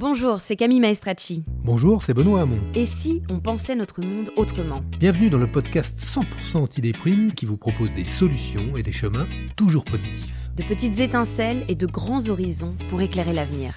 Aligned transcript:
Bonjour, 0.00 0.40
c'est 0.40 0.54
Camille 0.54 0.78
Maestracci. 0.78 1.42
Bonjour, 1.64 2.04
c'est 2.04 2.14
Benoît 2.14 2.42
Hamon. 2.42 2.60
Et 2.76 2.86
si 2.86 3.20
on 3.28 3.40
pensait 3.40 3.74
notre 3.74 4.00
monde 4.00 4.30
autrement 4.36 4.80
Bienvenue 5.00 5.28
dans 5.28 5.38
le 5.38 5.48
podcast 5.48 5.98
100% 5.98 6.58
anti-déprime 6.58 7.32
qui 7.32 7.46
vous 7.46 7.56
propose 7.56 7.92
des 7.94 8.04
solutions 8.04 8.76
et 8.76 8.84
des 8.84 8.92
chemins 8.92 9.26
toujours 9.56 9.84
positifs. 9.84 10.50
De 10.54 10.62
petites 10.62 11.00
étincelles 11.00 11.64
et 11.66 11.74
de 11.74 11.86
grands 11.86 12.28
horizons 12.28 12.76
pour 12.90 13.00
éclairer 13.00 13.32
l'avenir. 13.32 13.74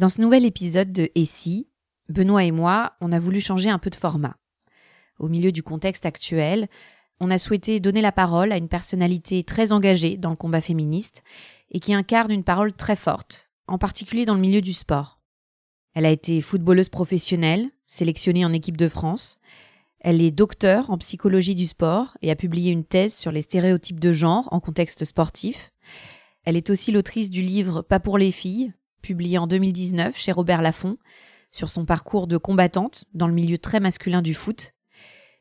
Dans 0.00 0.08
ce 0.08 0.22
nouvel 0.22 0.46
épisode 0.46 0.92
de 0.92 1.10
Et 1.14 1.26
si, 1.26 1.68
Benoît 2.08 2.44
et 2.44 2.52
moi, 2.52 2.94
on 3.02 3.12
a 3.12 3.20
voulu 3.20 3.38
changer 3.38 3.68
un 3.68 3.78
peu 3.78 3.90
de 3.90 3.96
format. 3.96 4.36
Au 5.18 5.28
milieu 5.28 5.52
du 5.52 5.62
contexte 5.62 6.06
actuel, 6.06 6.68
on 7.20 7.30
a 7.30 7.36
souhaité 7.36 7.80
donner 7.80 8.00
la 8.00 8.12
parole 8.12 8.50
à 8.50 8.56
une 8.56 8.68
personnalité 8.68 9.44
très 9.44 9.72
engagée 9.72 10.16
dans 10.16 10.30
le 10.30 10.36
combat 10.36 10.62
féministe 10.62 11.22
et 11.70 11.80
qui 11.80 11.92
incarne 11.92 12.32
une 12.32 12.44
parole 12.44 12.72
très 12.72 12.96
forte, 12.96 13.50
en 13.66 13.76
particulier 13.76 14.24
dans 14.24 14.34
le 14.34 14.40
milieu 14.40 14.62
du 14.62 14.72
sport. 14.72 15.20
Elle 15.92 16.06
a 16.06 16.10
été 16.10 16.40
footballeuse 16.40 16.88
professionnelle, 16.88 17.70
sélectionnée 17.86 18.46
en 18.46 18.54
équipe 18.54 18.78
de 18.78 18.88
France. 18.88 19.38
Elle 20.00 20.22
est 20.22 20.30
docteur 20.30 20.90
en 20.90 20.96
psychologie 20.96 21.54
du 21.54 21.66
sport 21.66 22.16
et 22.22 22.30
a 22.30 22.36
publié 22.36 22.72
une 22.72 22.84
thèse 22.84 23.14
sur 23.14 23.30
les 23.30 23.42
stéréotypes 23.42 24.00
de 24.00 24.14
genre 24.14 24.48
en 24.50 24.58
contexte 24.58 25.04
sportif. 25.04 25.72
Elle 26.44 26.56
est 26.56 26.70
aussi 26.70 26.90
l'autrice 26.90 27.28
du 27.28 27.42
livre 27.42 27.82
Pas 27.82 28.00
pour 28.00 28.16
les 28.16 28.30
filles, 28.30 28.72
publié 29.02 29.36
en 29.36 29.46
2019 29.46 30.16
chez 30.16 30.32
Robert 30.32 30.62
Laffont, 30.62 30.96
sur 31.50 31.68
son 31.68 31.84
parcours 31.84 32.26
de 32.26 32.38
combattante 32.38 33.04
dans 33.12 33.26
le 33.26 33.34
milieu 33.34 33.58
très 33.58 33.78
masculin 33.78 34.22
du 34.22 34.32
foot. 34.32 34.72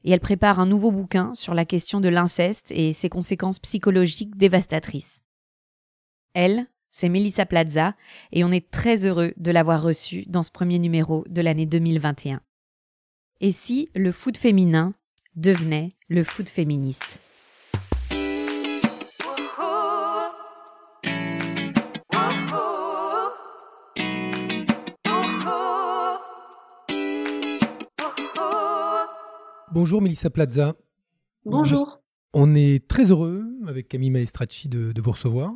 Et 0.03 0.11
elle 0.11 0.19
prépare 0.19 0.59
un 0.59 0.65
nouveau 0.65 0.91
bouquin 0.91 1.33
sur 1.35 1.53
la 1.53 1.63
question 1.63 2.01
de 2.01 2.09
l'inceste 2.09 2.71
et 2.71 2.91
ses 2.91 3.09
conséquences 3.09 3.59
psychologiques 3.59 4.35
dévastatrices. 4.35 5.23
Elle, 6.33 6.67
c'est 6.89 7.09
Melissa 7.09 7.45
Plaza, 7.45 7.95
et 8.33 8.43
on 8.43 8.51
est 8.51 8.71
très 8.71 9.05
heureux 9.05 9.33
de 9.37 9.51
l'avoir 9.51 9.81
reçue 9.81 10.25
dans 10.27 10.43
ce 10.43 10.51
premier 10.51 10.79
numéro 10.79 11.23
de 11.29 11.41
l'année 11.41 11.65
2021. 11.65 12.41
Et 13.41 13.53
si 13.53 13.87
le 13.95 14.11
foot 14.11 14.37
féminin 14.37 14.93
devenait 15.37 15.87
le 16.09 16.25
foot 16.25 16.49
féministe? 16.49 17.19
Bonjour 29.71 30.01
Melissa 30.01 30.29
Plaza. 30.29 30.75
Bonjour. 31.45 32.01
On 32.33 32.53
est 32.55 32.89
très 32.89 33.09
heureux 33.09 33.45
avec 33.65 33.87
Camille 33.87 34.09
Maestracci 34.09 34.67
de, 34.67 34.91
de 34.91 35.01
vous 35.01 35.11
recevoir. 35.11 35.53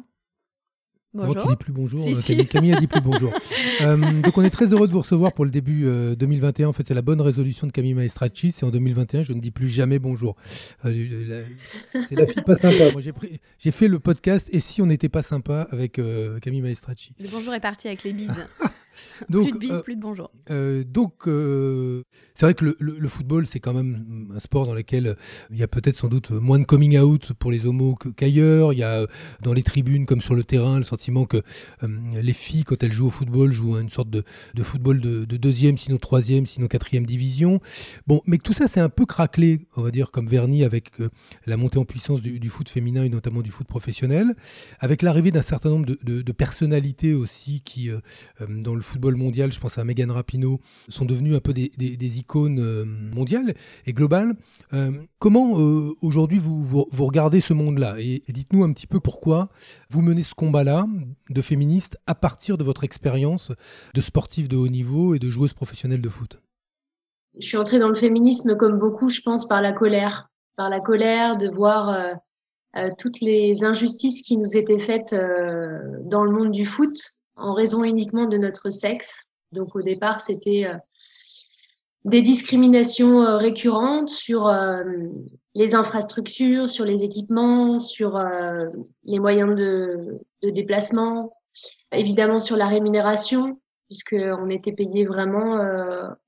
Bonjour. 1.14 1.36
Non, 1.36 1.42
tu 1.44 1.47
dis 1.50 1.56
plus 1.58 1.73
bonjour. 1.73 2.00
Si, 2.00 2.14
euh, 2.14 2.16
si. 2.16 2.28
Camille, 2.28 2.47
Camille 2.47 2.73
a 2.73 2.80
dit 2.80 2.88
plus 2.88 3.02
bonjour. 3.02 3.31
Euh, 3.81 4.22
donc 4.22 4.38
on 4.38 4.44
est 4.44 4.50
très 4.50 4.67
heureux 4.67 4.88
de 4.88 4.94
vous 4.94 5.02
recevoir 5.02 5.33
pour 5.33 5.45
le 5.45 5.52
début 5.52 5.86
euh, 5.86 6.16
2021. 6.16 6.67
En 6.67 6.73
fait, 6.73 6.88
c'est 6.88 6.94
la 6.94 7.02
bonne 7.02 7.20
résolution 7.20 7.66
de 7.67 7.72
Camille 7.72 7.95
Maestracci. 7.95 8.52
C'est 8.52 8.66
en 8.66 8.70
2021, 8.70 9.23
je 9.23 9.33
ne 9.33 9.39
dis 9.39 9.52
plus 9.52 9.67
jamais 9.67 10.00
bonjour. 10.00 10.36
Euh, 10.86 11.44
c'est 12.08 12.16
la 12.16 12.28
fille 12.28 12.44
pas 12.44 12.55
sympa. 12.55 12.92
Moi, 12.92 13.02
j'ai 13.59 13.72
fait 13.72 13.88
le 13.88 14.00
podcast 14.00 14.47
Et 14.52 14.59
si 14.59 14.81
on 14.81 14.86
n'était 14.86 15.09
pas 15.09 15.23
sympa 15.23 15.67
avec 15.72 16.00
euh, 16.00 16.39
Camille 16.39 16.61
Maestracci? 16.61 17.14
Le 17.20 17.27
bonjour 17.30 17.54
est 17.54 17.59
parti 17.59 17.88
avec 17.88 18.04
les 18.04 18.14
bises. 18.14 18.32
Donc, 19.30 19.43
plus 19.49 19.54
de 19.54 19.58
bises, 19.58 19.71
euh, 19.71 19.82
plus 19.82 19.95
de 19.95 20.02
bonjour. 20.02 20.32
Euh, 20.49 20.83
donc, 20.83 21.27
euh, 21.27 22.04
c'est 22.36 22.48
vrai 22.48 22.55
que 22.55 22.76
le, 22.80 23.08
football, 23.10 23.45
c'est 23.45 23.60
quand 23.60 23.73
même 23.73 24.32
un 24.36 24.39
sport 24.39 24.66
dans 24.66 24.73
lequel 24.73 25.08
euh, 25.08 25.16
il 25.52 25.58
y 25.58 25.64
a 25.64 25.67
peut-être 25.67 25.95
sans 25.95 26.08
doute 26.08 26.32
moins 26.32 26.58
de 26.58 26.64
coming 26.64 26.98
out 26.98 27.32
pour 27.33 27.52
les 27.52 27.67
homos 27.67 27.95
qu'ailleurs. 28.17 28.73
il 28.73 28.80
y 28.80 28.83
a 28.83 29.02
euh, 29.02 29.08
dans 29.42 29.54
les 29.54 29.61
tribunes 29.61 30.08
comme 30.08 30.21
sur 30.21 30.33
le 30.33 30.44
terrain 30.44 30.80
le 30.80 30.83
sentiment 30.83 31.26
que 31.26 31.38
euh, 31.83 31.88
les 32.21 32.33
filles, 32.33 32.64
quand 32.64 32.82
elles 32.82 32.92
jouent 32.92 33.08
au 33.08 33.11
football, 33.11 33.52
jouent 33.52 33.76
à 33.76 33.82
une 33.82 33.89
sorte 33.89 34.10
de, 34.10 34.23
football 34.64 34.99
de, 34.99 35.26
de 35.26 35.38
deuxième, 35.38 35.77
sinon 35.77 35.98
troisième, 35.98 36.48
sinon 36.48 36.67
quatrième 36.67 37.05
division. 37.05 37.60
Bon, 38.08 38.21
mais 38.26 38.39
tout 38.39 38.54
ça, 38.54 38.67
c'est 38.67 38.80
un 38.80 38.89
peu 38.89 39.05
craquelé, 39.05 39.60
on 39.76 39.83
va 39.83 39.92
dire, 39.92 40.10
comme 40.10 40.27
vernis 40.27 40.64
avec 40.64 40.92
la 41.45 41.58
montée 41.58 41.77
en 41.77 41.86
puissance 41.86 42.21
du, 42.21 42.50
foot 42.50 42.70
féminin 42.70 43.04
et 43.04 43.10
notamment 43.10 43.42
du 43.42 43.52
foot 43.52 43.67
professionnel, 43.67 44.33
avec 44.80 45.02
l'arrivée 45.02 45.32
d'un 45.32 45.42
certain 45.42 45.70
nombre 45.70 45.86
de, 45.86 46.32
personnalités 46.32 47.14
aussi 47.14 47.61
qui, 47.61 47.89
dans 48.50 48.76
le 48.76 48.82
football 48.82 49.15
mondial, 49.15 49.52
je 49.52 49.60
pense 49.60 49.77
à 49.77 49.83
Megan 49.83 50.10
Rapinoe, 50.11 50.60
sont 50.89 51.05
devenues 51.05 51.36
un 51.36 51.39
peu 51.39 51.54
des, 51.54 51.71
des- 51.77 51.95
des 51.98 52.20
icônes 52.23 52.60
euh, 52.60 52.86
mondiales 52.86 53.54
et 53.86 53.94
globales. 53.94 54.34
Euh, 54.73 54.92
comment 55.20 55.60
euh, 55.60 55.92
aujourd'hui 56.02 56.39
vous, 56.39 56.64
vous, 56.64 57.06
regardez 57.06 57.42
ce 57.42 57.54
monde-là 57.54 57.95
Et, 58.00 58.23
dites-nous 58.30 58.64
un 58.64 58.72
petit 58.72 58.88
peu 58.88 59.00
pourquoi 59.00 59.50
vous 59.89 60.02
menez 60.02 60.23
ce 60.23 60.33
combat-là 60.33 60.88
de 61.30 61.42
féministe 61.42 61.98
à 62.08 62.16
partir 62.16 62.58
de 62.58 62.64
votre 62.64 62.83
expérience 62.83 63.52
de 63.94 64.02
sportive 64.02 64.48
de 64.48 64.56
haut 64.56 64.70
niveau 64.70 65.14
et 65.16 65.20
de 65.20 65.30
joueuse 65.30 65.54
professionnelle 65.54 66.02
de 66.02 66.10
foot? 66.10 66.42
Je 67.38 67.45
suis 67.45 67.58
entrée 67.58 67.80
dans 67.80 67.89
le 67.89 67.95
féminisme 67.95 68.56
comme 68.56 68.80
beaucoup, 68.80 69.10
je 69.10 69.22
pense, 69.22 69.48
par 69.48 69.62
la 69.62 69.73
colère. 69.73 70.30
Par 70.56 70.70
la 70.70 70.80
colère 70.80 71.36
de 71.38 71.50
voir 71.50 71.98
toutes 73.00 73.22
les 73.22 73.64
injustices 73.64 74.22
qui 74.22 74.38
nous 74.38 74.56
étaient 74.56 74.78
faites 74.78 75.16
dans 76.06 76.23
le 76.23 76.32
monde 76.32 76.52
du 76.52 76.64
foot 76.64 76.95
en 77.36 77.54
raison 77.54 77.83
uniquement 77.83 78.28
de 78.28 78.38
notre 78.38 78.70
sexe. 78.70 79.32
Donc 79.52 79.76
au 79.76 79.82
départ, 79.82 80.20
c'était 80.20 80.67
des 82.05 82.21
discriminations 82.21 83.21
euh, 83.21 83.37
récurrentes 83.37 84.09
sur 84.09 84.47
euh, 84.47 84.83
les 85.55 85.75
infrastructures, 85.75 86.69
sur 86.69 86.86
les 86.86 87.03
équipements, 87.03 87.80
sur 87.80 88.17
euh, 88.17 88.69
les 89.05 89.19
moyens 89.19 89.55
de, 89.55 90.19
déplacement, 90.41 91.31
évidemment 91.93 92.39
sur 92.39 92.58
la 92.58 92.67
rémunération, 92.67 93.59
puisqu'on 93.87 94.49
était 94.49 94.73
payé 94.73 95.05
vraiment 95.05 95.52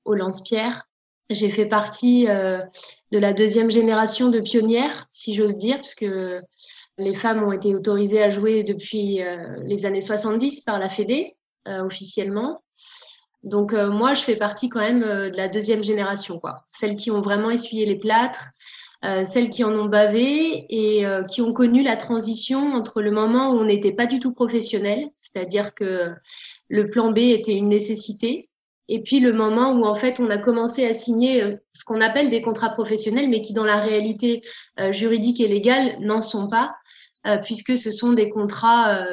au 0.06 0.14
lance-pierre. 0.14 0.88
J'ai 1.28 1.50
fait 1.50 1.66
partie 1.66 2.24
de 2.26 3.18
la 3.18 3.34
deuxième 3.34 3.70
génération 3.70 4.30
de 4.30 4.40
pionnières, 4.40 5.06
si 5.10 5.34
j'ose 5.34 5.58
dire, 5.58 5.78
puisque 5.78 6.06
les 6.96 7.14
femmes 7.14 7.42
ont 7.42 7.52
été 7.52 7.74
autorisées 7.74 8.22
à 8.22 8.30
jouer 8.30 8.64
depuis 8.64 9.20
les 9.66 9.84
années 9.84 10.00
70 10.00 10.62
par 10.62 10.78
la 10.78 10.88
Fédé, 10.88 11.36
officiellement. 11.66 12.62
Donc 13.46 13.72
euh, 13.72 13.90
moi, 13.90 14.12
je 14.14 14.22
fais 14.22 14.34
partie 14.34 14.68
quand 14.68 14.80
même 14.80 15.04
euh, 15.04 15.30
de 15.30 15.36
la 15.36 15.48
deuxième 15.48 15.84
génération. 15.84 16.42
Celles 16.72 16.96
qui 16.96 17.12
ont 17.12 17.20
vraiment 17.20 17.48
essuyé 17.48 17.86
les 17.86 17.94
plâtres, 17.94 18.46
euh, 19.04 19.22
celles 19.22 19.50
qui 19.50 19.62
en 19.62 19.72
ont 19.72 19.84
bavé 19.84 20.66
et 20.68 21.04
qui 21.30 21.42
ont 21.42 21.52
connu 21.52 21.82
la 21.82 21.96
transition 21.96 22.72
entre 22.72 23.00
le 23.00 23.12
moment 23.12 23.52
où 23.52 23.58
on 23.58 23.64
n'était 23.64 23.92
pas 23.92 24.06
du 24.06 24.18
tout 24.18 24.34
professionnel, 24.34 25.08
c'est-à-dire 25.20 25.74
que 25.74 26.12
le 26.68 26.90
plan 26.90 27.12
B 27.12 27.18
était 27.18 27.54
une 27.54 27.68
nécessité, 27.68 28.48
et 28.88 29.02
puis 29.02 29.20
le 29.20 29.32
moment 29.32 29.72
où 29.72 29.84
en 29.84 29.94
fait 29.94 30.18
on 30.18 30.30
a 30.30 30.38
commencé 30.38 30.84
à 30.84 30.94
signer 30.94 31.56
ce 31.72 31.84
qu'on 31.84 32.00
appelle 32.00 32.30
des 32.30 32.42
contrats 32.42 32.70
professionnels, 32.70 33.28
mais 33.28 33.42
qui 33.42 33.52
dans 33.52 33.64
la 33.64 33.80
réalité 33.80 34.42
juridique 34.90 35.40
et 35.40 35.48
légale 35.48 35.98
n'en 36.00 36.20
sont 36.20 36.48
pas, 36.48 36.74
puisque 37.42 37.76
ce 37.76 37.90
sont 37.90 38.12
des 38.12 38.30
contrats 38.30 39.06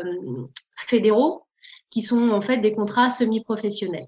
fédéraux 0.87 1.43
qui 1.91 2.01
sont 2.01 2.29
en 2.29 2.41
fait 2.41 2.57
des 2.57 2.73
contrats 2.73 3.11
semi-professionnels. 3.11 4.07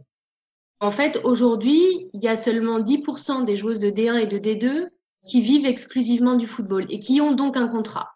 En 0.86 0.92
fait, 0.92 1.20
aujourd'hui, 1.24 2.12
il 2.14 2.22
y 2.22 2.28
a 2.28 2.36
seulement 2.36 2.80
10% 2.80 3.44
des 3.44 3.58
joueuses 3.58 3.80
de 3.80 3.90
D1 3.90 4.20
et 4.20 4.28
de 4.28 4.38
D2 4.38 4.90
qui 5.26 5.42
vivent 5.42 5.66
exclusivement 5.66 6.36
du 6.36 6.46
football 6.46 6.86
et 6.90 7.00
qui 7.00 7.20
ont 7.22 7.32
donc 7.32 7.58
un 7.58 7.68
contrat. 7.68 8.12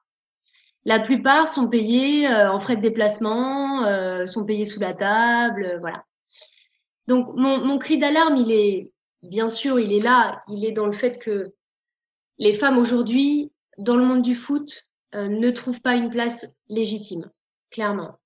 La 0.86 1.00
plupart 1.00 1.48
sont 1.48 1.68
payés 1.68 2.30
euh, 2.30 2.52
en 2.52 2.60
frais 2.60 2.76
de 2.76 2.82
déplacement, 2.84 3.86
euh, 3.86 4.28
sont 4.28 4.46
payés 4.46 4.66
sous 4.66 4.80
la 4.80 4.94
table, 4.94 5.66
euh, 5.66 5.80
voilà. 5.80 6.04
Donc 7.08 7.36
mon, 7.36 7.58
mon 7.66 7.80
cri 7.80 7.98
d'alarme, 7.98 8.38
il 8.38 8.52
est 8.52 8.94
bien 9.24 9.50
sûr, 9.50 9.80
il 9.80 9.92
est 9.92 10.00
là, 10.00 10.44
il 10.48 10.64
est 10.64 10.72
dans 10.72 10.86
le 10.86 10.94
fait 10.94 11.18
que 11.18 11.52
les 12.38 12.54
femmes 12.54 12.78
aujourd'hui, 12.78 13.52
dans 13.80 13.96
le 13.96 14.06
monde 14.06 14.22
du 14.22 14.36
foot, 14.36 14.86
ne 15.16 15.50
trouvent 15.50 15.82
pas 15.82 15.96
une 15.96 16.12
place 16.12 16.56
légitime, 16.68 17.32
clairement. 17.72 18.20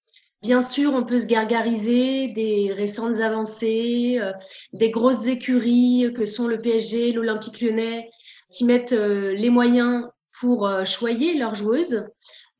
Bien 0.43 0.59
sûr, 0.59 0.91
on 0.93 1.05
peut 1.05 1.19
se 1.19 1.25
gargariser 1.25 2.27
des 2.27 2.73
récentes 2.73 3.21
avancées, 3.21 4.17
euh, 4.19 4.33
des 4.73 4.91
grosses 4.91 5.25
écuries 5.25 6.11
que 6.13 6.25
sont 6.25 6.47
le 6.47 6.59
PSG, 6.59 7.13
l'Olympique 7.13 7.61
lyonnais, 7.61 8.11
qui 8.49 8.65
mettent 8.65 8.91
euh, 8.91 9.31
les 9.33 9.49
moyens 9.49 10.09
pour 10.41 10.67
euh, 10.67 10.83
choyer 10.83 11.35
leurs 11.35 11.55
joueuses, 11.55 12.09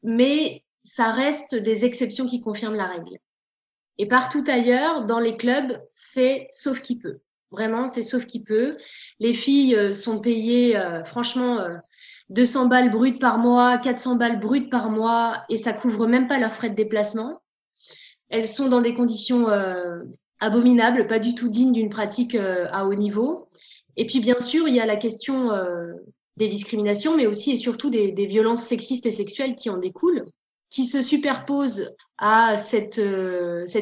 mais 0.02 0.64
ça 0.84 1.12
reste 1.12 1.56
des 1.56 1.84
exceptions 1.84 2.26
qui 2.26 2.40
confirment 2.40 2.78
la 2.78 2.88
règle. 2.88 3.18
Et 3.98 4.08
partout 4.08 4.46
ailleurs, 4.48 5.06
dans 5.06 5.20
les 5.20 5.36
clubs, 5.36 5.78
c'est 5.92 6.48
sauf 6.52 6.82
qui 6.82 6.98
peut. 6.98 7.20
Vraiment, 7.52 7.90
c'est 7.90 8.04
sauf 8.04 8.26
qui 8.26 8.42
peut. 8.42 8.78
Les 9.20 9.34
filles 9.34 9.94
sont 9.94 10.22
payées, 10.22 10.82
franchement, 11.06 11.60
euh, 11.60 11.76
200 12.30 12.68
balles 12.68 12.92
brutes 12.92 13.20
par 13.20 13.38
mois, 13.38 13.78
400 13.78 14.16
balles 14.16 14.40
brutes 14.40 14.72
par 14.72 14.90
mois, 14.90 15.44
et 15.50 15.58
ça 15.58 15.74
couvre 15.74 16.08
même 16.08 16.28
pas 16.28 16.40
leurs 16.40 16.54
frais 16.54 16.70
de 16.70 16.76
déplacement. 16.76 17.43
Elles 18.34 18.48
sont 18.48 18.68
dans 18.68 18.82
des 18.82 18.96
conditions 18.96 19.48
euh, 19.50 20.00
abominables, 20.40 21.06
pas 21.06 21.20
du 21.20 21.36
tout 21.36 21.50
dignes 21.50 21.72
d'une 21.72 21.92
pratique 21.92 22.34
euh, 22.34 22.66
à 22.72 22.86
haut 22.86 22.96
niveau. 22.96 23.48
Et 23.96 24.08
puis, 24.08 24.22
bien 24.22 24.40
sûr, 24.40 24.68
il 24.68 24.74
y 24.74 24.80
a 24.80 24.88
la 24.88 24.96
question 24.96 25.52
euh, 25.52 25.94
des 26.38 26.48
discriminations, 26.48 27.16
mais 27.16 27.28
aussi 27.28 27.52
et 27.52 27.58
surtout 27.58 27.92
des, 27.92 28.12
violences 28.26 28.64
sexistes 28.64 29.06
et 29.06 29.12
sexuelles 29.12 29.54
qui 29.54 29.70
en 29.70 29.78
découlent, 29.78 30.26
qui 30.72 30.86
se 30.86 31.04
superposent 31.04 31.96
à 32.18 32.58
cette, 32.58 33.00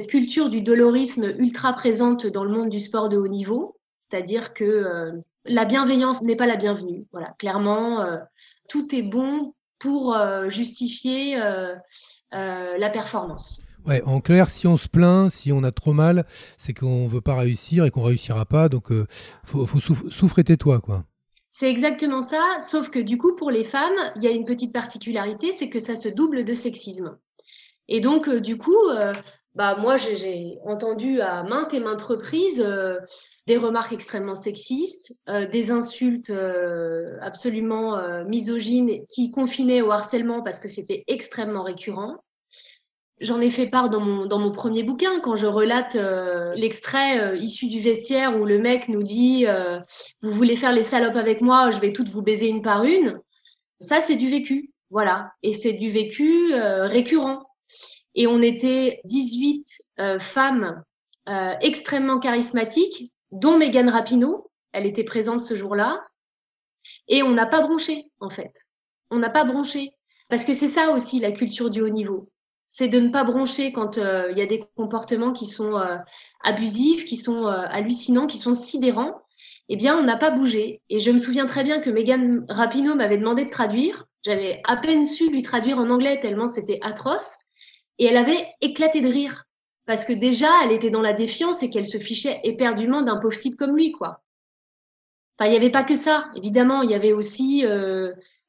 culture 0.09 0.50
du 0.50 0.59
dolorisme 0.59 1.33
ultra 1.38 1.71
présente 1.71 2.27
dans 2.27 2.44
le 2.44 2.51
monde 2.51 2.69
du 2.69 2.81
sport 2.81 3.07
de 3.07 3.15
haut 3.15 3.30
niveau. 3.30 3.77
C'est-à-dire 4.09 4.53
que 4.53 5.13
la 5.45 5.63
bienveillance 5.63 6.24
n'est 6.24 6.36
pas 6.36 6.45
la 6.45 6.57
bienvenue. 6.57 7.06
Voilà, 7.13 7.33
clairement, 7.39 8.06
tout 8.68 8.94
est 8.94 9.01
bon 9.01 9.53
pour 9.80 10.13
justifier 10.50 11.38
la 12.31 12.89
performance. 12.89 13.61
Ouais, 13.86 14.01
en 14.04 14.22
clair, 14.22 14.50
si 14.50 14.68
on 14.68 14.78
se 14.78 14.88
plaint, 14.88 15.31
si 15.31 15.51
on 15.51 15.63
a 15.63 15.72
trop 15.72 15.94
mal, 15.94 16.25
c'est 16.57 16.74
qu'on 16.74 17.07
veut 17.07 17.22
pas 17.22 17.36
réussir 17.36 17.86
et 17.86 17.92
qu'on 17.92 18.04
réussira 18.04 18.45
pas. 18.45 18.69
Donc, 18.69 18.89
faut, 19.44 19.66
faut 19.66 19.80
souffrir 19.80 20.44
tais-toi, 20.44 20.80
quoi. 20.80 21.04
C'est 21.51 21.69
exactement 21.69 22.22
ça, 22.22 22.42
sauf 22.60 22.89
que 22.89 23.00
du 23.00 23.18
coup, 23.18 23.36
pour 23.36 23.51
les 23.51 23.66
femmes, 23.66 23.98
il 24.16 24.24
y 24.24 24.28
a 24.28 24.31
une 24.31 24.45
petite 24.45 24.74
particularité, 24.74 25.51
c'est 25.51 25.69
que 25.69 25.80
ça 25.80 25.95
se 25.95 26.07
double 26.07 26.45
de 26.45 26.54
sexisme. 26.54 27.18
Et 27.88 28.00
donc, 28.00 28.30
du 28.30 28.57
coup, 28.57 28.78
bah 29.56 29.75
moi, 29.75 29.98
j'ai 29.98 30.57
entendu 30.63 31.19
à 31.19 31.44
maintes 31.44 31.74
et 31.74 31.80
maintes 31.80 32.01
reprises 32.01 32.66
des 33.48 33.57
remarques 33.57 33.94
extrêmement 33.94 34.36
sexistes, 34.36 35.13
euh, 35.27 35.48
des 35.48 35.72
insultes 35.72 36.30
euh, 36.30 37.18
absolument 37.22 37.98
euh, 37.98 38.24
misogynes 38.24 39.06
qui 39.10 39.31
confinaient 39.31 39.81
au 39.81 39.92
harcèlement 39.92 40.42
parce 40.44 40.60
que 40.60 40.69
c'était 40.69 41.04
extrêmement 41.07 41.63
récurrent. 41.63 42.24
J'en 43.21 43.39
ai 43.39 43.50
fait 43.50 43.68
part 43.68 43.89
dans 43.89 44.01
mon, 44.01 44.25
dans 44.25 44.39
mon 44.39 44.51
premier 44.51 44.83
bouquin 44.83 45.19
quand 45.19 45.35
je 45.35 45.45
relate 45.45 45.95
l'extrait 46.56 47.38
issu 47.39 47.68
du 47.68 47.79
vestiaire 47.79 48.35
où 48.39 48.45
le 48.45 48.57
mec 48.57 48.89
nous 48.89 49.03
dit 49.03 49.45
Vous 50.21 50.31
voulez 50.31 50.56
faire 50.56 50.71
les 50.71 50.83
salopes 50.83 51.15
avec 51.15 51.41
moi, 51.41 51.69
je 51.71 51.79
vais 51.79 51.94
toutes 51.94 52.09
vous 52.09 52.23
baiser 52.23 52.47
une 52.47 52.63
par 52.63 52.83
une. 52.83 53.19
Ça, 53.79 54.01
c'est 54.01 54.15
du 54.15 54.27
vécu. 54.27 54.71
Voilà. 54.89 55.31
Et 55.44 55.53
c'est 55.53 55.73
du 55.73 55.91
vécu 55.91 56.51
récurrent. 56.53 57.45
Et 58.15 58.25
on 58.25 58.41
était 58.41 59.00
18 59.06 59.65
femmes 60.19 60.83
extrêmement 61.62 62.19
charismatiques 62.19 63.12
dont 63.31 63.57
Megan 63.57 63.89
Rapinoe. 63.89 64.50
Elle 64.71 64.85
était 64.85 65.03
présente 65.03 65.41
ce 65.41 65.56
jour-là. 65.56 66.01
Et 67.07 67.24
on 67.24 67.31
n'a 67.31 67.45
pas 67.45 67.62
bronché, 67.62 68.06
en 68.19 68.29
fait. 68.29 68.63
On 69.09 69.19
n'a 69.19 69.29
pas 69.29 69.44
bronché. 69.44 69.91
Parce 70.29 70.44
que 70.44 70.53
c'est 70.53 70.67
ça 70.67 70.91
aussi 70.91 71.19
la 71.19 71.31
culture 71.31 71.69
du 71.69 71.81
haut 71.81 71.89
niveau. 71.89 72.29
C'est 72.73 72.88
de 72.88 73.01
ne 73.01 73.09
pas 73.09 73.25
broncher 73.25 73.73
quand 73.73 73.97
euh, 73.97 74.29
il 74.31 74.38
y 74.38 74.41
a 74.41 74.45
des 74.45 74.63
comportements 74.77 75.33
qui 75.33 75.45
sont 75.45 75.77
euh, 75.77 75.97
abusifs, 76.41 77.03
qui 77.03 77.18
sont 77.18 77.45
euh, 77.45 77.65
hallucinants, 77.68 78.27
qui 78.27 78.38
sont 78.38 78.53
sidérants. 78.53 79.23
Eh 79.68 79.75
bien, 79.75 79.97
on 79.97 80.03
n'a 80.03 80.15
pas 80.15 80.31
bougé. 80.31 80.81
Et 80.89 81.01
je 81.01 81.12
me 81.12 81.19
souviens 81.19 81.47
très 81.47 81.65
bien 81.65 81.81
que 81.81 81.89
Megan 81.89 82.45
Rapinoe 82.47 82.95
m'avait 82.95 83.18
demandé 83.18 83.44
de 83.44 83.50
traduire. 83.50 84.06
J'avais 84.23 84.62
à 84.63 84.77
peine 84.77 85.06
su 85.06 85.29
lui 85.29 85.41
traduire 85.41 85.79
en 85.79 85.89
anglais 85.89 86.21
tellement 86.21 86.47
c'était 86.47 86.79
atroce. 86.81 87.39
Et 88.00 88.06
elle 88.06 88.15
avait 88.15 88.47
éclaté 88.62 89.01
de 89.01 89.09
rire 89.09 89.44
parce 89.85 90.06
que 90.06 90.13
déjà, 90.13 90.47
elle 90.63 90.71
était 90.71 90.91
dans 90.91 91.01
la 91.01 91.12
défiance 91.12 91.63
et 91.63 91.69
qu'elle 91.69 91.85
se 91.85 91.97
fichait 91.97 92.39
éperdument 92.45 93.01
d'un 93.01 93.17
pauvre 93.17 93.38
type 93.38 93.57
comme 93.57 93.75
lui, 93.75 93.91
quoi. 93.91 94.24
Enfin, 95.38 95.50
il 95.50 95.51
n'y 95.51 95.57
avait 95.57 95.71
pas 95.71 95.83
que 95.83 95.95
ça. 95.95 96.31
Évidemment, 96.38 96.83
il 96.83 96.91
y 96.91 96.95
avait 96.95 97.12
aussi 97.12 97.65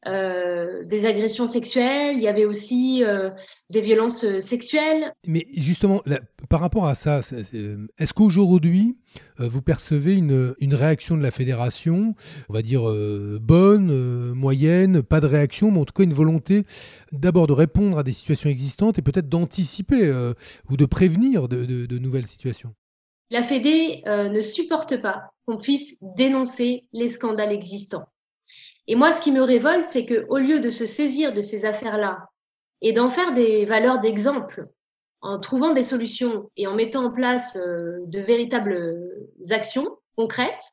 euh, 0.06 0.52
euh, 0.72 0.84
des 0.84 1.06
agressions 1.06 1.46
sexuelles, 1.46 2.16
il 2.16 2.22
y 2.22 2.28
avait 2.28 2.44
aussi 2.44 3.02
euh, 3.04 3.31
des 3.70 3.81
violences 3.81 4.38
sexuelles. 4.38 5.12
Mais 5.26 5.46
justement, 5.54 6.02
par 6.49 6.60
rapport 6.60 6.87
à 6.87 6.94
ça, 6.94 7.20
est-ce 7.99 8.12
qu'aujourd'hui, 8.12 8.96
vous 9.38 9.62
percevez 9.62 10.14
une, 10.14 10.54
une, 10.60 10.75
réaction 10.75 11.16
de 11.16 11.22
la 11.22 11.31
fédération, 11.31 12.14
on 12.49 12.52
va 12.52 12.62
dire 12.62 12.82
bonne, 13.40 14.32
moyenne, 14.32 15.02
pas 15.02 15.20
de 15.20 15.26
réaction, 15.26 15.70
mais 15.70 15.81
en 15.81 15.84
tout 15.84 15.94
cas 15.94 16.04
une 16.04 16.14
volonté 16.14 16.64
d'abord 17.12 17.46
de 17.46 17.52
répondre 17.52 17.99
à 17.99 18.02
des 18.02 18.12
situations 18.12 18.50
existantes 18.50 18.99
et 18.99 19.02
peut-être 19.02 19.28
d'anticiper 19.28 20.12
ou 20.70 20.76
de 20.76 20.84
prévenir 20.84 21.49
de, 21.49 21.64
de 21.87 21.99
nouvelles 21.99 22.26
situations? 22.26 22.75
La 23.31 23.43
Fédé 23.43 24.02
ne 24.06 24.43
supporte 24.43 25.00
pas 25.00 25.31
qu'on 25.46 25.56
puisse 25.56 25.96
dénoncer 26.02 26.84
les 26.93 27.08
scandales 27.08 27.52
existants. 27.52 28.06
Et 28.92 28.94
moi, 28.94 29.10
ce 29.10 29.22
qui 29.22 29.32
me 29.32 29.40
révolte, 29.40 29.86
c'est 29.86 30.04
qu'au 30.04 30.36
lieu 30.36 30.60
de 30.60 30.68
se 30.68 30.84
saisir 30.84 31.32
de 31.32 31.40
ces 31.40 31.64
affaires-là 31.64 32.28
et 32.82 32.92
d'en 32.92 33.08
faire 33.08 33.32
des 33.32 33.64
valeurs 33.64 34.00
d'exemple, 34.00 34.66
en 35.22 35.38
trouvant 35.38 35.72
des 35.72 35.82
solutions 35.82 36.50
et 36.58 36.66
en 36.66 36.74
mettant 36.74 37.06
en 37.06 37.10
place 37.10 37.56
euh, 37.56 38.00
de 38.04 38.20
véritables 38.20 38.92
actions 39.48 39.96
concrètes, 40.14 40.72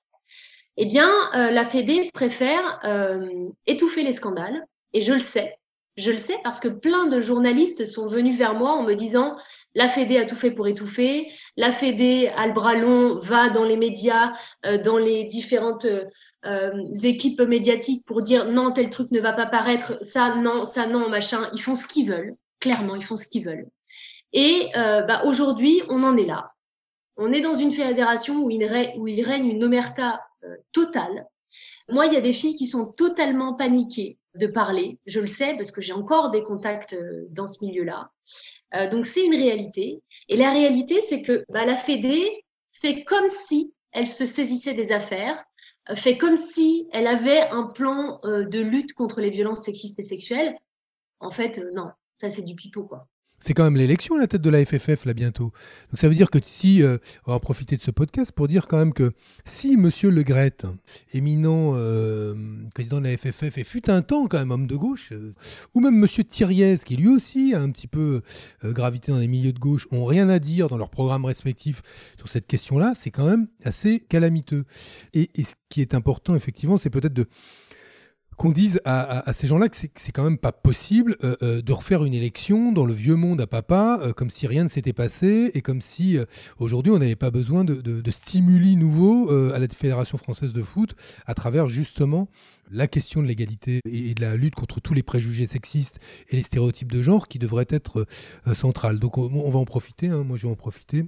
eh 0.75 0.85
bien, 0.85 1.09
euh, 1.33 1.51
la 1.51 1.63
Fédé 1.63 2.11
préfère 2.13 2.81
euh, 2.83 3.25
étouffer 3.67 4.03
les 4.03 4.11
scandales. 4.11 4.65
Et 4.91 4.99
je 4.99 5.13
le 5.13 5.21
sais. 5.21 5.53
Je 5.95 6.11
le 6.11 6.19
sais 6.19 6.35
parce 6.43 6.59
que 6.59 6.67
plein 6.67 7.05
de 7.05 7.21
journalistes 7.21 7.85
sont 7.85 8.07
venus 8.07 8.37
vers 8.37 8.53
moi 8.53 8.73
en 8.73 8.83
me 8.83 8.95
disant 8.95 9.37
la 9.75 9.87
Fédé 9.87 10.17
a 10.17 10.25
tout 10.25 10.35
fait 10.35 10.51
pour 10.51 10.67
étouffer, 10.67 11.31
la 11.55 11.71
Fédé 11.71 12.27
a 12.35 12.47
le 12.47 12.53
bras 12.53 12.75
long, 12.75 13.17
va 13.19 13.49
dans 13.49 13.63
les 13.63 13.77
médias, 13.77 14.33
dans 14.83 14.97
les 14.97 15.25
différentes 15.25 15.85
euh, 15.85 16.03
équipes 17.03 17.41
médiatiques 17.41 18.05
pour 18.05 18.21
dire 18.21 18.51
non, 18.51 18.71
tel 18.71 18.89
truc 18.89 19.11
ne 19.11 19.19
va 19.19 19.33
pas 19.33 19.45
paraître, 19.45 19.97
ça 20.03 20.35
non, 20.35 20.63
ça 20.63 20.87
non, 20.87 21.09
machin. 21.09 21.49
Ils 21.53 21.61
font 21.61 21.75
ce 21.75 21.87
qu'ils 21.87 22.09
veulent. 22.09 22.35
Clairement, 22.59 22.95
ils 22.95 23.05
font 23.05 23.17
ce 23.17 23.27
qu'ils 23.27 23.45
veulent. 23.45 23.67
Et 24.33 24.69
euh, 24.75 25.01
bah, 25.01 25.23
aujourd'hui, 25.25 25.81
on 25.89 26.03
en 26.03 26.15
est 26.17 26.25
là. 26.25 26.51
On 27.17 27.33
est 27.33 27.41
dans 27.41 27.55
une 27.55 27.71
fédération 27.71 28.43
où 28.43 28.49
il, 28.49 28.63
règne 28.65 29.47
une 29.47 29.63
omerta 29.63 30.21
euh, 30.43 30.55
totale. 30.71 31.27
Moi, 31.89 32.05
il 32.05 32.13
y 32.13 32.17
a 32.17 32.21
des 32.21 32.33
filles 32.33 32.55
qui 32.55 32.67
sont 32.67 32.91
totalement 32.91 33.55
paniquées 33.55 34.17
de 34.35 34.47
parler. 34.47 34.99
Je 35.05 35.19
le 35.19 35.27
sais 35.27 35.55
parce 35.55 35.71
que 35.71 35.81
j'ai 35.81 35.93
encore 35.93 36.29
des 36.29 36.43
contacts 36.43 36.95
dans 37.31 37.47
ce 37.47 37.65
milieu-là. 37.65 38.11
donc, 38.91 39.07
c'est 39.07 39.25
une 39.25 39.35
réalité. 39.35 40.01
Et 40.29 40.37
la 40.37 40.51
réalité, 40.51 41.01
c'est 41.01 41.23
que 41.23 41.43
bah, 41.49 41.65
la 41.65 41.75
Fédé 41.75 42.45
fait 42.73 43.03
comme 43.03 43.27
si 43.29 43.73
elle 43.91 44.07
se 44.07 44.27
saisissait 44.27 44.75
des 44.75 44.91
affaires 44.91 45.43
fait 45.95 46.17
comme 46.17 46.37
si 46.37 46.87
elle 46.91 47.07
avait 47.07 47.41
un 47.49 47.63
plan 47.63 48.19
euh, 48.23 48.45
de 48.45 48.59
lutte 48.59 48.93
contre 48.93 49.21
les 49.21 49.29
violences 49.29 49.63
sexistes 49.63 49.99
et 49.99 50.03
sexuelles. 50.03 50.55
En 51.19 51.31
fait, 51.31 51.59
euh, 51.59 51.71
non, 51.73 51.91
ça 52.19 52.29
c'est 52.29 52.43
du 52.43 52.55
pipeau, 52.55 52.83
quoi. 52.83 53.07
C'est 53.39 53.53
quand 53.53 53.63
même 53.63 53.77
l'élection 53.77 54.15
à 54.15 54.19
la 54.19 54.27
tête 54.27 54.41
de 54.41 54.49
la 54.49 54.65
FFF 54.65 55.05
là 55.05 55.13
bientôt. 55.13 55.51
Donc 55.91 55.99
ça 55.99 56.09
veut 56.09 56.15
dire 56.15 56.29
que 56.29 56.39
si, 56.41 56.83
euh, 56.83 56.97
on 57.25 57.31
va 57.31 57.39
profiter 57.39 57.77
de 57.77 57.81
ce 57.81 57.91
podcast 57.91 58.31
pour 58.31 58.47
dire 58.47 58.67
quand 58.67 58.77
même 58.77 58.93
que 58.93 59.13
si 59.45 59.77
Monsieur 59.77 60.09
Le 60.09 60.23
Gret, 60.23 60.57
éminent 61.13 61.73
président 62.73 62.99
de 62.99 63.07
la 63.07 63.17
FFF, 63.17 63.57
et 63.57 63.63
fut 63.63 63.89
un 63.89 64.01
temps 64.01 64.27
quand 64.27 64.39
même 64.39 64.51
homme 64.51 64.67
de 64.67 64.75
gauche, 64.75 65.13
ou 65.73 65.79
même 65.79 65.95
Monsieur 65.95 66.23
Thiriez, 66.23 66.75
qui 66.85 66.97
lui 66.97 67.07
aussi 67.07 67.53
a 67.53 67.61
un 67.61 67.71
petit 67.71 67.87
peu 67.87 68.21
gravité 68.63 69.11
dans 69.11 69.19
les 69.19 69.27
milieux 69.27 69.53
de 69.53 69.59
gauche, 69.59 69.87
ont 69.91 70.05
rien 70.05 70.29
à 70.29 70.39
dire 70.39 70.67
dans 70.67 70.77
leurs 70.77 70.89
programmes 70.89 71.25
respectifs 71.25 71.81
sur 72.17 72.27
cette 72.27 72.47
question-là, 72.47 72.93
c'est 72.95 73.11
quand 73.11 73.25
même 73.25 73.47
assez 73.63 73.99
calamiteux. 73.99 74.65
et 75.13 75.29
ce 75.37 75.55
qui 75.69 75.81
est 75.81 75.93
important 75.93 76.35
effectivement, 76.35 76.77
c'est 76.77 76.89
peut-être 76.89 77.13
de 77.13 77.27
qu'on 78.39 78.51
dise 78.51 78.79
à, 78.85 79.33
ces 79.33 79.47
gens-là 79.47 79.67
que 79.67 79.75
c'est 79.75 80.11
quand 80.13 80.23
même 80.23 80.37
pas 80.37 80.53
possible 80.53 81.17
euh, 81.25 81.35
euh, 81.43 81.61
de 81.61 81.73
refaire 81.73 82.05
une 82.05 82.13
élection 82.13 82.71
dans 82.71 82.85
le 82.85 82.93
vieux 82.93 83.17
monde 83.17 83.41
à 83.41 83.47
papa, 83.47 83.99
euh, 84.01 84.13
comme 84.13 84.29
si 84.29 84.47
rien 84.47 84.63
ne 84.63 84.69
s'était 84.69 84.93
passé 84.93 85.51
et 85.53 85.61
comme 85.61 85.81
si 85.81 86.17
aujourd'hui 86.57 86.93
on 86.93 86.99
n'avait 86.99 87.17
pas 87.17 87.31
besoin 87.31 87.65
de, 87.65 87.75
de, 87.75 88.11
stimuli 88.11 88.77
nouveaux 88.77 89.29
à 89.51 89.59
la 89.59 89.67
Fédération 89.67 90.17
française 90.17 90.53
de 90.53 90.63
foot 90.63 90.95
à 91.25 91.33
travers 91.33 91.67
justement 91.67 92.29
la 92.71 92.87
question 92.87 93.21
de 93.21 93.27
l'égalité 93.27 93.81
et 93.85 94.13
de 94.13 94.21
la 94.21 94.37
lutte 94.37 94.55
contre 94.55 94.79
tous 94.79 94.93
les 94.93 95.03
préjugés 95.03 95.45
sexistes 95.45 95.99
et 96.29 96.37
les 96.37 96.43
stéréotypes 96.43 96.91
de 96.93 97.01
genre 97.01 97.27
qui 97.27 97.39
devraient 97.39 97.67
être 97.69 98.07
centrales. 98.53 98.99
Donc 98.99 99.17
on, 99.17 99.49
va 99.49 99.59
en 99.59 99.65
profiter, 99.65 100.07
hein. 100.07 100.23
moi 100.23 100.37
je 100.37 100.47
vais 100.47 100.51
en 100.53 100.55
profiter 100.55 101.05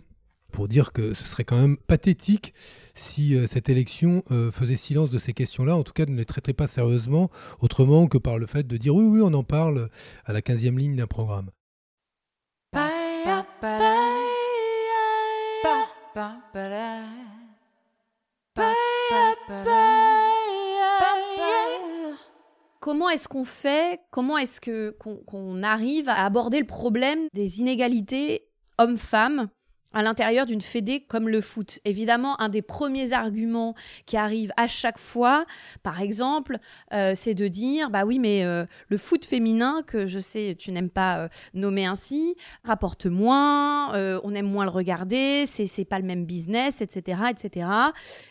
pour 0.51 0.67
dire 0.67 0.93
que 0.93 1.13
ce 1.13 1.25
serait 1.25 1.43
quand 1.43 1.59
même 1.59 1.77
pathétique 1.77 2.53
si 2.93 3.35
euh, 3.35 3.47
cette 3.47 3.69
élection 3.69 4.23
euh, 4.31 4.51
faisait 4.51 4.75
silence 4.75 5.09
de 5.09 5.17
ces 5.17 5.33
questions-là, 5.33 5.75
en 5.75 5.83
tout 5.83 5.93
cas 5.93 6.05
ne 6.05 6.15
les 6.15 6.25
traitait 6.25 6.53
pas 6.53 6.67
sérieusement, 6.67 7.31
autrement 7.59 8.07
que 8.07 8.17
par 8.17 8.37
le 8.37 8.45
fait 8.45 8.67
de 8.67 8.77
dire 8.77 8.93
oui, 8.93 9.05
oui, 9.05 9.21
on 9.23 9.33
en 9.33 9.43
parle 9.43 9.89
à 10.25 10.33
la 10.33 10.41
15e 10.41 10.77
ligne 10.77 10.95
d'un 10.95 11.07
programme. 11.07 11.49
Comment 22.79 23.09
est-ce 23.09 23.27
qu'on 23.27 23.45
fait 23.45 24.01
Comment 24.09 24.37
est-ce 24.37 24.59
qu'on 24.91 25.63
arrive 25.63 26.09
à 26.09 26.25
aborder 26.25 26.59
le 26.59 26.65
problème 26.65 27.27
des 27.33 27.59
inégalités 27.59 28.47
hommes-femmes 28.77 29.49
à 29.93 30.01
l'intérieur 30.01 30.45
d'une 30.45 30.61
fédé 30.61 31.01
comme 31.01 31.27
le 31.27 31.41
foot. 31.41 31.79
Évidemment, 31.85 32.39
un 32.39 32.49
des 32.49 32.61
premiers 32.61 33.13
arguments 33.13 33.75
qui 34.05 34.17
arrive 34.17 34.51
à 34.57 34.67
chaque 34.67 34.97
fois, 34.97 35.45
par 35.83 36.01
exemple, 36.01 36.57
euh, 36.93 37.13
c'est 37.15 37.33
de 37.33 37.47
dire 37.47 37.89
bah 37.89 38.05
oui, 38.05 38.19
mais 38.19 38.43
euh, 38.45 38.65
le 38.87 38.97
foot 38.97 39.25
féminin, 39.25 39.81
que 39.85 40.07
je 40.07 40.19
sais 40.19 40.55
tu 40.57 40.71
n'aimes 40.71 40.89
pas 40.89 41.17
euh, 41.17 41.27
nommer 41.53 41.85
ainsi, 41.85 42.35
rapporte 42.63 43.05
moins, 43.05 43.91
on 44.23 44.35
aime 44.35 44.47
moins 44.47 44.65
le 44.65 44.71
regarder, 44.71 45.45
c'est, 45.45 45.67
c'est 45.67 45.85
pas 45.85 45.99
le 45.99 46.05
même 46.05 46.25
business, 46.25 46.81
etc., 46.81 47.21
etc. 47.29 47.67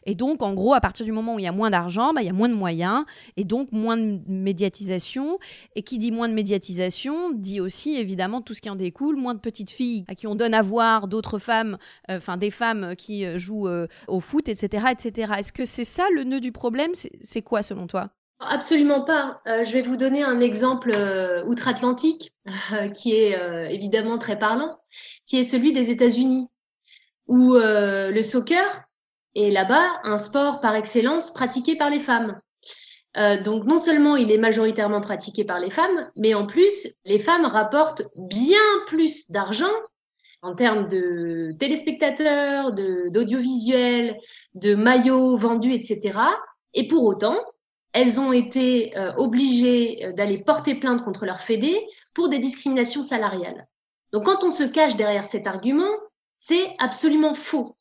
Et 0.06 0.14
donc, 0.14 0.42
en 0.42 0.54
gros, 0.54 0.74
à 0.74 0.80
partir 0.80 1.04
du 1.04 1.12
moment 1.12 1.34
où 1.34 1.38
il 1.38 1.44
y 1.44 1.48
a 1.48 1.52
moins 1.52 1.70
d'argent, 1.70 2.12
bah, 2.12 2.22
il 2.22 2.26
y 2.26 2.30
a 2.30 2.34
moins 2.34 2.48
de 2.48 2.54
moyens 2.54 3.04
et 3.36 3.44
donc 3.44 3.72
moins 3.72 3.96
de 3.96 4.20
médiatisation. 4.26 5.38
Et 5.76 5.82
qui 5.82 5.98
dit 5.98 6.12
moins 6.12 6.28
de 6.28 6.34
médiatisation 6.34 7.32
dit 7.32 7.60
aussi 7.60 7.96
évidemment 7.96 8.40
tout 8.40 8.54
ce 8.54 8.60
qui 8.60 8.70
en 8.70 8.76
découle, 8.76 9.16
moins 9.16 9.34
de 9.34 9.40
petites 9.40 9.70
filles 9.70 10.04
à 10.08 10.14
qui 10.14 10.26
on 10.26 10.34
donne 10.34 10.54
à 10.54 10.62
voir 10.62 11.08
d'autres 11.08 11.38
femmes 11.38 11.49
euh, 11.50 12.16
enfin 12.16 12.36
des 12.36 12.50
femmes 12.50 12.94
qui 12.96 13.24
euh, 13.24 13.38
jouent 13.38 13.68
euh, 13.68 13.86
au 14.08 14.20
foot, 14.20 14.48
etc., 14.48 14.86
etc. 14.90 15.32
Est-ce 15.38 15.52
que 15.52 15.64
c'est 15.64 15.84
ça 15.84 16.04
le 16.14 16.24
nœud 16.24 16.40
du 16.40 16.52
problème? 16.52 16.92
C'est 16.94 17.42
quoi 17.42 17.62
selon 17.62 17.86
toi? 17.86 18.10
Absolument 18.42 19.02
pas. 19.02 19.42
je 19.44 19.70
vais 19.70 19.82
vous 19.82 19.98
donner 19.98 20.22
un 20.22 20.40
exemple 20.40 20.92
outre-Atlantique 21.44 22.32
qui 22.94 23.12
est 23.12 23.36
évidemment 23.70 24.16
très 24.16 24.38
parlant, 24.38 24.78
qui 25.26 25.38
est 25.38 25.42
celui 25.42 25.74
des 25.74 25.90
États-Unis, 25.90 26.48
où 27.26 27.52
le 27.52 28.22
soccer 28.22 28.64
est 29.36 29.50
là-bas 29.50 30.00
un 30.04 30.16
sport 30.16 30.62
par 30.62 30.74
excellence 30.74 31.30
pratiqué 31.34 31.76
par 31.76 31.90
les 31.90 32.00
femmes. 32.00 32.40
donc 33.44 33.66
non 33.66 33.76
seulement 33.76 34.16
il 34.16 34.32
est 34.32 34.38
majoritairement 34.38 35.02
pratiqué 35.02 35.44
par 35.44 35.60
les 35.60 35.70
femmes, 35.70 36.10
mais 36.16 36.32
en 36.32 36.46
plus 36.46 36.88
les 37.04 37.18
femmes 37.18 37.44
rapportent 37.44 38.04
bien 38.16 38.62
plus 38.86 39.30
d'argent 39.30 39.68
en 40.42 40.54
termes 40.54 40.88
de 40.88 41.52
téléspectateurs, 41.58 42.72
d'audiovisuels, 42.72 44.18
de, 44.54 44.74
maillots 44.74 45.36
vendus, 45.36 45.74
etc. 45.74 46.18
Et 46.74 46.88
pour 46.88 47.04
autant, 47.04 47.36
elles 47.92 48.20
ont 48.20 48.32
été 48.32 48.96
euh, 48.96 49.12
obligées 49.16 50.04
euh, 50.04 50.12
d'aller 50.12 50.38
porter 50.38 50.74
plainte 50.74 51.02
contre 51.02 51.26
leur 51.26 51.40
fédé 51.40 51.76
pour 52.14 52.28
des 52.28 52.38
discriminations 52.38 53.02
salariales. 53.02 53.66
Donc 54.12 54.24
quand 54.24 54.44
on 54.44 54.50
se 54.50 54.64
cache 54.64 54.96
derrière 54.96 55.26
cet 55.26 55.46
argument, 55.46 55.90
c'est 56.36 56.74
absolument 56.78 57.34
faux. 57.34 57.76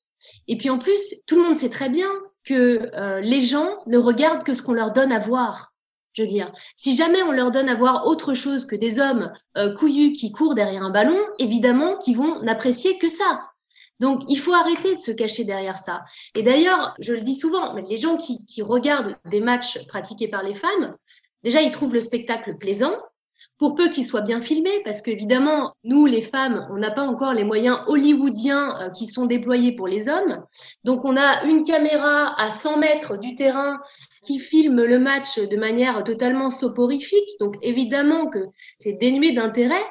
Et 0.48 0.58
puis 0.58 0.70
en 0.70 0.80
plus, 0.80 1.16
tout 1.28 1.36
le 1.36 1.44
monde 1.44 1.56
sait 1.56 1.70
très 1.70 1.89
bien 1.89 2.10
que 2.44 2.89
euh, 2.96 3.22
les 3.22 3.42
gens 3.42 3.78
ne 3.86 3.98
regardent 3.98 4.44
que 4.44 4.54
ce 4.54 4.62
qu'on 4.62 4.74
leur 4.74 4.92
donne 4.92 5.12
à 5.12 5.20
voir. 5.20 5.69
Je 6.13 6.24
veux 6.24 6.28
dire, 6.28 6.51
si 6.75 6.96
jamais 6.96 7.22
on 7.24 7.32
leur 7.32 7.51
donne 7.51 7.70
à 7.70 7.75
voir 7.75 8.08
autre 8.08 8.34
chose 8.34 8.66
que 8.66 8.75
des 8.75 9.00
hommes 9.00 9.32
euh, 9.58 9.74
couillus 9.74 10.13
qui 10.13 10.32
courent 10.32 10.56
derrière 10.56 10.84
un 10.84 10.89
ballon, 10.89 11.20
évidemment 11.38 11.98
qu'ils 11.98 12.18
vont 12.18 12.42
n'apprécier 12.42 12.98
que 12.98 13.08
ça. 13.10 13.46
Donc, 14.00 14.24
il 14.30 14.38
faut 14.38 14.54
arrêter 14.54 14.96
de 14.96 15.00
se 15.00 15.12
cacher 15.12 15.44
derrière 15.44 15.78
ça. 15.78 16.06
Et 16.34 16.42
d'ailleurs, 16.42 16.96
je 17.00 17.13
le 17.13 17.22
dis 17.22 17.36
souvent, 17.36 17.74
mais 17.74 17.84
les 17.84 17.98
gens 17.98 18.18
qui, 18.18 18.46
qui 18.46 18.62
regardent 18.62 19.18
des 19.25 19.42
matchs 19.42 19.86
pratiqués 19.88 20.30
par 20.30 20.42
les 20.42 20.54
femmes, 20.54 20.96
déjà, 21.44 21.62
ils 21.62 21.72
trouvent 21.72 21.94
le 21.94 22.00
spectacle 22.00 22.58
plaisant, 22.58 22.96
pour 23.60 23.75
peu 23.75 23.89
qu'il 23.89 24.06
soit 24.06 24.22
bien 24.22 24.42
filmé, 24.42 24.72
parce 24.86 25.01
qu'évidemment, 25.01 25.74
nous, 25.84 26.06
les 26.06 26.22
femmes, 26.22 26.66
on 26.72 26.78
n'a 26.78 26.92
pas 26.92 27.04
encore 27.04 27.34
les 27.34 27.44
moyens 27.44 27.82
hollywoodiens 27.88 28.80
euh, 28.80 28.89
qui 28.89 29.06
sont 29.06 29.25
déployés 29.25 29.74
pour 29.74 29.88
les 29.88 30.08
hommes. 30.08 30.39
Donc, 30.86 31.04
on 31.04 31.18
a 31.18 31.44
une 31.44 31.63
caméra 31.63 32.39
à 32.42 32.50
100 32.50 32.78
mètres 32.78 33.18
du 33.18 33.36
terrain 33.36 33.80
qui 34.22 34.40
filme 34.40 34.84
le 34.84 35.00
match 35.00 35.40
de 35.40 35.58
manière 35.58 36.04
totalement 36.04 36.50
soporifique. 36.50 37.30
Donc 37.40 37.56
évidemment 37.62 38.28
que 38.30 38.40
c'est 38.80 38.98
dénué 39.00 39.34
d'intérêt. 39.34 39.84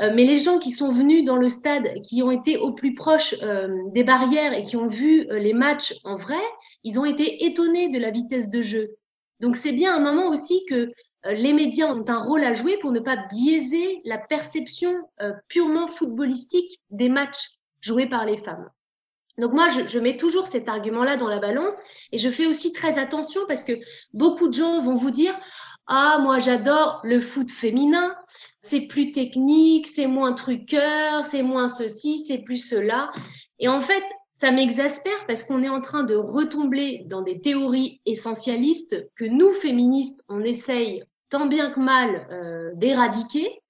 Euh, 0.00 0.12
mais 0.14 0.24
les 0.24 0.38
gens 0.38 0.58
qui 0.58 0.70
sont 0.70 0.92
venus 0.92 1.24
dans 1.24 1.36
le 1.36 1.48
stade, 1.48 2.00
qui 2.02 2.22
ont 2.22 2.30
été 2.30 2.56
au 2.56 2.72
plus 2.72 2.94
proche 2.94 3.34
euh, 3.42 3.68
des 3.92 4.04
barrières 4.04 4.54
et 4.54 4.62
qui 4.62 4.76
ont 4.76 4.86
vu 4.86 5.26
euh, 5.30 5.38
les 5.38 5.52
matchs 5.52 5.94
en 6.04 6.16
vrai, 6.16 6.40
ils 6.84 6.98
ont 6.98 7.04
été 7.04 7.44
étonnés 7.44 7.90
de 7.90 7.98
la 7.98 8.10
vitesse 8.10 8.50
de 8.50 8.62
jeu. 8.62 8.96
Donc 9.40 9.56
c'est 9.56 9.72
bien 9.72 9.94
un 9.94 10.00
moment 10.00 10.28
aussi 10.28 10.64
que 10.68 10.88
les 11.24 11.52
médias 11.52 11.92
ont 11.92 12.04
un 12.08 12.22
rôle 12.22 12.44
à 12.44 12.54
jouer 12.54 12.78
pour 12.78 12.92
ne 12.92 13.00
pas 13.00 13.26
biaiser 13.30 14.00
la 14.04 14.16
perception 14.16 14.90
purement 15.48 15.86
footballistique 15.86 16.80
des 16.88 17.10
matchs 17.10 17.58
joués 17.82 18.06
par 18.06 18.24
les 18.24 18.38
femmes. 18.38 18.70
Donc 19.40 19.52
moi, 19.52 19.68
je, 19.68 19.98
mets 19.98 20.16
toujours 20.16 20.46
cet 20.46 20.68
argument-là 20.68 21.16
dans 21.16 21.28
la 21.28 21.38
balance 21.38 21.80
et 22.12 22.18
je 22.18 22.28
fais 22.28 22.46
aussi 22.46 22.72
très 22.72 22.98
attention 22.98 23.40
parce 23.48 23.62
que 23.62 23.72
beaucoup 24.12 24.48
de 24.48 24.54
gens 24.54 24.80
vont 24.82 24.94
vous 24.94 25.10
dire 25.10 25.38
ah 25.86 26.18
moi 26.22 26.38
j'adore 26.38 27.00
le 27.02 27.20
foot 27.20 27.50
féminin, 27.50 28.14
c'est 28.62 28.82
plus 28.82 29.10
technique, 29.10 29.86
c'est 29.86 30.06
moins 30.06 30.34
truqueur, 30.34 31.24
c'est 31.24 31.42
moins 31.42 31.68
ceci, 31.68 32.22
c'est 32.22 32.38
plus 32.38 32.58
cela. 32.58 33.10
Et 33.58 33.68
en 33.68 33.80
fait, 33.80 34.04
ça 34.30 34.52
m'exaspère 34.52 35.26
parce 35.26 35.42
qu'on 35.42 35.62
est 35.62 35.68
en 35.68 35.80
train 35.80 36.04
de 36.04 36.14
retomber 36.14 37.04
dans 37.06 37.22
des 37.22 37.40
théories 37.40 38.00
essentialistes 38.06 39.10
que 39.16 39.24
nous 39.24 39.52
féministes 39.54 40.22
on 40.28 40.42
essaye 40.42 41.02
tant 41.28 41.46
bien 41.46 41.70
que 41.70 41.80
mal 41.80 42.26
euh, 42.30 42.70
d'éradiquer 42.74 43.60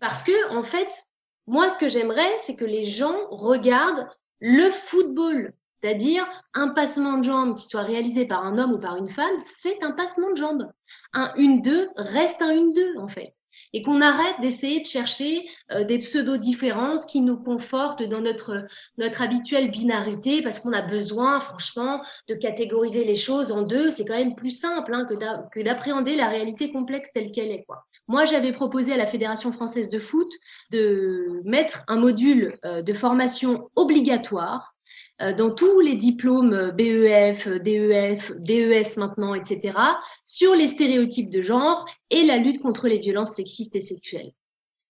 parce 0.00 0.22
que 0.22 0.54
en 0.54 0.62
fait 0.62 1.06
moi, 1.46 1.68
ce 1.68 1.76
que 1.76 1.88
j'aimerais, 1.88 2.36
c'est 2.38 2.54
que 2.54 2.64
les 2.64 2.84
gens 2.84 3.28
regardent 3.30 4.08
le 4.44 4.72
football, 4.72 5.52
c'est-à-dire 5.80 6.26
un 6.52 6.70
passement 6.70 7.18
de 7.18 7.24
jambes 7.24 7.56
qui 7.56 7.64
soit 7.64 7.82
réalisé 7.82 8.26
par 8.26 8.44
un 8.44 8.58
homme 8.58 8.72
ou 8.72 8.78
par 8.78 8.96
une 8.96 9.08
femme, 9.08 9.36
c'est 9.44 9.80
un 9.84 9.92
passement 9.92 10.32
de 10.32 10.36
jambes. 10.36 10.68
Un 11.12 11.28
1-2 11.36 11.86
reste 11.94 12.42
un 12.42 12.52
1-2 12.52 12.98
en 12.98 13.06
fait. 13.06 13.32
Et 13.72 13.82
qu'on 13.82 14.00
arrête 14.00 14.34
d'essayer 14.40 14.80
de 14.80 14.86
chercher 14.86 15.48
euh, 15.70 15.84
des 15.84 15.98
pseudo-différences 15.98 17.06
qui 17.06 17.20
nous 17.20 17.36
confortent 17.36 18.02
dans 18.02 18.20
notre, 18.20 18.66
notre 18.98 19.22
habituelle 19.22 19.70
binarité, 19.70 20.42
parce 20.42 20.58
qu'on 20.58 20.72
a 20.72 20.82
besoin, 20.82 21.38
franchement, 21.38 22.02
de 22.28 22.34
catégoriser 22.34 23.04
les 23.04 23.14
choses 23.14 23.52
en 23.52 23.62
deux. 23.62 23.90
C'est 23.90 24.04
quand 24.04 24.18
même 24.18 24.34
plus 24.34 24.50
simple 24.50 24.92
hein, 24.92 25.06
que 25.06 25.62
d'appréhender 25.62 26.16
la 26.16 26.28
réalité 26.28 26.72
complexe 26.72 27.12
telle 27.12 27.30
qu'elle 27.30 27.52
est. 27.52 27.64
Quoi. 27.64 27.86
Moi, 28.12 28.26
j'avais 28.26 28.52
proposé 28.52 28.92
à 28.92 28.98
la 28.98 29.06
Fédération 29.06 29.52
française 29.52 29.88
de 29.88 29.98
foot 29.98 30.30
de 30.70 31.40
mettre 31.46 31.82
un 31.88 31.96
module 31.96 32.58
euh, 32.66 32.82
de 32.82 32.92
formation 32.92 33.70
obligatoire 33.74 34.74
euh, 35.22 35.32
dans 35.32 35.50
tous 35.50 35.80
les 35.80 35.96
diplômes 35.96 36.52
euh, 36.52 36.72
BEF, 36.72 37.48
DEF, 37.48 38.32
DES 38.36 38.98
maintenant, 38.98 39.32
etc., 39.32 39.78
sur 40.26 40.54
les 40.54 40.66
stéréotypes 40.66 41.30
de 41.30 41.40
genre 41.40 41.86
et 42.10 42.22
la 42.26 42.36
lutte 42.36 42.60
contre 42.60 42.86
les 42.86 42.98
violences 42.98 43.34
sexistes 43.34 43.76
et 43.76 43.80
sexuelles. 43.80 44.32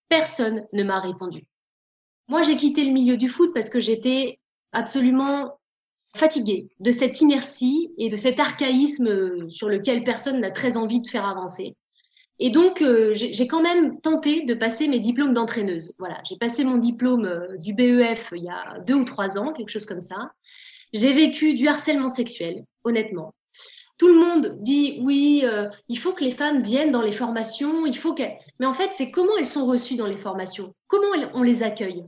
Personne 0.09 0.65
ne 0.73 0.83
m'a 0.83 0.99
répondu. 0.99 1.45
Moi, 2.27 2.41
j'ai 2.41 2.57
quitté 2.57 2.83
le 2.83 2.91
milieu 2.91 3.15
du 3.15 3.29
foot 3.29 3.53
parce 3.53 3.69
que 3.69 3.79
j'étais 3.79 4.41
absolument 4.73 5.57
fatiguée 6.13 6.67
de 6.81 6.91
cette 6.91 7.21
inertie 7.21 7.93
et 7.97 8.09
de 8.09 8.17
cet 8.17 8.41
archaïsme 8.41 9.49
sur 9.49 9.69
lequel 9.69 10.03
personne 10.03 10.41
n'a 10.41 10.51
très 10.51 10.75
envie 10.75 10.99
de 10.99 11.07
faire 11.07 11.25
avancer. 11.25 11.77
Et 12.39 12.49
donc, 12.49 12.81
euh, 12.81 13.11
j'ai 13.13 13.47
quand 13.47 13.61
même 13.61 14.01
tenté 14.01 14.43
de 14.45 14.53
passer 14.53 14.87
mes 14.87 14.99
diplômes 14.99 15.33
d'entraîneuse. 15.33 15.93
Voilà, 15.99 16.19
j'ai 16.27 16.35
passé 16.37 16.63
mon 16.63 16.77
diplôme 16.77 17.25
euh, 17.25 17.57
du 17.57 17.73
BEF 17.73 18.33
il 18.35 18.43
y 18.43 18.49
a 18.49 18.79
deux 18.87 18.95
ou 18.95 19.05
trois 19.05 19.37
ans, 19.37 19.53
quelque 19.53 19.69
chose 19.69 19.85
comme 19.85 20.01
ça. 20.01 20.31
J'ai 20.93 21.13
vécu 21.13 21.53
du 21.53 21.67
harcèlement 21.67 22.09
sexuel, 22.09 22.65
honnêtement. 22.83 23.33
Tout 23.97 24.07
le 24.07 24.15
monde 24.15 24.57
dit 24.61 24.99
oui, 25.01 25.41
euh, 25.43 25.69
il 25.87 25.99
faut 25.99 26.13
que 26.13 26.23
les 26.23 26.31
femmes 26.31 26.63
viennent 26.63 26.91
dans 26.91 27.03
les 27.03 27.11
formations, 27.11 27.85
il 27.85 27.97
faut. 27.97 28.15
Mais 28.59 28.65
en 28.65 28.73
fait, 28.73 28.89
c'est 28.93 29.11
comment 29.11 29.37
elles 29.37 29.45
sont 29.45 29.67
reçues 29.67 29.95
dans 29.95 30.07
les 30.07 30.17
formations, 30.17 30.73
comment 30.87 31.15
on 31.35 31.43
les 31.43 31.61
accueille? 31.61 32.03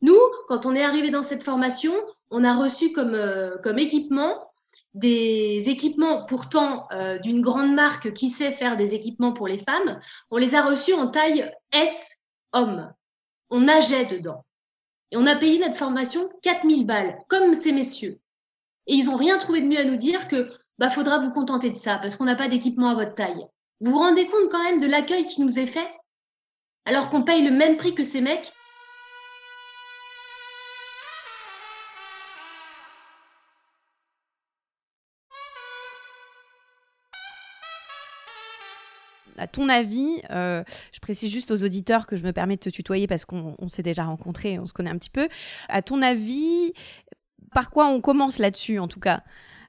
Nous, 0.00 0.18
quand 0.48 0.64
on 0.64 0.74
est 0.74 0.82
arrivé 0.82 1.10
dans 1.10 1.22
cette 1.22 1.42
formation, 1.42 1.92
on 2.30 2.44
a 2.44 2.54
reçu 2.54 2.92
comme 2.92 3.78
équipement 3.78 4.49
des 4.94 5.68
équipements 5.68 6.24
pourtant 6.24 6.88
euh, 6.92 7.18
d'une 7.18 7.40
grande 7.40 7.74
marque 7.74 8.12
qui 8.12 8.28
sait 8.28 8.52
faire 8.52 8.76
des 8.76 8.94
équipements 8.94 9.32
pour 9.32 9.46
les 9.46 9.58
femmes, 9.58 10.00
on 10.30 10.36
les 10.36 10.54
a 10.54 10.62
reçus 10.62 10.94
en 10.94 11.08
taille 11.08 11.50
S 11.72 12.20
homme. 12.52 12.92
On 13.50 13.60
nageait 13.60 14.06
dedans. 14.06 14.44
Et 15.12 15.16
on 15.16 15.26
a 15.26 15.36
payé 15.36 15.58
notre 15.58 15.76
formation 15.76 16.28
4000 16.42 16.86
balles, 16.86 17.18
comme 17.28 17.54
ces 17.54 17.72
messieurs. 17.72 18.20
Et 18.86 18.94
ils 18.94 19.06
n'ont 19.06 19.16
rien 19.16 19.38
trouvé 19.38 19.60
de 19.60 19.66
mieux 19.66 19.78
à 19.78 19.84
nous 19.84 19.96
dire 19.96 20.28
que 20.28 20.52
bah 20.78 20.90
faudra 20.90 21.18
vous 21.18 21.32
contenter 21.32 21.70
de 21.70 21.76
ça 21.76 21.98
parce 21.98 22.16
qu'on 22.16 22.24
n'a 22.24 22.36
pas 22.36 22.48
d'équipement 22.48 22.88
à 22.88 22.94
votre 22.94 23.14
taille. 23.14 23.46
Vous 23.80 23.92
vous 23.92 23.98
rendez 23.98 24.26
compte 24.26 24.50
quand 24.50 24.62
même 24.62 24.80
de 24.80 24.86
l'accueil 24.86 25.26
qui 25.26 25.42
nous 25.42 25.58
est 25.58 25.66
fait 25.66 25.88
alors 26.84 27.08
qu'on 27.08 27.22
paye 27.22 27.44
le 27.44 27.50
même 27.50 27.76
prix 27.76 27.94
que 27.94 28.04
ces 28.04 28.20
mecs 28.20 28.52
ton 39.50 39.68
avis, 39.68 40.22
euh, 40.30 40.62
je 40.92 41.00
précise 41.00 41.30
juste 41.30 41.50
aux 41.50 41.62
auditeurs 41.62 42.06
que 42.06 42.16
je 42.16 42.22
me 42.24 42.32
permets 42.32 42.56
de 42.56 42.60
te 42.60 42.70
tutoyer 42.70 43.06
parce 43.06 43.24
qu'on 43.24 43.68
s'est 43.68 43.82
déjà 43.82 44.04
rencontrés, 44.04 44.58
on 44.58 44.66
se 44.66 44.72
connaît 44.72 44.90
un 44.90 44.98
petit 44.98 45.10
peu. 45.10 45.28
À 45.68 45.82
ton 45.82 46.02
avis, 46.02 46.72
par 47.54 47.70
quoi 47.70 47.86
on 47.86 48.00
commence 48.00 48.38
là-dessus 48.38 48.78
en 48.78 48.88
tout 48.88 49.00
cas? 49.00 49.22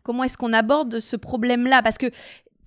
Comment 0.03 0.23
est-ce 0.23 0.37
qu'on 0.37 0.53
aborde 0.53 0.99
ce 0.99 1.15
problème-là? 1.15 1.81
Parce 1.83 1.97
que 1.97 2.09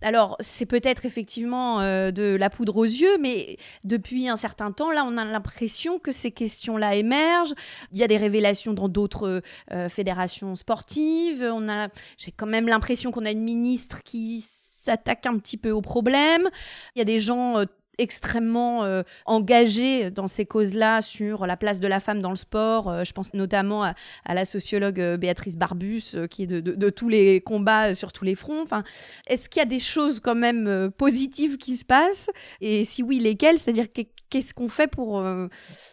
alors, 0.04 0.37
c'est 0.40 0.66
peut-être 0.66 1.06
effectivement 1.06 1.80
euh, 1.80 2.11
de 2.11 2.37
la 2.37 2.50
poudre 2.50 2.76
aux 2.76 2.85
yeux, 2.85 3.16
mais 3.21 3.56
depuis 3.85 4.28
un 4.28 4.37
certain 4.37 4.71
temps, 4.71 4.90
là, 4.90 5.02
on 5.06 5.16
a 5.16 5.25
l'impression 5.25 5.99
que 5.99 6.12
ces 6.12 6.30
questions-là 6.30 6.94
émergent. 6.94 7.54
Il 7.90 7.99
y 7.99 8.04
a 8.04 8.06
des 8.06 8.18
révélations 8.18 8.75
dans 8.75 8.88
d'autres 8.88 9.40
euh, 9.73 9.88
fédérations 9.88 10.54
sportives. 10.56 11.42
On 11.42 11.71
a, 11.71 11.88
j'ai 12.18 12.33
quand 12.33 12.47
même 12.47 12.68
l'impression 12.68 13.12
qu'on 13.12 13.25
a 13.25 13.30
une 13.30 13.42
ministre 13.42 14.02
qui 14.02 14.44
s'attaque 14.84 15.26
un 15.26 15.38
petit 15.38 15.56
peu 15.56 15.70
au 15.70 15.80
problème. 15.80 16.48
Il 16.94 16.98
y 16.98 17.02
a 17.02 17.04
des 17.04 17.20
gens 17.20 17.58
euh, 17.58 17.64
extrêmement 17.96 18.84
euh, 18.84 19.02
engagé 19.24 20.10
dans 20.10 20.26
ces 20.26 20.46
causes-là 20.46 21.00
sur 21.00 21.46
la 21.46 21.56
place 21.56 21.78
de 21.80 21.86
la 21.86 22.00
femme 22.00 22.20
dans 22.20 22.30
le 22.30 22.36
sport. 22.36 22.90
Euh, 22.90 23.04
je 23.04 23.12
pense 23.12 23.34
notamment 23.34 23.84
à, 23.84 23.94
la 24.34 24.44
sociologue 24.44 25.00
Béatrice 25.16 25.56
Barbus, 25.56 26.16
qui 26.30 26.42
est 26.42 26.46
de, 26.46 26.90
tous 26.90 27.08
les 27.08 27.40
combats 27.40 27.94
sur 27.94 28.12
tous 28.12 28.24
les 28.24 28.34
fronts. 28.34 28.62
Enfin, 28.62 28.82
Est-ce 29.26 29.48
qu'il 29.48 29.60
y 29.60 29.62
a 29.62 29.66
des 29.66 29.78
choses 29.78 30.20
quand 30.20 30.34
même 30.34 30.90
positives 30.96 31.56
qui 31.56 31.76
se 31.76 31.84
passent? 31.84 32.30
Et 32.60 32.84
si 32.84 33.02
oui, 33.02 33.20
lesquelles? 33.20 33.58
C'est-à-dire 33.58 33.86
qu'est-ce 34.28 34.54
qu'on 34.54 34.68
fait 34.68 34.88
pour, 34.88 35.24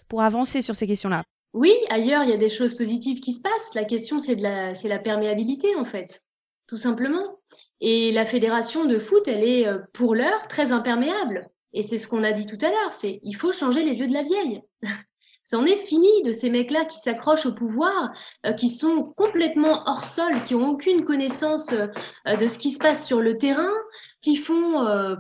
pour 0.08 0.22
avancer 0.22 0.62
sur 0.62 0.76
ces 0.76 0.88
questions-là? 0.88 1.24
Oui, 1.54 1.74
ailleurs, 1.90 2.24
il 2.24 2.30
y 2.30 2.34
a 2.34 2.38
des 2.38 2.50
choses 2.50 2.76
positives 2.76 3.20
qui 3.20 3.34
se 3.34 3.42
passent. 3.42 3.76
La 3.76 3.84
question, 3.84 4.20
c'est 4.20 4.36
la, 4.36 4.74
la 4.74 5.00
perméabilité, 5.00 5.76
en 5.76 5.86
fait, 5.86 6.24
tout 6.68 6.78
simplement. 6.78 7.40
Et 7.82 8.12
la 8.12 8.26
fédération 8.26 8.86
de 8.86 9.00
foot, 9.00 9.28
elle 9.28 9.44
est 9.44 9.68
pour 9.94 10.16
l'heure 10.16 10.48
très 10.48 10.72
imperméable. 10.72 11.50
Et 11.74 11.84
c'est 11.84 11.98
ce 11.98 12.08
qu'on 12.08 12.24
a 12.24 12.32
dit 12.32 12.48
tout 12.48 12.64
à 12.64 12.70
l'heure, 12.70 12.94
c'est 12.94 13.20
il 13.24 13.36
faut 13.36 13.52
changer 13.52 13.84
les 13.84 13.96
vieux 13.96 14.08
de 14.08 14.14
la 14.14 14.24
vieille. 14.24 14.62
C'en 15.44 15.66
est 15.66 15.78
fini 15.78 16.08
de 16.24 16.32
ces 16.32 16.50
mecs-là 16.50 16.86
qui 16.86 17.00
s'accrochent 17.00 17.46
au 17.46 17.54
pouvoir, 17.54 18.14
euh, 18.46 18.54
qui 18.54 18.70
sont 18.70 19.04
complètement 19.18 19.84
hors 19.88 20.06
sol, 20.06 20.42
qui 20.44 20.54
n'ont 20.54 20.70
aucune 20.70 21.04
connaissance 21.04 21.74
euh, 21.74 22.36
de 22.38 22.48
ce 22.48 22.60
qui 22.60 22.72
se 22.72 22.78
passe 22.78 23.06
sur 23.06 23.22
le 23.22 23.38
terrain, 23.38 23.74
qui 24.22 24.36
font 24.36 24.86
euh, 24.86 25.16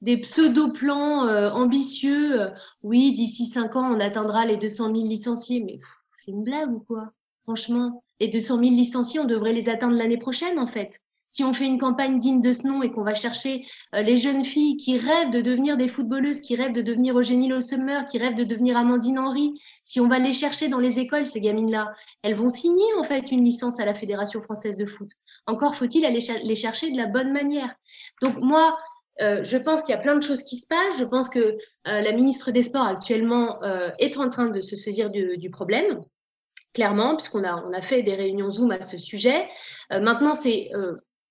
des 0.00 0.18
pseudo-plans 0.18 1.28
ambitieux. 1.54 2.50
oui, 2.82 3.12
d'ici 3.14 3.46
cinq 3.46 3.74
ans, 3.74 3.90
on 3.90 4.00
atteindra 4.00 4.44
les 4.44 4.58
200 4.58 4.94
000 4.94 5.08
licenciés. 5.08 5.62
Mais 5.64 5.78
c'est 6.16 6.30
une 6.30 6.44
blague 6.44 6.72
ou 6.72 6.80
quoi? 6.80 7.12
Franchement, 7.44 8.04
les 8.20 8.28
200 8.28 8.58
000 8.58 8.70
licenciés, 8.70 9.20
on 9.20 9.24
devrait 9.24 9.52
les 9.52 9.68
atteindre 9.68 9.96
l'année 9.96 10.18
prochaine, 10.18 10.58
en 10.58 10.66
fait 10.66 11.00
si 11.28 11.42
on 11.42 11.52
fait 11.52 11.66
une 11.66 11.78
campagne 11.78 12.18
digne 12.20 12.40
de 12.40 12.52
ce 12.52 12.66
nom 12.66 12.82
et 12.82 12.92
qu'on 12.92 13.02
va 13.02 13.14
chercher 13.14 13.66
euh, 13.94 14.02
les 14.02 14.16
jeunes 14.16 14.44
filles 14.44 14.76
qui 14.76 14.98
rêvent 14.98 15.30
de 15.30 15.40
devenir 15.40 15.76
des 15.76 15.88
footballeuses, 15.88 16.40
qui 16.40 16.54
rêvent 16.54 16.72
de 16.72 16.82
devenir 16.82 17.18
Eugénie 17.18 17.48
Le 17.48 17.60
Sommer, 17.60 18.00
qui 18.10 18.18
rêvent 18.18 18.36
de 18.36 18.44
devenir 18.44 18.76
Amandine 18.76 19.18
Henry, 19.18 19.60
si 19.82 20.00
on 20.00 20.06
va 20.08 20.18
les 20.18 20.32
chercher 20.32 20.68
dans 20.68 20.78
les 20.78 21.00
écoles, 21.00 21.26
ces 21.26 21.40
gamines-là, 21.40 21.92
elles 22.22 22.34
vont 22.36 22.48
signer 22.48 22.86
en 22.98 23.04
fait 23.04 23.32
une 23.32 23.44
licence 23.44 23.80
à 23.80 23.84
la 23.84 23.94
Fédération 23.94 24.42
française 24.42 24.76
de 24.76 24.86
foot. 24.86 25.10
Encore 25.46 25.74
faut-il 25.74 26.04
aller 26.04 26.20
les 26.42 26.54
chercher 26.54 26.90
de 26.90 26.96
la 26.96 27.06
bonne 27.06 27.32
manière. 27.32 27.74
Donc 28.22 28.38
moi, 28.38 28.78
euh, 29.20 29.42
je 29.42 29.56
pense 29.56 29.82
qu'il 29.82 29.94
y 29.94 29.98
a 29.98 30.00
plein 30.00 30.16
de 30.16 30.22
choses 30.22 30.42
qui 30.42 30.56
se 30.56 30.66
passent. 30.66 30.98
Je 30.98 31.04
pense 31.04 31.28
que 31.28 31.38
euh, 31.38 31.56
la 31.84 32.12
ministre 32.12 32.50
des 32.52 32.62
Sports 32.62 32.86
actuellement 32.86 33.60
est 33.98 34.16
en 34.18 34.28
train 34.28 34.50
de 34.50 34.60
se 34.60 34.76
saisir 34.76 35.10
du, 35.10 35.50
problème 35.50 36.00
clairement, 36.74 37.16
puisqu'on 37.16 37.44
a, 37.44 37.64
on 37.64 37.72
a 37.72 37.80
fait 37.80 38.02
des 38.02 38.14
réunions 38.14 38.50
Zoom 38.50 38.72
à 38.72 38.80
ce 38.80 38.98
sujet. 38.98 39.48
maintenant, 39.90 40.34
c'est 40.34 40.70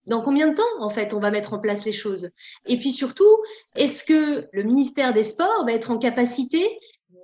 dans 0.05 0.21
combien 0.21 0.49
de 0.49 0.55
temps, 0.55 0.63
en 0.79 0.89
fait, 0.89 1.13
on 1.13 1.19
va 1.19 1.31
mettre 1.31 1.53
en 1.53 1.59
place 1.59 1.85
les 1.85 1.93
choses? 1.93 2.29
Et 2.65 2.77
puis 2.77 2.91
surtout, 2.91 3.37
est-ce 3.75 4.03
que 4.03 4.47
le 4.51 4.63
ministère 4.63 5.13
des 5.13 5.23
Sports 5.23 5.65
va 5.65 5.73
être 5.73 5.91
en 5.91 5.97
capacité 5.97 6.67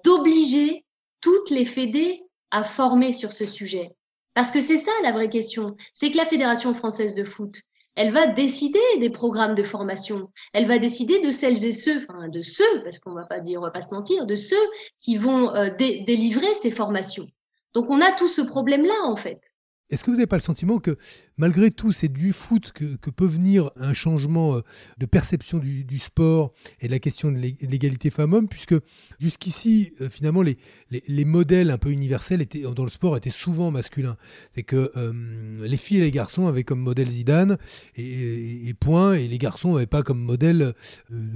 d'obliger 0.03 0.85
toutes 1.21 1.49
les 1.49 1.65
fédés 1.65 2.23
à 2.51 2.63
former 2.63 3.13
sur 3.13 3.33
ce 3.33 3.45
sujet? 3.45 3.91
Parce 4.33 4.51
que 4.51 4.61
c'est 4.61 4.77
ça 4.77 4.91
la 5.03 5.11
vraie 5.11 5.29
question. 5.29 5.75
C'est 5.93 6.11
que 6.11 6.17
la 6.17 6.25
Fédération 6.25 6.73
française 6.73 7.15
de 7.15 7.25
foot, 7.25 7.57
elle 7.95 8.13
va 8.13 8.27
décider 8.27 8.79
des 8.99 9.09
programmes 9.09 9.55
de 9.55 9.63
formation. 9.63 10.31
Elle 10.53 10.67
va 10.67 10.79
décider 10.79 11.19
de 11.19 11.31
celles 11.31 11.65
et 11.65 11.73
ceux, 11.73 12.05
enfin 12.09 12.29
de 12.29 12.41
ceux, 12.41 12.81
parce 12.83 12.99
qu'on 12.99 13.13
va 13.13 13.25
pas 13.25 13.41
dire, 13.41 13.59
on 13.59 13.63
va 13.63 13.71
pas 13.71 13.81
se 13.81 13.93
mentir, 13.93 14.25
de 14.25 14.37
ceux 14.37 14.55
qui 14.99 15.17
vont 15.17 15.53
euh, 15.53 15.69
délivrer 15.77 16.53
ces 16.53 16.71
formations. 16.71 17.27
Donc 17.73 17.89
on 17.89 17.99
a 17.99 18.13
tout 18.13 18.29
ce 18.29 18.41
problème-là 18.41 19.03
en 19.03 19.17
fait. 19.17 19.51
Est-ce 19.89 20.03
que 20.03 20.11
vous 20.11 20.17
n'avez 20.17 20.27
pas 20.27 20.37
le 20.37 20.41
sentiment 20.41 20.77
que 20.79 20.97
malgré 21.37 21.71
tout, 21.71 21.91
c'est 21.91 22.09
du 22.09 22.31
foot 22.31 22.71
que, 22.73 23.09
peut 23.09 23.25
venir 23.25 23.71
un 23.75 23.93
changement 23.93 24.55
euh, 24.55 24.61
de 24.99 25.07
perception 25.07 25.57
du, 25.57 25.99
sport 25.99 26.53
et 26.79 26.87
de 26.87 26.91
la 26.91 26.99
question 26.99 27.31
de 27.31 27.37
l'égalité 27.37 28.11
femmes-hommes, 28.11 28.47
puisque 28.47 28.75
jusqu'ici, 29.19 29.93
euh, 29.99 30.09
finalement, 30.09 30.43
les, 30.43 30.57
les, 30.91 31.25
modèles 31.25 31.71
un 31.71 31.77
peu 31.77 31.89
universels 31.89 32.45
dans 32.75 32.83
le 32.83 32.89
sport 32.89 33.17
étaient 33.17 33.29
souvent 33.31 33.71
masculins. 33.71 34.15
C'est 34.53 34.63
que 34.63 34.91
euh, 34.95 35.65
les 35.65 35.77
filles 35.77 35.97
et 35.97 36.01
les 36.01 36.11
garçons 36.11 36.47
avaient 36.47 36.63
comme 36.63 36.79
modèle 36.79 37.09
Zidane 37.09 37.57
et, 37.95 38.73
point, 38.79 39.13
et 39.13 39.27
les 39.27 39.37
garçons 39.37 39.73
n'avaient 39.73 39.87
pas 39.87 40.03
comme 40.03 40.19
modèle 40.19 40.73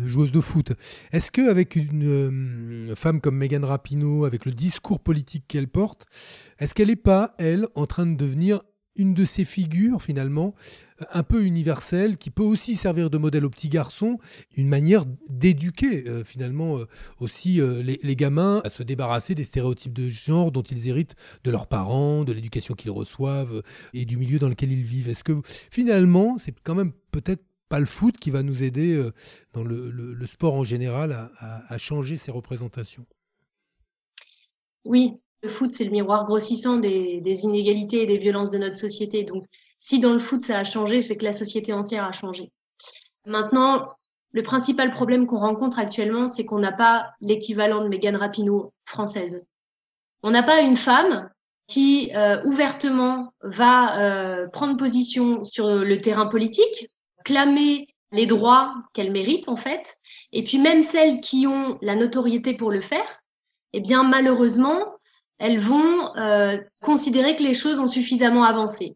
joueuse 0.05 0.31
de 0.31 0.41
foot. 0.41 0.73
Est-ce 1.11 1.31
qu'avec 1.31 1.75
une 1.75 2.93
femme 2.95 3.19
comme 3.19 3.37
Megan 3.37 3.65
Rapinoe, 3.65 4.25
avec 4.25 4.45
le 4.45 4.51
discours 4.51 4.99
politique 4.99 5.45
qu'elle 5.47 5.67
porte, 5.67 6.05
est-ce 6.59 6.75
qu'elle 6.75 6.89
n'est 6.89 6.95
pas, 6.95 7.33
elle, 7.39 7.67
en 7.75 7.85
train 7.85 8.05
de 8.05 8.15
devenir 8.15 8.42
une 8.95 9.13
de 9.13 9.25
ces 9.25 9.45
figures 9.45 10.01
finalement 10.01 10.53
euh, 11.01 11.05
un 11.11 11.23
peu 11.23 11.43
universelle 11.43 12.17
qui 12.17 12.29
peut 12.29 12.43
aussi 12.43 12.75
servir 12.75 13.09
de 13.09 13.17
modèle 13.17 13.45
aux 13.45 13.49
petits 13.49 13.69
garçons, 13.69 14.19
une 14.55 14.67
manière 14.67 15.05
d'éduquer 15.29 16.07
euh, 16.07 16.23
finalement 16.23 16.77
euh, 16.77 16.87
aussi 17.19 17.59
les, 17.83 18.15
gamins 18.15 18.61
à 18.63 18.69
se 18.69 18.83
débarrasser 18.83 19.33
des 19.35 19.43
stéréotypes 19.43 19.93
de 19.93 20.09
genre 20.09 20.51
dont 20.51 20.61
ils 20.61 20.87
héritent 20.87 21.15
de 21.43 21.51
leurs 21.51 21.67
parents, 21.67 22.23
de 22.23 22.31
l'éducation 22.31 22.75
qu'ils 22.75 22.91
reçoivent 22.91 23.63
et 23.93 24.05
du 24.05 24.17
milieu 24.17 24.39
dans 24.39 24.49
lequel 24.49 24.71
ils 24.71 24.83
vivent. 24.83 25.09
Est-ce 25.09 25.23
que 25.23 25.41
finalement 25.71 26.37
c'est 26.39 26.55
quand 26.63 26.75
même 26.75 26.91
peut-être 27.11 27.43
pas 27.69 27.79
le 27.79 27.87
foot 27.87 28.17
qui 28.17 28.29
va 28.29 28.43
nous 28.43 28.61
aider 28.61 29.01
dans 29.53 29.63
le, 29.63 30.25
sport 30.27 30.53
en 30.53 30.63
général 30.63 31.11
à, 31.11 31.63
à 31.67 31.77
changer 31.79 32.17
ces 32.17 32.29
représentations? 32.31 33.07
Oui, 34.85 35.17
le 35.43 35.49
foot, 35.49 35.71
c'est 35.71 35.83
le 35.83 35.91
miroir 35.91 36.25
grossissant 36.25 36.77
des, 36.77 37.21
inégalités 37.43 38.03
et 38.03 38.07
des 38.07 38.17
violences 38.17 38.51
de 38.51 38.57
notre 38.57 38.77
société. 38.77 39.23
Donc, 39.23 39.45
si 39.77 39.99
dans 39.99 40.13
le 40.13 40.19
foot, 40.19 40.41
ça 40.41 40.59
a 40.59 40.63
changé, 40.63 41.01
c'est 41.01 41.17
que 41.17 41.25
la 41.25 41.33
société 41.33 41.73
entière 41.73 42.05
a 42.05 42.13
changé. 42.13 42.51
Maintenant, 43.25 43.89
le 44.31 44.41
principal 44.41 44.89
problème 44.89 45.27
qu'on 45.27 45.39
rencontre 45.39 45.79
actuellement, 45.79 46.27
c'est 46.27 46.45
qu'on 46.45 46.59
n'a 46.59 46.71
pas 46.71 47.11
l'équivalent 47.19 47.83
de 47.83 47.89
Megan 47.89 48.15
Rapinoe 48.15 48.71
française. 48.85 49.45
On 50.23 50.31
n'a 50.31 50.43
pas 50.43 50.61
une 50.61 50.77
femme 50.77 51.29
qui 51.67 52.11
euh, 52.15 52.41
ouvertement 52.45 53.33
va 53.41 53.99
euh, 53.99 54.47
prendre 54.47 54.77
position 54.77 55.43
sur 55.43 55.67
le 55.67 55.97
terrain 55.97 56.27
politique, 56.27 56.87
clamer 57.25 57.87
les 58.11 58.25
droits 58.25 58.71
qu'elle 58.93 59.11
mérite 59.11 59.49
en 59.49 59.55
fait, 59.55 59.97
et 60.31 60.43
puis 60.43 60.57
même 60.57 60.81
celles 60.81 61.19
qui 61.19 61.47
ont 61.47 61.77
la 61.81 61.95
notoriété 61.95 62.53
pour 62.53 62.71
le 62.71 62.81
faire, 62.81 63.21
eh 63.73 63.81
bien 63.81 64.03
malheureusement, 64.03 64.93
elles 65.39 65.59
vont 65.59 66.15
euh, 66.15 66.57
considérer 66.81 67.35
que 67.35 67.43
les 67.43 67.53
choses 67.53 67.79
ont 67.79 67.87
suffisamment 67.87 68.43
avancé, 68.43 68.95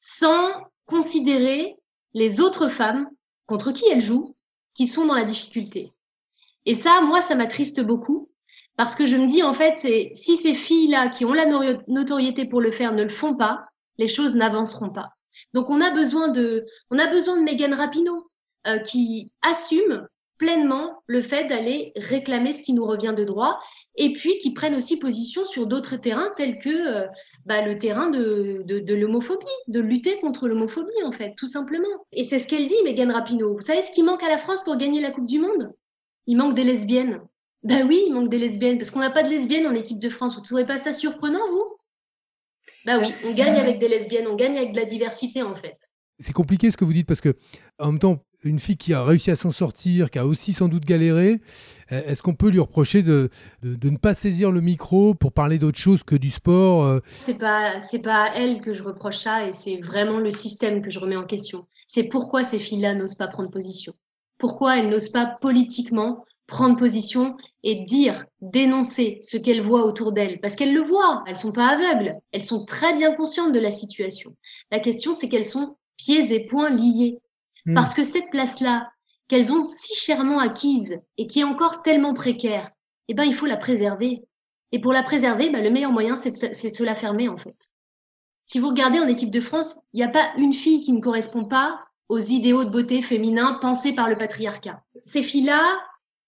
sans 0.00 0.50
considérer 0.86 1.76
les 2.12 2.40
autres 2.40 2.68
femmes 2.68 3.08
contre 3.46 3.72
qui 3.72 3.84
elles 3.90 4.00
jouent, 4.00 4.36
qui 4.74 4.86
sont 4.86 5.06
dans 5.06 5.14
la 5.14 5.24
difficulté. 5.24 5.92
Et 6.66 6.74
ça, 6.74 7.00
moi, 7.00 7.22
ça 7.22 7.34
m'attriste 7.34 7.80
beaucoup, 7.80 8.30
parce 8.76 8.94
que 8.94 9.06
je 9.06 9.16
me 9.16 9.26
dis, 9.26 9.42
en 9.42 9.52
fait, 9.52 9.78
si 10.14 10.36
ces 10.36 10.54
filles-là 10.54 11.08
qui 11.08 11.24
ont 11.24 11.32
la 11.32 11.46
notoriété 11.86 12.46
pour 12.46 12.60
le 12.60 12.72
faire 12.72 12.92
ne 12.92 13.02
le 13.02 13.08
font 13.08 13.34
pas, 13.34 13.66
les 13.98 14.08
choses 14.08 14.34
n'avanceront 14.34 14.90
pas. 14.90 15.10
Donc, 15.52 15.70
on 15.70 15.80
a 15.80 15.90
besoin 15.90 16.28
de, 16.28 16.66
on 16.90 16.98
a 16.98 17.06
besoin 17.06 17.36
de 17.36 17.42
Megan 17.42 17.74
Rapinoe, 17.74 18.24
euh, 18.66 18.78
qui 18.78 19.32
assume 19.42 20.06
pleinement 20.40 21.02
le 21.06 21.20
fait 21.20 21.44
d'aller 21.48 21.92
réclamer 21.96 22.52
ce 22.52 22.62
qui 22.62 22.72
nous 22.72 22.86
revient 22.86 23.14
de 23.14 23.24
droit 23.24 23.60
et 23.94 24.14
puis 24.14 24.38
qui 24.38 24.54
prennent 24.54 24.74
aussi 24.74 24.98
position 24.98 25.44
sur 25.44 25.66
d'autres 25.66 25.96
terrains 25.96 26.32
tels 26.38 26.58
que 26.58 26.70
euh, 26.70 27.06
bah, 27.44 27.60
le 27.60 27.76
terrain 27.76 28.08
de, 28.08 28.62
de, 28.64 28.94
l'homophobie, 28.94 29.44
de 29.68 29.80
lutter 29.80 30.18
contre 30.20 30.48
l'homophobie 30.48 31.04
en 31.04 31.12
fait, 31.12 31.34
tout 31.36 31.46
simplement. 31.46 31.88
Et 32.12 32.24
c'est 32.24 32.38
ce 32.38 32.48
qu'elle 32.48 32.66
dit, 32.66 32.82
Megan 32.84 33.10
Rapinoe. 33.10 33.52
Vous 33.52 33.60
savez 33.60 33.82
ce 33.82 33.92
qui 33.92 34.02
manque 34.02 34.22
à 34.22 34.30
la 34.30 34.38
France 34.38 34.64
pour 34.64 34.78
gagner 34.78 35.02
la 35.02 35.10
Coupe 35.10 35.26
du 35.26 35.40
Monde? 35.40 35.74
Il 36.26 36.38
manque 36.38 36.54
des 36.54 36.64
lesbiennes. 36.64 37.20
Ben 37.62 37.86
oui, 37.86 38.02
il 38.06 38.14
manque 38.14 38.30
des 38.30 38.38
lesbiennes, 38.38 38.78
parce 38.78 38.90
qu'on 38.90 39.00
n'a 39.00 39.10
pas 39.10 39.22
de 39.22 39.28
lesbiennes 39.28 39.66
en 39.66 39.74
équipe 39.74 39.98
de 39.98 40.08
France. 40.08 40.34
Vous 40.34 40.40
ne 40.40 40.46
trouvez 40.46 40.64
pas 40.64 40.78
ça 40.78 40.94
surprenant, 40.94 41.46
vous? 41.50 41.76
Ben 42.86 42.98
oui, 42.98 43.12
on 43.24 43.34
gagne 43.34 43.56
avec 43.56 43.78
des 43.78 43.88
lesbiennes, 43.88 44.26
on 44.26 44.36
gagne 44.36 44.56
avec 44.56 44.72
de 44.72 44.78
la 44.78 44.86
diversité 44.86 45.42
en 45.42 45.54
fait. 45.54 45.76
C'est 46.18 46.32
compliqué 46.32 46.70
ce 46.70 46.78
que 46.78 46.86
vous 46.86 46.94
dites 46.94 47.06
parce 47.06 47.20
que 47.20 47.36
en 47.78 47.92
même 47.92 47.98
temps, 47.98 48.24
une 48.42 48.58
fille 48.58 48.76
qui 48.76 48.94
a 48.94 49.02
réussi 49.02 49.30
à 49.30 49.36
s'en 49.36 49.50
sortir, 49.50 50.10
qui 50.10 50.18
a 50.18 50.26
aussi 50.26 50.52
sans 50.52 50.68
doute 50.68 50.84
galéré, 50.84 51.40
euh, 51.92 52.02
est-ce 52.06 52.22
qu'on 52.22 52.34
peut 52.34 52.48
lui 52.48 52.60
reprocher 52.60 53.02
de, 53.02 53.30
de, 53.62 53.90
ne 53.90 53.96
pas 53.96 54.14
saisir 54.14 54.50
le 54.50 54.60
micro 54.60 55.14
pour 55.14 55.32
parler 55.32 55.58
d'autre 55.58 55.78
chose 55.78 56.02
que 56.02 56.14
du 56.14 56.30
sport 56.30 56.84
euh? 56.84 57.00
C'est 57.10 57.38
pas 57.38 57.80
c'est 57.80 58.00
pas 58.00 58.24
à 58.24 58.34
elle 58.34 58.60
que 58.60 58.72
je 58.72 58.82
reproche 58.82 59.18
ça 59.18 59.46
et 59.46 59.52
c'est 59.52 59.76
vraiment 59.78 60.18
le 60.18 60.30
système 60.30 60.82
que 60.82 60.90
je 60.90 60.98
remets 60.98 61.16
en 61.16 61.26
question. 61.26 61.66
C'est 61.86 62.04
pourquoi 62.04 62.44
ces 62.44 62.58
filles-là 62.58 62.94
n'osent 62.94 63.16
pas 63.16 63.28
prendre 63.28 63.50
position. 63.50 63.92
Pourquoi 64.38 64.78
elles 64.78 64.88
n'osent 64.88 65.10
pas 65.10 65.36
politiquement 65.40 66.24
prendre 66.50 66.76
position 66.76 67.36
et 67.62 67.84
dire, 67.84 68.26
dénoncer 68.42 69.20
ce 69.22 69.38
qu'elles 69.38 69.62
voient 69.62 69.86
autour 69.86 70.12
d'elles, 70.12 70.40
parce 70.40 70.56
qu'elles 70.56 70.74
le 70.74 70.82
voient, 70.82 71.22
elles 71.26 71.38
sont 71.38 71.52
pas 71.52 71.68
aveugles, 71.68 72.16
elles 72.32 72.42
sont 72.42 72.64
très 72.64 72.92
bien 72.94 73.14
conscientes 73.14 73.52
de 73.52 73.60
la 73.60 73.70
situation. 73.70 74.36
La 74.70 74.80
question, 74.80 75.14
c'est 75.14 75.28
qu'elles 75.28 75.44
sont 75.44 75.76
pieds 75.96 76.34
et 76.34 76.44
poings 76.44 76.70
liés. 76.70 77.20
Hmm. 77.66 77.74
Parce 77.74 77.94
que 77.94 78.04
cette 78.04 78.30
place-là, 78.30 78.90
qu'elles 79.28 79.52
ont 79.52 79.62
si 79.62 79.94
chèrement 79.94 80.40
acquise 80.40 81.00
et 81.16 81.26
qui 81.26 81.40
est 81.40 81.44
encore 81.44 81.82
tellement 81.82 82.14
précaire, 82.14 82.70
eh 83.08 83.14
ben, 83.14 83.24
il 83.24 83.34
faut 83.34 83.46
la 83.46 83.56
préserver. 83.56 84.24
Et 84.72 84.80
pour 84.80 84.92
la 84.92 85.02
préserver, 85.02 85.50
ben, 85.50 85.62
le 85.62 85.70
meilleur 85.70 85.92
moyen, 85.92 86.16
c'est 86.16 86.30
de, 86.30 86.54
se 86.54 86.82
la 86.82 86.94
fermer, 86.94 87.28
en 87.28 87.36
fait. 87.36 87.70
Si 88.44 88.58
vous 88.58 88.68
regardez 88.68 88.98
en 88.98 89.06
équipe 89.06 89.30
de 89.30 89.40
France, 89.40 89.76
il 89.92 89.98
n'y 89.98 90.02
a 90.02 90.08
pas 90.08 90.32
une 90.36 90.52
fille 90.52 90.80
qui 90.80 90.92
ne 90.92 91.00
correspond 91.00 91.44
pas 91.44 91.78
aux 92.08 92.18
idéaux 92.18 92.64
de 92.64 92.70
beauté 92.70 93.02
féminin 93.02 93.58
pensés 93.60 93.94
par 93.94 94.08
le 94.08 94.18
patriarcat. 94.18 94.82
Ces 95.04 95.22
filles-là, 95.22 95.78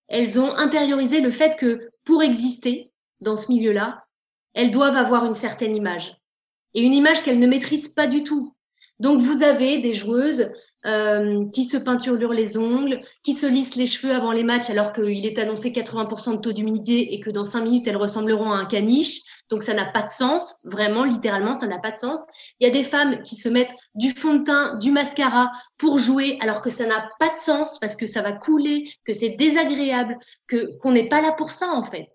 elles 0.07 0.39
ont 0.39 0.55
intériorisé 0.55 1.21
le 1.21 1.33
fait 1.33 1.57
que 1.57 1.91
pour 2.05 2.23
exister 2.23 2.93
dans 3.21 3.37
ce 3.37 3.51
milieu-là, 3.51 4.05
elles 4.55 4.71
doivent 4.71 4.97
avoir 4.97 5.25
une 5.25 5.35
certaine 5.35 5.75
image. 5.75 6.17
Et 6.75 6.83
une 6.83 6.95
image 6.95 7.23
qu'elles 7.23 7.41
ne 7.41 7.47
maîtrisent 7.47 7.89
pas 7.89 8.07
du 8.07 8.23
tout. 8.23 8.55
Donc 9.01 9.21
vous 9.21 9.43
avez 9.43 9.81
des 9.81 9.95
joueuses 9.95 10.53
euh, 10.85 11.45
qui 11.51 11.65
se 11.65 11.77
peinturent 11.77 12.33
les 12.33 12.57
ongles, 12.57 13.01
qui 13.23 13.35
se 13.35 13.47
lissent 13.47 13.77
les 13.77 13.87
cheveux 13.87 14.13
avant 14.13 14.33
les 14.33 14.43
matchs 14.43 14.69
alors 14.69 14.93
qu'il 14.93 15.25
est 15.25 15.39
annoncé 15.39 15.71
80% 15.71 16.33
de 16.33 16.41
taux 16.41 16.53
d'humidité 16.53 17.15
et 17.15 17.21
que 17.21 17.31
dans 17.31 17.45
5 17.45 17.63
minutes 17.63 17.87
elles 17.87 17.97
ressembleront 17.97 18.53
à 18.53 18.57
un 18.57 18.65
caniche. 18.65 19.21
Donc 19.49 19.63
ça 19.63 19.75
n'a 19.75 19.85
pas 19.85 20.03
de 20.03 20.11
sens, 20.11 20.57
vraiment, 20.65 21.05
littéralement, 21.05 21.55
ça 21.55 21.67
n'a 21.67 21.79
pas 21.79 21.91
de 21.91 21.97
sens. 21.97 22.25
Il 22.59 22.67
y 22.67 22.71
a 22.71 22.73
des 22.73 22.83
femmes 22.83 23.23
qui 23.23 23.37
se 23.37 23.49
mettent 23.49 23.75
du 23.95 24.11
fond 24.13 24.35
de 24.35 24.45
teint, 24.45 24.77
du 24.79 24.91
mascara 24.91 25.53
pour 25.79 25.99
jouer 25.99 26.39
alors 26.41 26.63
que 26.63 26.71
ça 26.71 26.87
n'a 26.87 27.09
pas 27.19 27.31
de 27.31 27.39
sens 27.39 27.79
parce 27.79 27.95
que 27.95 28.07
ça 28.07 28.23
va 28.23 28.33
couler, 28.33 28.91
que 29.05 29.13
c'est 29.13 29.37
désagréable, 29.37 30.19
que 30.47 30.77
qu'on 30.79 30.93
n'est 30.93 31.09
pas 31.09 31.21
là 31.21 31.33
pour 31.33 31.53
ça 31.53 31.69
en 31.69 31.85
fait. 31.85 32.09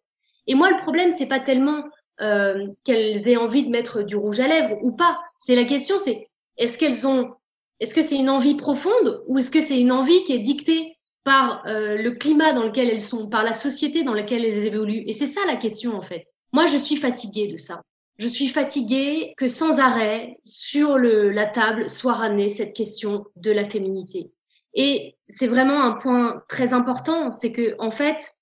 Et 0.48 0.56
moi 0.56 0.72
le 0.72 0.78
problème 0.78 1.12
c'est 1.12 1.28
pas 1.28 1.40
tellement 1.40 1.84
euh, 2.20 2.68
qu'elles 2.84 3.30
aient 3.30 3.38
envie 3.38 3.64
de 3.64 3.70
mettre 3.70 4.02
du 4.02 4.16
rouge 4.16 4.40
à 4.40 4.48
lèvres 4.48 4.78
ou 4.82 4.92
pas. 4.92 5.20
C'est 5.40 5.56
la 5.56 5.66
question, 5.66 6.00
c'est 6.00 6.28
est-ce 6.58 6.80
qu'elles 6.80 7.06
ont, 7.06 7.36
est-ce 7.80 7.94
que 7.94 8.02
c'est 8.02 8.16
une 8.16 8.30
envie 8.30 8.56
profonde 8.56 9.24
ou 9.28 9.38
est-ce 9.38 9.52
que 9.52 9.62
c'est 9.62 9.80
une 9.80 9.92
envie 9.92 10.24
qui 10.24 10.34
est 10.34 10.40
dictée 10.40 10.98
par 11.24 11.66
euh, 11.68 11.96
le 11.96 12.12
climat 12.12 12.54
dans 12.54 12.64
lequel 12.64 12.90
elles 12.90 13.02
sont, 13.02 13.30
par 13.30 13.44
la 13.44 13.54
société 13.54 14.04
dans 14.04 14.14
laquelle 14.14 14.46
elles 14.46 14.66
évoluent? 14.66 15.04
Et 15.06 15.14
c'est 15.14 15.28
ça 15.28 15.42
la 15.46 15.58
question 15.58 15.96
en 15.96 16.02
fait. 16.02 16.26
Moi, 16.54 16.66
je 16.66 16.78
suis 16.78 16.96
fatiguée 16.96 17.48
de 17.48 17.58
ça. 17.58 17.82
Je 18.18 18.28
suis 18.28 18.48
fatiguée 18.48 19.34
que 19.38 19.46
sans 19.46 19.80
arrêt, 19.80 20.40
sur 20.44 20.98
la 20.98 21.46
table, 21.46 21.90
soit 21.90 22.14
ramenée 22.14 22.50
cette 22.50 22.76
question 22.76 23.26
de 23.36 23.52
la 23.52 23.70
féminité. 23.70 24.32
Et 24.74 25.16
c'est 25.28 25.48
vraiment 25.48 25.84
un 25.84 25.92
point 25.92 26.42
très 26.50 26.74
important, 26.74 27.32
c'est 27.32 27.52
que 27.52 27.76
en 27.78 27.92
fait, 27.92 28.36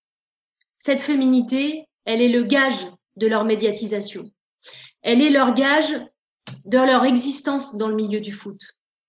cette 0.78 1.02
féminité, 1.02 1.88
elle 2.06 2.21
est 2.21 2.30
le 2.30 2.43
gage 2.43 2.89
de 3.17 3.28
leur 3.28 3.43
médiatisation. 3.43 4.24
Elle 5.02 5.21
est 5.21 5.30
leur 5.30 5.54
gage 5.54 6.00
de 6.65 6.78
leur 6.78 7.04
existence 7.04 7.76
dans 7.78 7.88
le 7.88 7.95
milieu 7.95 8.21
du 8.21 8.32
foot. 8.32 8.60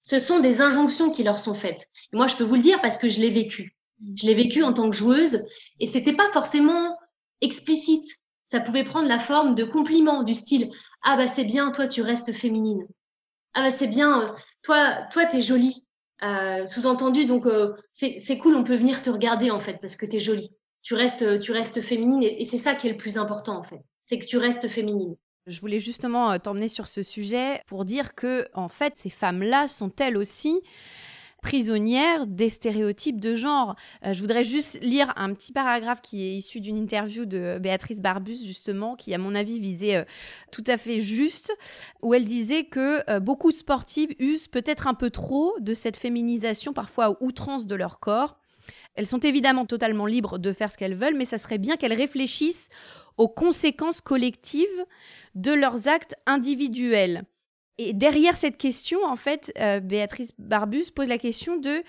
Ce 0.07 0.21
sont 0.21 0.38
des 0.38 0.61
injonctions 0.61 1.11
qui 1.11 1.25
leur 1.25 1.37
sont 1.37 1.53
faites. 1.55 1.88
moi, 2.12 2.29
je 2.29 2.37
peux 2.37 2.45
vous 2.45 2.55
le 2.55 2.61
dire 2.61 2.81
parce 2.81 2.97
que 2.97 3.09
je 3.09 3.19
l'ai 3.19 3.31
vécu. 3.31 3.77
Je 4.14 4.27
l'ai 4.27 4.35
vécu 4.35 4.62
en 4.62 4.73
tant 4.73 4.88
que 4.88 4.95
joueuse 4.95 5.40
et 5.81 5.88
c'était 5.88 6.12
pas 6.12 6.31
forcément 6.33 6.97
explicite. 7.40 8.09
Ça 8.45 8.61
pouvait 8.61 8.85
prendre 8.85 9.09
la 9.09 9.19
forme 9.19 9.57
de 9.57 9.64
compliments 9.64 10.23
du 10.23 10.33
style 10.33 10.71
ah 11.03 11.16
bah 11.16 11.27
c'est 11.27 11.45
bien, 11.45 11.73
toi 11.73 11.88
tu 11.88 12.03
restes 12.03 12.33
féminine. 12.33 12.87
Ah 13.55 13.62
bah 13.62 13.71
c'est 13.71 13.88
bien, 13.88 14.23
euh, 14.23 14.33
toi 14.62 15.03
toi 15.11 15.27
t'es 15.27 15.42
jolie. 15.42 15.85
Euh, 16.23 16.66
sous-entendu 16.66 17.27
donc 17.27 17.45
euh, 17.47 17.75
c'est 17.90 18.38
cool, 18.38 18.55
on 18.55 18.64
peut 18.64 18.77
venir 18.77 19.03
te 19.03 19.11
regarder 19.11 19.51
en 19.51 19.61
fait 19.61 19.79
parce 19.81 19.97
que 19.97 20.07
t'es 20.07 20.21
jolie. 20.21 20.51
Tu 20.83 20.95
restes 20.95 21.40
tu 21.40 21.51
restes 21.51 21.81
féminine 21.81 22.23
et 22.23 22.45
c'est 22.45 22.59
ça 22.59 22.77
qui 22.77 22.87
est 22.87 22.92
le 22.92 22.97
plus 22.97 23.19
important 23.19 23.59
en 23.59 23.64
fait 23.64 23.81
c'est 24.05 24.21
que 24.21 24.25
tu 24.25 24.38
restes 24.38 24.69
féminine. 24.69 25.16
Je 25.47 25.61
voulais 25.61 25.79
justement 25.79 26.33
euh, 26.33 26.39
t'emmener 26.39 26.69
sur 26.69 26.89
ce 26.89 27.05
sujet 27.05 27.63
pour 27.69 27.85
dire 27.85 28.17
que, 28.17 28.49
en 28.53 28.69
fait, 28.69 28.97
ces 28.97 29.11
femmes-là 29.11 29.69
sont 29.69 29.93
elles 30.01 30.17
aussi 30.17 30.61
prisonnières 31.41 32.27
des 32.27 32.49
stéréotypes 32.49 33.21
de 33.21 33.37
genre. 33.37 33.77
Euh, 34.05 34.13
je 34.13 34.21
voudrais 34.21 34.43
juste 34.43 34.77
lire 34.83 35.13
un 35.15 35.33
petit 35.35 35.53
paragraphe 35.53 36.03
qui 36.03 36.25
est 36.25 36.33
issu 36.33 36.61
d'une 36.61 36.77
interview 36.77 37.27
de 37.27 37.61
Béatrice 37.61 38.01
Barbus, 38.01 38.45
justement, 38.45 38.97
qui, 38.97 39.15
à 39.15 39.19
mon 39.19 39.37
avis, 39.37 39.61
visait 39.61 39.95
euh, 39.95 40.05
tout 40.51 40.65
à 40.67 40.79
fait 40.79 41.01
juste, 41.01 41.57
où 42.03 42.13
elle 42.13 42.25
disait 42.25 42.65
que 42.65 43.21
beaucoup 43.21 43.53
de 43.53 43.57
sportives 43.57 44.17
usent 44.19 44.49
peut-être 44.49 44.89
un 44.89 44.95
peu 44.95 45.11
trop 45.11 45.55
de 45.61 45.75
cette 45.75 45.97
féminisation, 45.97 46.73
parfois 46.73 47.23
outrance 47.23 47.69
de 47.69 47.77
leur 47.77 48.01
corps. 48.01 48.37
Elles 48.97 49.07
sont 49.07 49.21
évidemment 49.21 49.67
totalement 49.67 50.07
libres 50.07 50.39
de 50.39 50.53
faire 50.53 50.73
ce 50.73 50.77
qu'elles 50.77 50.97
veulent, 50.97 51.17
mais 51.17 51.27
ça 51.27 51.39
serait 51.39 51.59
bien 51.59 51.77
qu'elles 51.77 51.93
réfléchissent 51.93 52.69
aux 53.17 53.29
conséquences 53.29 54.01
collectives 54.01 54.85
de 55.35 55.53
leurs 55.53 55.89
actes 55.89 56.15
individuels. 56.27 57.25
Et 57.79 57.93
derrière 57.93 58.37
cette 58.37 58.57
question, 58.57 59.05
en 59.05 59.17
fait, 59.17 59.53
euh, 59.59 59.81
Béatrice 59.81 60.33
Barbus 60.39 60.91
pose 60.95 61.09
la 61.09 61.19
question 61.19 61.57
de 61.57 61.83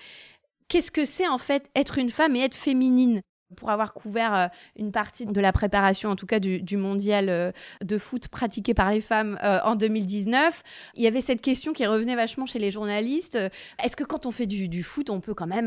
qu'est-ce 0.68 0.90
que 0.90 1.04
c'est 1.04 1.28
en 1.28 1.38
fait 1.38 1.70
être 1.74 1.98
une 1.98 2.10
femme 2.10 2.36
et 2.36 2.40
être 2.40 2.54
féminine? 2.54 3.22
Pour 3.56 3.70
avoir 3.70 3.94
couvert 3.94 4.34
euh, 4.34 4.46
une 4.76 4.92
partie 4.92 5.26
de 5.26 5.40
la 5.40 5.52
préparation, 5.52 6.10
en 6.10 6.16
tout 6.16 6.26
cas 6.26 6.38
du, 6.40 6.76
mondial 6.76 7.28
euh, 7.28 7.52
de 7.82 7.98
foot 7.98 8.28
pratiqué 8.28 8.74
par 8.74 8.90
les 8.90 9.00
femmes 9.00 9.38
euh, 9.42 9.58
en 9.64 9.74
2019, 9.74 10.62
il 10.94 11.02
y 11.02 11.06
avait 11.06 11.20
cette 11.20 11.40
question 11.40 11.72
qui 11.72 11.86
revenait 11.86 12.16
vachement 12.16 12.46
chez 12.46 12.58
les 12.58 12.70
journalistes. 12.70 13.38
Est-ce 13.82 13.96
que 13.96 14.04
quand 14.04 14.26
on 14.26 14.30
fait 14.30 14.46
du, 14.46 14.82
foot, 14.82 15.10
on 15.10 15.20
peut 15.20 15.34
quand 15.34 15.46
même, 15.46 15.66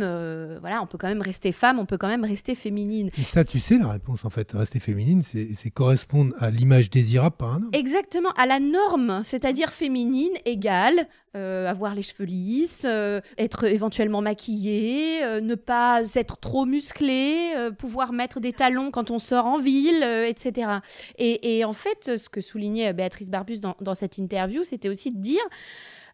voilà, 0.59 0.81
on 0.81 0.87
peut 0.87 0.97
quand 0.97 1.07
même 1.07 1.21
rester 1.21 1.51
femme, 1.51 1.79
on 1.79 1.85
peut 1.85 1.97
quand 1.97 2.07
même 2.07 2.23
rester 2.23 2.55
féminine? 2.55 3.09
Et 3.17 3.23
ça, 3.23 3.43
tu 3.43 3.59
sais 3.59 3.77
la 3.77 3.89
réponse 3.89 4.25
en 4.25 4.29
fait. 4.29 4.51
Rester 4.51 4.79
féminine, 4.79 5.23
c'est 5.23 5.71
correspondre 5.71 6.33
à 6.39 6.49
l'image 6.49 6.89
désirable 6.89 7.35
par 7.35 7.53
un 7.53 7.63
homme. 7.63 7.71
Exactement, 7.73 8.31
à 8.37 8.45
la 8.45 8.59
norme, 8.59 9.21
c'est-à-dire 9.23 9.69
féminine 9.69 10.33
égale 10.45 11.07
euh, 11.37 11.65
avoir 11.65 11.95
les 11.95 12.01
cheveux 12.01 12.25
lisses, 12.25 12.83
euh, 12.83 13.21
être 13.37 13.63
éventuellement 13.63 14.21
maquillée, 14.21 15.23
euh, 15.23 15.39
ne 15.39 15.55
pas 15.55 16.01
être 16.15 16.35
trop 16.37 16.65
musclé, 16.65 17.53
pouvoir 17.77 18.11
mettre 18.11 18.41
des 18.41 18.51
talons 18.51 18.91
quand 18.91 19.11
on 19.11 19.19
sort 19.19 19.45
en 19.45 19.57
ville, 19.57 20.03
etc. 20.27 20.79
Et, 21.17 21.63
en 21.63 21.71
fait, 21.71 22.17
ce 22.17 22.27
que 22.27 22.41
soulignait 22.41 22.91
Béatrice 22.91 23.29
Barbus 23.29 23.59
dans, 23.59 23.77
dans 23.79 23.95
cette 23.95 24.17
interview, 24.17 24.65
c'était 24.65 24.89
aussi 24.89 25.11
de 25.11 25.21
dire 25.21 25.41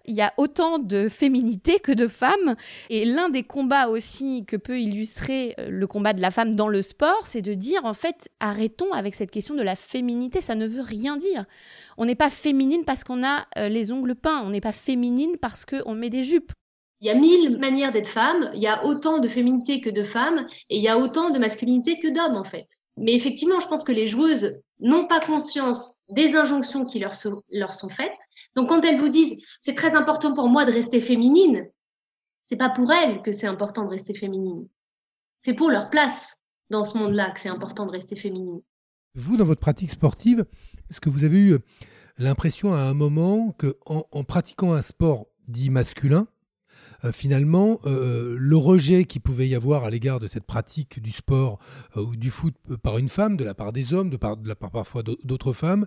il 0.07 0.15
y 0.15 0.21
a 0.21 0.33
autant 0.37 0.79
de 0.79 1.09
féminité 1.09 1.79
que 1.79 1.91
de 1.91 2.07
femmes. 2.07 2.55
Et 2.89 3.05
l'un 3.05 3.29
des 3.29 3.43
combats 3.43 3.89
aussi 3.89 4.45
que 4.45 4.55
peut 4.55 4.79
illustrer 4.79 5.55
le 5.67 5.85
combat 5.87 6.13
de 6.13 6.21
la 6.21 6.31
femme 6.31 6.55
dans 6.55 6.69
le 6.69 6.81
sport, 6.81 7.25
c'est 7.25 7.41
de 7.41 7.53
dire 7.53 7.85
en 7.85 7.93
fait, 7.93 8.29
arrêtons 8.39 8.91
avec 8.93 9.15
cette 9.15 9.31
question 9.31 9.55
de 9.55 9.61
la 9.61 9.75
féminité, 9.75 10.41
ça 10.41 10.55
ne 10.55 10.67
veut 10.67 10.81
rien 10.81 11.17
dire. 11.17 11.45
On 11.97 12.05
n'est 12.05 12.15
pas 12.15 12.29
féminine 12.29 12.85
parce 12.85 13.03
qu'on 13.03 13.23
a 13.23 13.47
euh, 13.57 13.69
les 13.69 13.91
ongles 13.91 14.15
peints, 14.15 14.41
on 14.45 14.49
n'est 14.49 14.61
pas 14.61 14.71
féminine 14.71 15.37
parce 15.41 15.65
qu'on 15.65 15.93
met 15.93 16.09
des 16.09 16.23
jupes. 16.23 16.51
Il 17.01 17.07
y 17.07 17.11
a 17.11 17.15
mille 17.15 17.57
manières 17.59 17.91
d'être 17.91 18.07
femme, 18.07 18.49
il 18.55 18.61
y 18.61 18.67
a 18.67 18.83
autant 18.85 19.19
de 19.19 19.27
féminité 19.27 19.81
que 19.81 19.89
de 19.89 20.03
femmes, 20.03 20.47
et 20.69 20.77
il 20.77 20.83
y 20.83 20.87
a 20.87 20.97
autant 20.97 21.29
de 21.29 21.37
masculinité 21.37 21.99
que 21.99 22.07
d'hommes 22.07 22.37
en 22.37 22.43
fait. 22.43 22.67
Mais 22.97 23.13
effectivement, 23.13 23.59
je 23.59 23.67
pense 23.67 23.83
que 23.83 23.91
les 23.91 24.07
joueuses 24.07 24.57
n'ont 24.79 25.07
pas 25.07 25.19
conscience 25.19 26.01
des 26.09 26.35
injonctions 26.35 26.85
qui 26.85 26.99
leur 26.99 27.15
sont, 27.15 27.89
faites. 27.89 28.19
Donc 28.55 28.69
quand 28.69 28.83
elles 28.83 28.99
vous 28.99 29.09
disent 29.09 29.37
c'est 29.59 29.75
très 29.75 29.95
important 29.95 30.33
pour 30.33 30.49
moi 30.49 30.65
de 30.65 30.71
rester 30.71 30.99
féminine, 30.99 31.67
c'est 32.43 32.57
pas 32.57 32.69
pour 32.69 32.91
elles 32.91 33.21
que 33.21 33.31
c'est 33.31 33.47
important 33.47 33.85
de 33.85 33.89
rester 33.89 34.13
féminine. 34.13 34.67
C'est 35.41 35.53
pour 35.53 35.69
leur 35.69 35.89
place 35.89 36.37
dans 36.69 36.83
ce 36.83 36.97
monde-là 36.97 37.31
que 37.31 37.39
c'est 37.39 37.49
important 37.49 37.85
de 37.85 37.91
rester 37.91 38.15
féminine. 38.15 38.61
Vous, 39.15 39.37
dans 39.37 39.45
votre 39.45 39.61
pratique 39.61 39.91
sportive, 39.91 40.45
est-ce 40.89 41.01
que 41.01 41.09
vous 41.09 41.23
avez 41.23 41.39
eu 41.39 41.57
l'impression 42.17 42.73
à 42.73 42.79
un 42.79 42.93
moment 42.93 43.51
que 43.51 43.77
en, 43.85 44.23
pratiquant 44.23 44.73
un 44.73 44.81
sport 44.81 45.25
dit 45.47 45.69
masculin, 45.69 46.27
euh, 47.03 47.11
finalement, 47.11 47.79
euh, 47.85 48.35
le 48.39 48.57
rejet 48.57 49.05
qu'il 49.05 49.21
pouvait 49.21 49.47
y 49.47 49.55
avoir 49.55 49.85
à 49.85 49.89
l'égard 49.89 50.19
de 50.19 50.27
cette 50.27 50.45
pratique 50.45 51.01
du 51.01 51.11
sport 51.11 51.59
euh, 51.95 52.01
ou 52.01 52.15
du 52.15 52.31
foot 52.31 52.55
par 52.81 52.97
une 52.97 53.09
femme, 53.09 53.37
de 53.37 53.43
la 53.43 53.53
part 53.53 53.71
des 53.71 53.93
hommes, 53.93 54.09
de, 54.09 54.17
de 54.17 54.47
la 54.47 54.55
part 54.55 54.71
parfois 54.71 55.03
d'autres 55.03 55.53
femmes, 55.53 55.85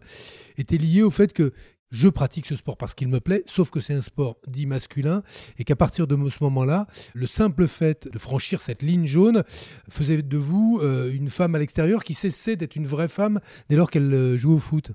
était 0.56 0.78
lié 0.78 1.02
au 1.02 1.10
fait 1.10 1.32
que 1.32 1.52
je 1.90 2.08
pratique 2.08 2.46
ce 2.46 2.54
sport 2.54 2.76
parce 2.76 2.94
qu'il 2.94 3.08
me 3.08 3.18
plaît, 3.18 3.42
sauf 3.46 3.70
que 3.70 3.80
c'est 3.80 3.94
un 3.94 4.02
sport 4.02 4.36
dit 4.46 4.66
masculin, 4.66 5.22
et 5.58 5.64
qu'à 5.64 5.74
partir 5.74 6.06
de 6.06 6.14
ce 6.30 6.44
moment-là, 6.44 6.86
le 7.14 7.26
simple 7.26 7.66
fait 7.66 8.06
de 8.06 8.18
franchir 8.18 8.62
cette 8.62 8.82
ligne 8.82 9.06
jaune 9.06 9.42
faisait 9.88 10.22
de 10.22 10.36
vous 10.36 10.80
une 11.12 11.30
femme 11.30 11.56
à 11.56 11.58
l'extérieur 11.58 12.04
qui 12.04 12.14
cessait 12.14 12.54
d'être 12.54 12.76
une 12.76 12.86
vraie 12.86 13.08
femme 13.08 13.40
dès 13.68 13.74
lors 13.74 13.90
qu'elle 13.90 14.36
joue 14.38 14.52
au 14.52 14.60
foot. 14.60 14.92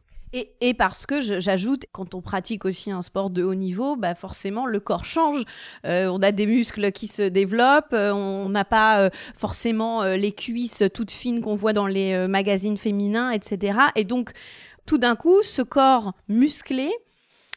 Et, 0.59 0.73
parce 0.73 1.05
que 1.05 1.21
j'ajoute, 1.21 1.85
quand 1.93 2.13
on 2.13 2.21
pratique 2.21 2.65
aussi 2.65 2.91
un 2.91 3.01
sport 3.01 3.29
de 3.29 3.41
haut 3.41 3.55
niveau, 3.55 3.95
bah 3.95 4.15
forcément 4.15 4.65
le 4.65 4.81
corps 4.81 5.05
change. 5.05 5.45
Euh, 5.85 6.07
on 6.07 6.21
a 6.21 6.33
des 6.33 6.45
muscles 6.45 6.91
qui 6.91 7.07
se 7.07 7.21
développent, 7.21 7.93
euh, 7.93 8.11
on 8.11 8.49
n'a 8.49 8.65
pas 8.65 8.99
euh, 8.99 9.09
forcément 9.33 10.03
les 10.03 10.33
cuisses 10.33 10.83
toutes 10.93 11.11
fines 11.11 11.41
qu'on 11.41 11.55
voit 11.55 11.71
dans 11.71 11.87
les 11.87 12.27
magazines 12.27 12.75
féminins, 12.75 13.31
etc. 13.31 13.79
Et 13.95 14.03
donc, 14.03 14.31
tout 14.85 14.97
d'un 14.97 15.15
coup, 15.15 15.41
ce 15.41 15.61
corps 15.61 16.13
musclé 16.27 16.91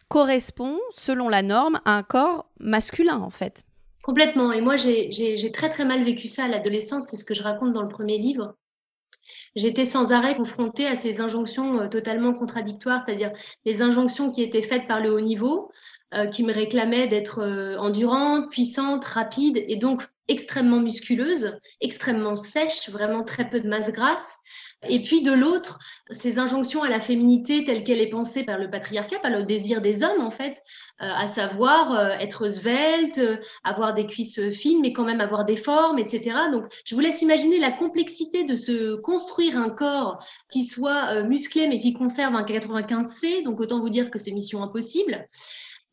correspond, 0.09 0.79
selon 0.91 1.29
la 1.29 1.43
norme, 1.43 1.81
à 1.85 1.97
un 1.97 2.05
corps 2.05 2.47
masculin, 2.61 3.19
en 3.19 3.31
fait. 3.31 3.65
Complètement. 4.05 4.53
Et 4.53 4.61
moi, 4.61 4.77
j'ai 4.77 5.51
très 5.53 5.69
très 5.69 5.85
mal 5.85 6.05
vécu 6.05 6.29
ça 6.29 6.45
à 6.45 6.49
l'adolescence. 6.49 7.09
C'est 7.09 7.17
ce 7.17 7.25
que 7.25 7.35
je 7.35 7.43
raconte 7.43 7.73
dans 7.73 7.83
le 7.83 7.89
premier 7.89 8.19
livre 8.19 8.55
j'étais 9.57 9.85
sans 9.85 10.13
arrêt 10.13 10.37
confrontée 10.37 10.87
à 10.87 10.95
ces 10.95 11.21
injonctions 11.21 11.81
euh, 11.81 11.89
totalement 11.89 12.35
contradictoires, 12.35 13.01
c'est-à-dire 13.01 13.33
les 13.65 13.83
injonctions 13.83 14.31
qui 14.31 14.43
étaient 14.43 14.63
faites 14.63 14.87
par 14.87 15.01
le 15.01 15.13
haut 15.13 15.21
niveau, 15.21 15.71
qui 16.33 16.43
me 16.43 16.55
réclamait 16.55 17.07
d'être 17.07 17.77
endurante, 17.79 18.51
puissante, 18.51 19.05
rapide 19.05 19.63
et 19.69 19.77
donc 19.77 20.05
extrêmement 20.27 20.81
musculeuse, 20.81 21.59
extrêmement 21.83 22.35
sèche, 22.35 22.89
vraiment 22.89 23.25
très 23.25 23.51
peu 23.51 23.61
de 23.61 23.69
masse 23.69 23.93
grasse. 23.93 24.39
Et 24.87 25.03
puis 25.03 25.23
de 25.23 25.33
l'autre, 25.33 25.81
ces 26.11 26.39
injonctions 26.39 26.85
à 26.85 26.89
la 26.89 27.01
féminité 27.01 27.65
telle 27.65 27.83
qu'elle 27.83 28.01
est 28.01 28.11
pensée 28.11 28.45
par 28.45 28.59
le 28.59 28.71
patriarcat, 28.71 29.19
par 29.19 29.33
le 29.33 29.43
désir 29.43 29.81
des 29.81 30.05
hommes 30.05 30.21
en 30.21 30.31
fait, 30.31 30.63
euh, 31.03 31.11
à 31.17 31.27
savoir 31.27 31.93
euh, 31.93 32.11
être 32.11 32.49
svelte, 32.49 33.21
avoir 33.65 33.93
des 33.93 34.07
cuisses 34.07 34.51
fines, 34.51 34.81
mais 34.81 34.93
quand 34.93 35.05
même 35.05 35.21
avoir 35.21 35.45
des 35.45 35.57
formes, 35.57 35.99
etc. 35.99 36.37
Donc 36.53 36.65
je 36.85 36.95
vous 36.95 37.01
laisse 37.01 37.23
imaginer 37.23 37.59
la 37.59 37.73
complexité 37.73 38.45
de 38.45 38.55
se 38.55 38.95
construire 39.01 39.59
un 39.59 39.71
corps 39.71 40.25
qui 40.49 40.63
soit 40.63 41.13
euh, 41.13 41.25
musclé 41.25 41.67
mais 41.67 41.81
qui 41.81 41.93
conserve 41.93 42.37
un 42.37 42.45
95C. 42.45 43.43
Donc 43.43 43.59
autant 43.59 43.81
vous 43.81 43.91
dire 43.91 44.13
que 44.13 44.19
c'est 44.21 44.31
mission 44.31 44.63
impossible. 44.63 45.27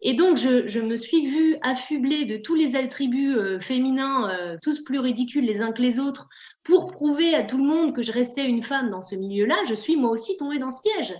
Et 0.01 0.13
donc, 0.13 0.37
je, 0.37 0.79
me 0.81 0.97
suis 0.97 1.25
vue 1.25 1.57
affublée 1.63 2.25
de 2.25 2.37
tous 2.37 2.53
les 2.53 2.75
attributs 2.75 3.59
féminins, 3.59 4.57
tous 4.61 4.83
plus 4.83 4.99
ridicules 4.99 5.45
les 5.45 5.61
uns 5.61 5.71
que 5.71 5.81
les 5.81 5.99
autres, 5.99 6.27
pour 6.65 6.91
prouver 6.91 7.36
à 7.36 7.43
tout 7.43 7.58
le 7.58 7.63
monde 7.63 7.95
que 7.95 8.01
je 8.01 8.12
restais 8.12 8.45
une 8.45 8.63
femme 8.63 8.89
dans 8.89 9.04
ce 9.04 9.15
milieu-là, 9.15 9.56
je 9.69 9.75
suis 9.75 9.95
moi 9.95 10.10
aussi 10.10 10.36
tombée 10.38 10.60
dans 10.60 10.71
ce 10.71 10.82
piège. 10.82 11.15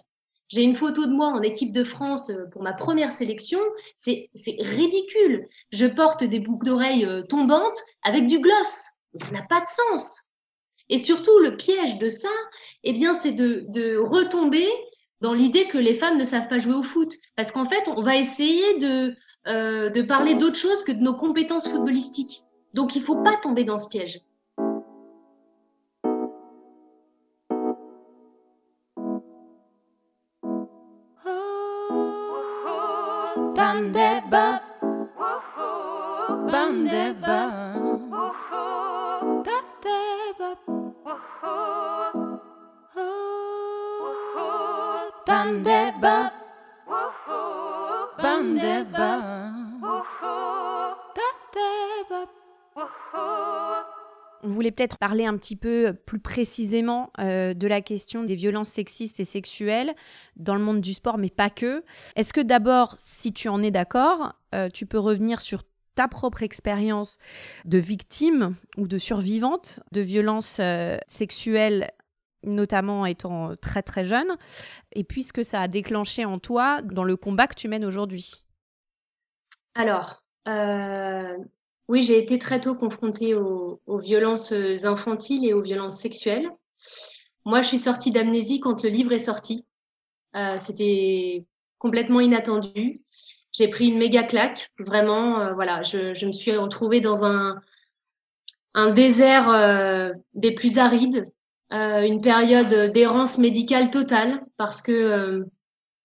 J'ai 0.50 0.64
une 0.64 0.76
photo 0.76 1.06
de 1.06 1.12
moi 1.12 1.28
en 1.28 1.42
équipe 1.42 1.72
de 1.72 1.84
France 1.84 2.30
euh, 2.30 2.46
pour 2.52 2.62
ma 2.62 2.74
première 2.74 3.12
sélection. 3.12 3.60
C'est 3.96 4.30
ridicule. 4.60 5.48
Je 5.72 5.86
porte 5.86 6.24
des 6.24 6.40
boucles 6.40 6.66
d'oreilles 6.66 7.06
euh, 7.06 7.24
tombantes 7.24 7.80
avec 8.04 8.28
du 8.28 8.40
gloss. 8.40 8.86
Ça 9.16 9.32
n'a 9.32 9.44
pas 9.44 9.62
de 9.62 9.66
sens. 9.66 10.20
Et 10.90 10.98
surtout, 10.98 11.40
le 11.40 11.58
piège 11.58 11.98
de 11.98 12.10
ça, 12.10 12.30
eh 12.84 12.94
bien, 12.94 13.14
c'est 13.14 13.32
de, 13.32 13.98
retomber 13.98 14.68
dans 15.22 15.34
l'idée 15.34 15.68
que 15.68 15.80
les 15.80 15.96
femmes 15.96 16.18
ne 16.18 16.24
savent 16.24 16.48
pas 16.48 16.60
jouer 16.60 16.76
au 16.76 16.84
foot. 16.84 17.14
Parce 17.36 17.52
qu'en 17.52 17.66
fait, 17.66 17.88
on 17.88 18.04
va 18.04 18.18
essayer 18.18 18.78
de, 18.78 19.16
euh, 19.48 19.90
de 19.90 20.02
parler 20.04 20.36
d'autre 20.36 20.58
chose 20.58 20.84
que 20.84 20.92
de 20.92 21.02
nos 21.02 21.16
compétences 21.16 21.68
footballistiques. 21.68 22.44
Donc, 22.76 22.96
il 22.96 23.00
ne 23.00 23.06
faut 23.06 23.24
pas 23.24 23.38
tomber 23.38 23.64
dans 23.64 23.78
ce 23.80 23.88
piège. 23.88 24.22
Peut-être 54.76 54.98
parler 54.98 55.26
un 55.26 55.38
petit 55.38 55.56
peu 55.56 55.94
plus 56.06 56.20
précisément 56.20 57.12
euh, 57.20 57.54
de 57.54 57.68
la 57.68 57.82
question 57.82 58.24
des 58.24 58.36
violences 58.36 58.70
sexistes 58.70 59.20
et 59.20 59.26
sexuelles 59.26 59.94
dans 60.36 60.56
le 60.56 60.62
monde 60.62 60.82
du 60.82 60.94
sport, 60.94 61.18
mais 61.18 61.30
pas 61.30 61.50
que. 61.50 61.84
Est-ce 62.16 62.34
que 62.34 62.42
d'abord, 62.42 62.94
si 62.98 63.34
tu 63.34 63.48
en 63.48 63.64
es 63.64 63.72
d'accord, 63.72 64.34
euh, 64.54 64.70
tu 64.70 64.86
peux 64.86 65.00
revenir 65.00 65.42
sur 65.42 65.64
ta 65.96 66.08
propre 66.08 66.44
expérience 66.44 67.18
de 67.64 67.78
victime 67.78 68.56
ou 68.78 68.88
de 68.88 68.98
survivante 68.98 69.80
de 69.92 70.02
violences 70.02 70.58
euh, 70.60 70.98
sexuelles 71.08 71.90
notamment 72.44 73.08
étant 73.08 73.56
très 73.60 73.82
très 73.82 74.06
jeune, 74.06 74.38
et 74.92 75.04
puis 75.04 75.24
ce 75.24 75.34
que 75.34 75.42
ça 75.42 75.62
a 75.62 75.68
déclenché 75.68 76.26
en 76.26 76.38
toi 76.38 76.84
dans 76.84 77.04
le 77.04 77.18
combat 77.18 77.48
que 77.48 77.56
tu 77.56 77.68
mènes 77.68 77.86
aujourd'hui? 77.86 78.46
Alors, 79.74 80.24
oui, 81.88 82.02
j'ai 82.02 82.18
été 82.18 82.40
très 82.40 82.60
tôt 82.60 82.76
confrontée 82.76 83.36
aux, 83.36 83.80
violences 84.00 84.52
infantiles 84.84 85.46
et 85.46 85.54
aux 85.54 85.62
violences 85.62 86.00
sexuelles. 86.00 86.50
Moi, 87.46 87.62
je 87.62 87.68
suis 87.68 87.80
sortie 87.80 88.12
d'amnésie 88.12 88.60
quand 88.60 88.84
le 88.84 88.90
livre 88.90 89.12
est 89.12 89.20
sorti. 89.20 89.66
Euh, 90.36 90.58
c'était 90.60 91.46
complètement 91.78 92.20
inattendu. 92.20 93.02
J'ai 93.52 93.68
pris 93.68 93.88
une 93.88 94.00
méga 94.00 94.24
claque, 94.24 94.72
vraiment. 94.80 95.40
Euh, 95.40 95.54
voilà, 95.54 95.84
je, 95.84 96.26
me 96.26 96.34
suis 96.34 96.58
retrouvée 96.58 97.02
dans 97.02 97.24
un, 97.24 97.62
désert 98.94 100.12
des 100.34 100.52
plus 100.54 100.80
arides, 100.80 101.32
euh, 101.74 102.04
une 102.04 102.22
période 102.22 102.92
d'errance 102.94 103.40
médicale 103.40 103.90
totale 103.90 104.46
parce 104.56 104.84
que 104.84 104.92
euh, 104.92 105.46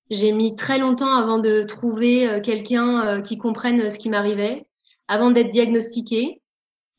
j'ai 0.09 0.33
mis 0.33 0.57
très 0.57 0.79
longtemps 0.79 1.13
avant 1.15 1.39
de 1.39 1.63
trouver 1.63 2.27
euh, 2.27 2.41
quelqu'un 2.41 3.21
qui 3.21 3.37
comprenne 3.37 3.91
ce 3.91 3.99
qui 3.99 4.09
m'arrivait, 4.09 4.67
avant 5.11 5.33
d'être 5.33 5.51
diagnostiquée. 5.51 6.41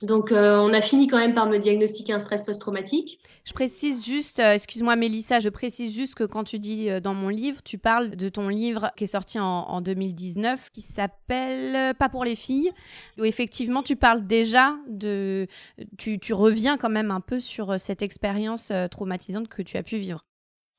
Donc, 0.01 0.31
euh, 0.31 0.57
on 0.57 0.73
a 0.73 0.81
fini 0.81 1.07
quand 1.07 1.19
même 1.19 1.33
par 1.33 1.47
me 1.47 1.59
diagnostiquer 1.59 2.11
un 2.11 2.19
stress 2.19 2.43
post-traumatique. 2.43 3.19
Je 3.45 3.53
précise 3.53 4.03
juste, 4.03 4.39
euh, 4.39 4.53
excuse-moi 4.53 4.95
Mélissa, 4.95 5.39
je 5.39 5.47
précise 5.47 5.93
juste 5.93 6.15
que 6.15 6.23
quand 6.23 6.43
tu 6.43 6.59
dis 6.59 6.89
euh, 6.89 6.99
dans 6.99 7.13
mon 7.13 7.29
livre, 7.29 7.61
tu 7.63 7.77
parles 7.77 8.09
de 8.15 8.27
ton 8.27 8.49
livre 8.49 8.91
qui 8.97 9.05
est 9.05 9.07
sorti 9.07 9.39
en, 9.39 9.79
2019, 9.79 10.71
qui 10.71 10.81
s'appelle 10.81 11.95
Pas 11.95 12.09
pour 12.09 12.25
les 12.25 12.35
filles, 12.35 12.71
où 13.17 13.23
effectivement 13.23 13.83
tu 13.83 13.95
parles 13.95 14.25
déjà 14.25 14.75
de... 14.89 15.47
Tu, 15.97 16.19
reviens 16.33 16.77
quand 16.77 16.89
même 16.89 17.11
un 17.11 17.21
peu 17.21 17.39
sur 17.39 17.79
cette 17.79 18.01
expérience 18.01 18.73
traumatisante 18.89 19.47
que 19.47 19.61
tu 19.61 19.77
as 19.77 19.83
pu 19.83 19.97
vivre. 19.97 20.25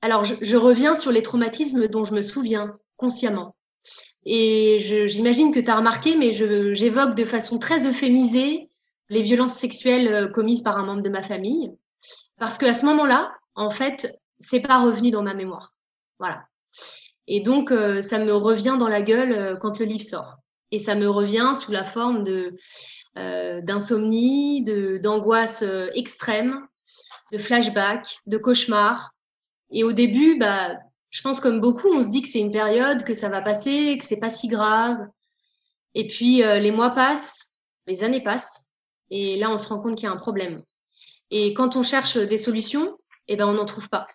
Alors, 0.02 0.24
je, 0.24 0.56
reviens 0.56 0.94
sur 0.94 1.12
les 1.12 1.22
traumatismes 1.22 1.86
dont 1.88 2.04
je 2.04 2.12
me 2.12 2.22
souviens 2.22 2.76
consciemment. 2.96 3.54
Et 4.24 4.78
j'imagine 5.06 5.52
que 5.52 5.60
tu 5.60 5.70
as 5.70 5.76
remarqué, 5.76 6.16
mais 6.16 6.32
j'évoque 6.32 7.14
de 7.14 7.24
façon 7.24 7.58
très 7.58 7.86
euphémisée 7.86 8.68
les 9.12 9.22
violences 9.22 9.54
sexuelles 9.54 10.08
euh, 10.08 10.28
commises 10.28 10.62
par 10.62 10.78
un 10.78 10.86
membre 10.86 11.02
de 11.02 11.10
ma 11.10 11.22
famille. 11.22 11.70
Parce 12.38 12.56
qu'à 12.56 12.72
ce 12.72 12.86
moment-là, 12.86 13.32
en 13.54 13.70
fait, 13.70 14.18
c'est 14.38 14.60
pas 14.60 14.82
revenu 14.82 15.10
dans 15.10 15.22
ma 15.22 15.34
mémoire. 15.34 15.74
Voilà. 16.18 16.46
Et 17.26 17.40
donc, 17.40 17.70
euh, 17.70 18.00
ça 18.00 18.18
me 18.18 18.34
revient 18.34 18.76
dans 18.78 18.88
la 18.88 19.02
gueule 19.02 19.32
euh, 19.32 19.56
quand 19.56 19.78
le 19.78 19.84
livre 19.84 20.04
sort. 20.04 20.36
Et 20.70 20.78
ça 20.78 20.94
me 20.94 21.08
revient 21.08 21.52
sous 21.54 21.72
la 21.72 21.84
forme 21.84 22.24
de 22.24 22.56
d'insomnie, 23.14 24.64
de 24.64 24.96
d'angoisse 24.96 25.62
extrême, 25.94 26.66
de 27.30 27.36
flashback, 27.36 28.20
de 28.24 28.38
cauchemar. 28.38 29.10
Et 29.70 29.84
au 29.84 29.92
début, 29.92 30.38
bah, 30.38 30.78
je 31.12 31.22
pense 31.22 31.38
comme 31.38 31.61
beaucoup, 31.61 31.88
on 31.88 32.03
se 32.03 32.09
dit 32.09 32.22
que 32.22 32.29
c'est 32.29 32.40
une 32.40 32.51
période, 32.51 33.05
que 33.05 33.14
ça 33.14 33.29
va 33.29 33.40
passer, 33.40 33.96
que 33.98 34.05
c'est 34.05 34.18
pas 34.18 34.31
si 34.31 34.48
grave. 34.48 34.98
Et 35.94 36.09
puis 36.09 36.38
les 36.38 36.70
mois 36.72 36.90
passent, 36.90 37.55
les 37.87 38.03
années 38.03 38.22
passent, 38.22 38.72
et 39.11 39.37
là, 39.37 39.51
on 39.51 39.59
se 39.59 39.68
rend 39.68 39.79
compte 39.79 39.96
qu'il 39.96 40.05
y 40.05 40.09
a 40.09 40.12
un 40.12 40.16
problème. 40.16 40.62
Et 41.31 41.53
quand 41.53 41.77
on 41.77 41.83
cherche 41.83 42.16
des 42.16 42.38
solutions, 42.38 42.96
eh 43.29 43.37
ben, 43.37 43.46
on 43.46 43.53
n'en 43.53 43.66
trouve 43.66 43.90
pas. 43.90 44.09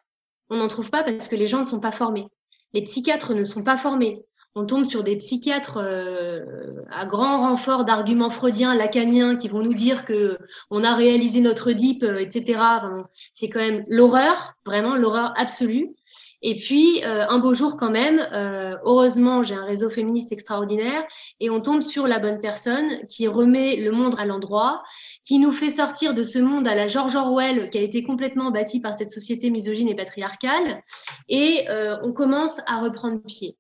On 0.49 0.57
n'en 0.57 0.67
trouve 0.67 0.89
pas 0.89 1.03
parce 1.03 1.27
que 1.27 1.35
les 1.35 1.47
gens 1.47 1.59
ne 1.59 1.65
sont 1.65 1.79
pas 1.79 1.91
formés. 1.91 2.25
Les 2.73 2.81
psychiatres 2.81 3.35
ne 3.35 3.43
sont 3.43 3.63
pas 3.63 3.77
formés. 3.77 4.25
On 4.55 4.65
tombe 4.65 4.85
sur 4.85 5.03
des 5.03 5.17
psychiatres 5.17 5.77
euh, 5.77 6.81
à 6.89 7.05
grand 7.05 7.41
renfort 7.41 7.85
d'arguments 7.85 8.31
freudiens, 8.31 8.73
lacaniens, 8.73 9.35
qui 9.35 9.49
vont 9.49 9.61
nous 9.61 9.75
dire 9.75 10.03
que 10.03 10.39
on 10.71 10.83
a 10.83 10.95
réalisé 10.95 11.41
notre 11.41 11.73
DIP, 11.73 12.01
euh, 12.01 12.17
etc. 12.17 12.59
c'est 13.33 13.49
quand 13.49 13.59
même 13.59 13.83
l'horreur, 13.87 14.55
vraiment 14.65 14.95
l'horreur 14.95 15.31
absolue. 15.37 15.95
Et 16.43 16.53
puis, 16.53 17.03
euh, 17.03 17.27
un 17.27 17.39
beau 17.39 17.53
jour 17.55 17.77
quand 17.77 17.89
même, 17.89 18.19
euh, 18.31 18.77
heureusement, 18.83 19.41
j'ai 19.41 19.55
un 19.55 19.63
réseau 19.63 19.89
féministe 19.89 20.31
extraordinaire 20.31 21.03
et 21.39 21.49
on 21.49 21.61
tombe 21.61 21.81
sur 21.81 22.07
la 22.07 22.19
bonne 22.19 22.39
personne 22.39 23.07
qui 23.07 23.27
remet 23.27 23.77
le 23.77 23.91
monde 23.91 24.13
à 24.19 24.25
l'endroit, 24.25 24.83
qui 25.23 25.39
nous 25.39 25.51
fait 25.51 25.71
sortir 25.71 26.13
de 26.13 26.21
ce 26.21 26.37
monde 26.37 26.67
à 26.67 26.75
la 26.75 26.87
George 26.87 27.15
Orwell 27.15 27.71
qui 27.71 27.79
a 27.79 27.81
été 27.81 28.03
complètement 28.03 28.51
bâti 28.51 28.79
par 28.81 28.93
cette 28.93 29.09
société 29.09 29.49
misogyne 29.49 29.89
et 29.89 29.95
patriarcale. 29.95 30.83
Et 31.27 31.67
euh, 31.69 31.97
on 32.03 32.13
commence 32.13 32.61
à 32.67 32.81
reprendre 32.81 33.19
pied. 33.25 33.57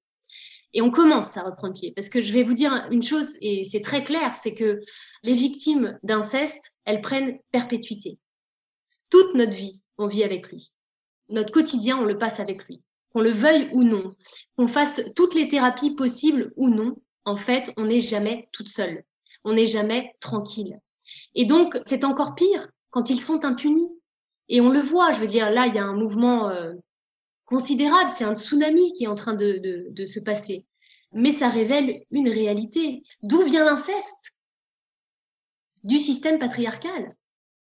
Et 0.73 0.81
on 0.81 0.91
commence 0.91 1.35
à 1.35 1.43
reprendre 1.43 1.73
pied. 1.73 1.93
Parce 1.95 2.09
que 2.09 2.21
je 2.21 2.31
vais 2.31 2.43
vous 2.43 2.53
dire 2.53 2.87
une 2.91 3.01
chose, 3.01 3.37
et 3.41 3.63
c'est 3.63 3.81
très 3.81 4.03
clair, 4.03 4.35
c'est 4.35 4.53
que 4.53 4.79
les 5.23 5.33
victimes 5.33 5.97
d'inceste, 6.03 6.73
elles 6.85 7.01
prennent 7.01 7.39
perpétuité. 7.51 8.19
Toute 9.09 9.33
notre 9.33 9.53
vie, 9.53 9.81
on 9.97 10.05
vit 10.05 10.23
avec 10.23 10.49
lui 10.49 10.71
notre 11.29 11.51
quotidien, 11.51 11.97
on 11.97 12.05
le 12.05 12.17
passe 12.17 12.39
avec 12.39 12.65
lui. 12.65 12.81
Qu'on 13.13 13.21
le 13.21 13.31
veuille 13.31 13.69
ou 13.73 13.83
non, 13.83 14.13
qu'on 14.57 14.67
fasse 14.67 15.01
toutes 15.15 15.33
les 15.33 15.47
thérapies 15.47 15.95
possibles 15.95 16.51
ou 16.55 16.69
non, 16.69 16.95
en 17.25 17.37
fait, 17.37 17.73
on 17.77 17.85
n'est 17.85 17.99
jamais 17.99 18.49
toute 18.51 18.69
seule. 18.69 19.03
On 19.43 19.53
n'est 19.53 19.65
jamais 19.65 20.15
tranquille. 20.19 20.79
Et 21.35 21.45
donc, 21.45 21.77
c'est 21.85 22.03
encore 22.03 22.35
pire 22.35 22.69
quand 22.89 23.09
ils 23.09 23.19
sont 23.19 23.45
impunis. 23.45 23.89
Et 24.49 24.61
on 24.61 24.69
le 24.69 24.79
voit, 24.79 25.11
je 25.11 25.19
veux 25.19 25.27
dire, 25.27 25.51
là, 25.51 25.67
il 25.67 25.75
y 25.75 25.79
a 25.79 25.83
un 25.83 25.95
mouvement 25.95 26.49
euh, 26.49 26.73
considérable, 27.45 28.11
c'est 28.13 28.23
un 28.23 28.35
tsunami 28.35 28.93
qui 28.93 29.05
est 29.05 29.07
en 29.07 29.15
train 29.15 29.33
de, 29.33 29.87
de 29.89 30.05
se 30.05 30.19
passer. 30.19 30.65
Mais 31.13 31.31
ça 31.31 31.49
révèle 31.49 32.03
une 32.11 32.29
réalité. 32.29 33.03
D'où 33.23 33.41
vient 33.43 33.65
l'inceste? 33.65 34.33
Du 35.83 35.99
système 35.99 36.39
patriarcal. 36.39 37.15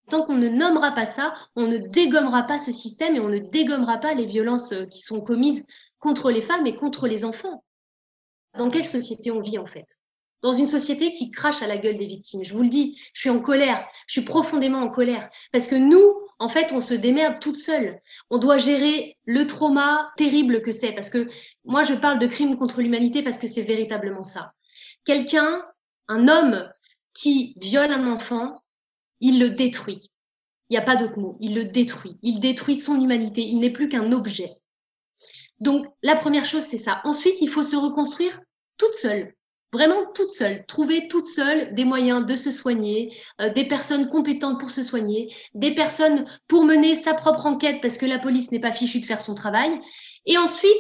Tant 0.09 0.23
qu'on 0.23 0.35
ne 0.35 0.49
nommera 0.49 0.91
pas 0.91 1.05
ça, 1.05 1.33
on 1.55 1.67
ne 1.67 1.77
dégommera 1.77 2.43
pas 2.43 2.59
ce 2.59 2.71
système 2.71 3.15
et 3.15 3.19
on 3.19 3.29
ne 3.29 3.39
dégommera 3.39 3.97
pas 3.97 4.13
les 4.13 4.27
violences 4.27 4.71
euh, 4.71 4.85
qui 4.85 4.99
sont 5.01 5.21
commises 5.21 5.65
contre 5.99 6.29
les 6.29 6.41
femmes 6.41 6.67
et 6.67 6.75
contre 6.75 7.07
les 7.07 7.25
enfants. 7.25 7.63
Dans 8.57 8.69
quelle 8.69 8.85
société 8.85 9.31
on 9.31 9.41
vit 9.41 9.57
en 9.57 9.65
fait? 9.65 9.97
Dans 10.41 10.53
une 10.53 10.67
société 10.67 11.11
qui 11.11 11.31
crache 11.31 11.63
à 11.63 11.67
la 11.67 11.77
gueule 11.77 11.97
des 11.97 12.05
victimes. 12.05 12.43
Je 12.43 12.53
vous 12.53 12.61
le 12.61 12.69
dis, 12.69 13.01
je 13.13 13.21
suis 13.21 13.31
en 13.31 13.39
colère, 13.39 13.83
je 14.05 14.13
suis 14.13 14.21
profondément 14.21 14.79
en 14.79 14.89
colère. 14.89 15.27
Parce 15.51 15.65
que 15.65 15.75
nous, 15.75 16.03
en 16.37 16.49
fait, 16.49 16.71
on 16.71 16.81
se 16.81 16.93
démerde 16.93 17.39
toute 17.39 17.57
seule. 17.57 17.99
On 18.29 18.37
doit 18.37 18.59
gérer 18.59 19.17
le 19.25 19.47
trauma 19.47 20.11
terrible 20.17 20.61
que 20.61 20.71
c'est. 20.71 20.91
Parce 20.91 21.09
que 21.09 21.27
moi, 21.63 21.81
je 21.81 21.95
parle 21.95 22.19
de 22.19 22.27
crime 22.27 22.57
contre 22.57 22.81
l'humanité 22.81 23.23
parce 23.23 23.39
que 23.39 23.47
c'est 23.47 23.63
véritablement 23.63 24.23
ça. 24.23 24.53
Quelqu'un, 25.03 25.65
un 26.07 26.27
homme 26.27 26.69
qui 27.15 27.55
viole 27.59 27.91
un 27.91 28.05
enfant, 28.11 28.61
il 29.19 29.39
le 29.39 29.51
détruit. 29.51 30.09
Il 30.69 30.73
n'y 30.73 30.77
a 30.77 30.81
pas 30.81 30.95
d'autre 30.95 31.19
mot. 31.19 31.37
Il 31.39 31.55
le 31.55 31.65
détruit. 31.65 32.17
Il 32.23 32.39
détruit 32.39 32.75
son 32.75 32.99
humanité. 32.99 33.41
Il 33.41 33.59
n'est 33.59 33.71
plus 33.71 33.89
qu'un 33.89 34.11
objet. 34.11 34.51
Donc, 35.59 35.87
la 36.01 36.15
première 36.15 36.45
chose, 36.45 36.63
c'est 36.63 36.77
ça. 36.77 37.01
Ensuite, 37.03 37.35
il 37.39 37.49
faut 37.49 37.63
se 37.63 37.75
reconstruire 37.75 38.41
toute 38.77 38.95
seule. 38.95 39.33
Vraiment 39.71 40.05
toute 40.13 40.31
seule. 40.31 40.65
Trouver 40.67 41.07
toute 41.07 41.27
seule 41.27 41.73
des 41.75 41.85
moyens 41.85 42.25
de 42.25 42.35
se 42.35 42.51
soigner, 42.51 43.15
euh, 43.41 43.51
des 43.51 43.67
personnes 43.67 44.09
compétentes 44.09 44.59
pour 44.59 44.71
se 44.71 44.83
soigner, 44.83 45.33
des 45.53 45.75
personnes 45.75 46.25
pour 46.47 46.63
mener 46.63 46.95
sa 46.95 47.13
propre 47.13 47.45
enquête 47.45 47.79
parce 47.81 47.97
que 47.97 48.05
la 48.05 48.19
police 48.19 48.51
n'est 48.51 48.59
pas 48.59 48.71
fichue 48.71 48.99
de 48.99 49.05
faire 49.05 49.21
son 49.21 49.35
travail. 49.35 49.79
Et 50.25 50.37
ensuite, 50.37 50.71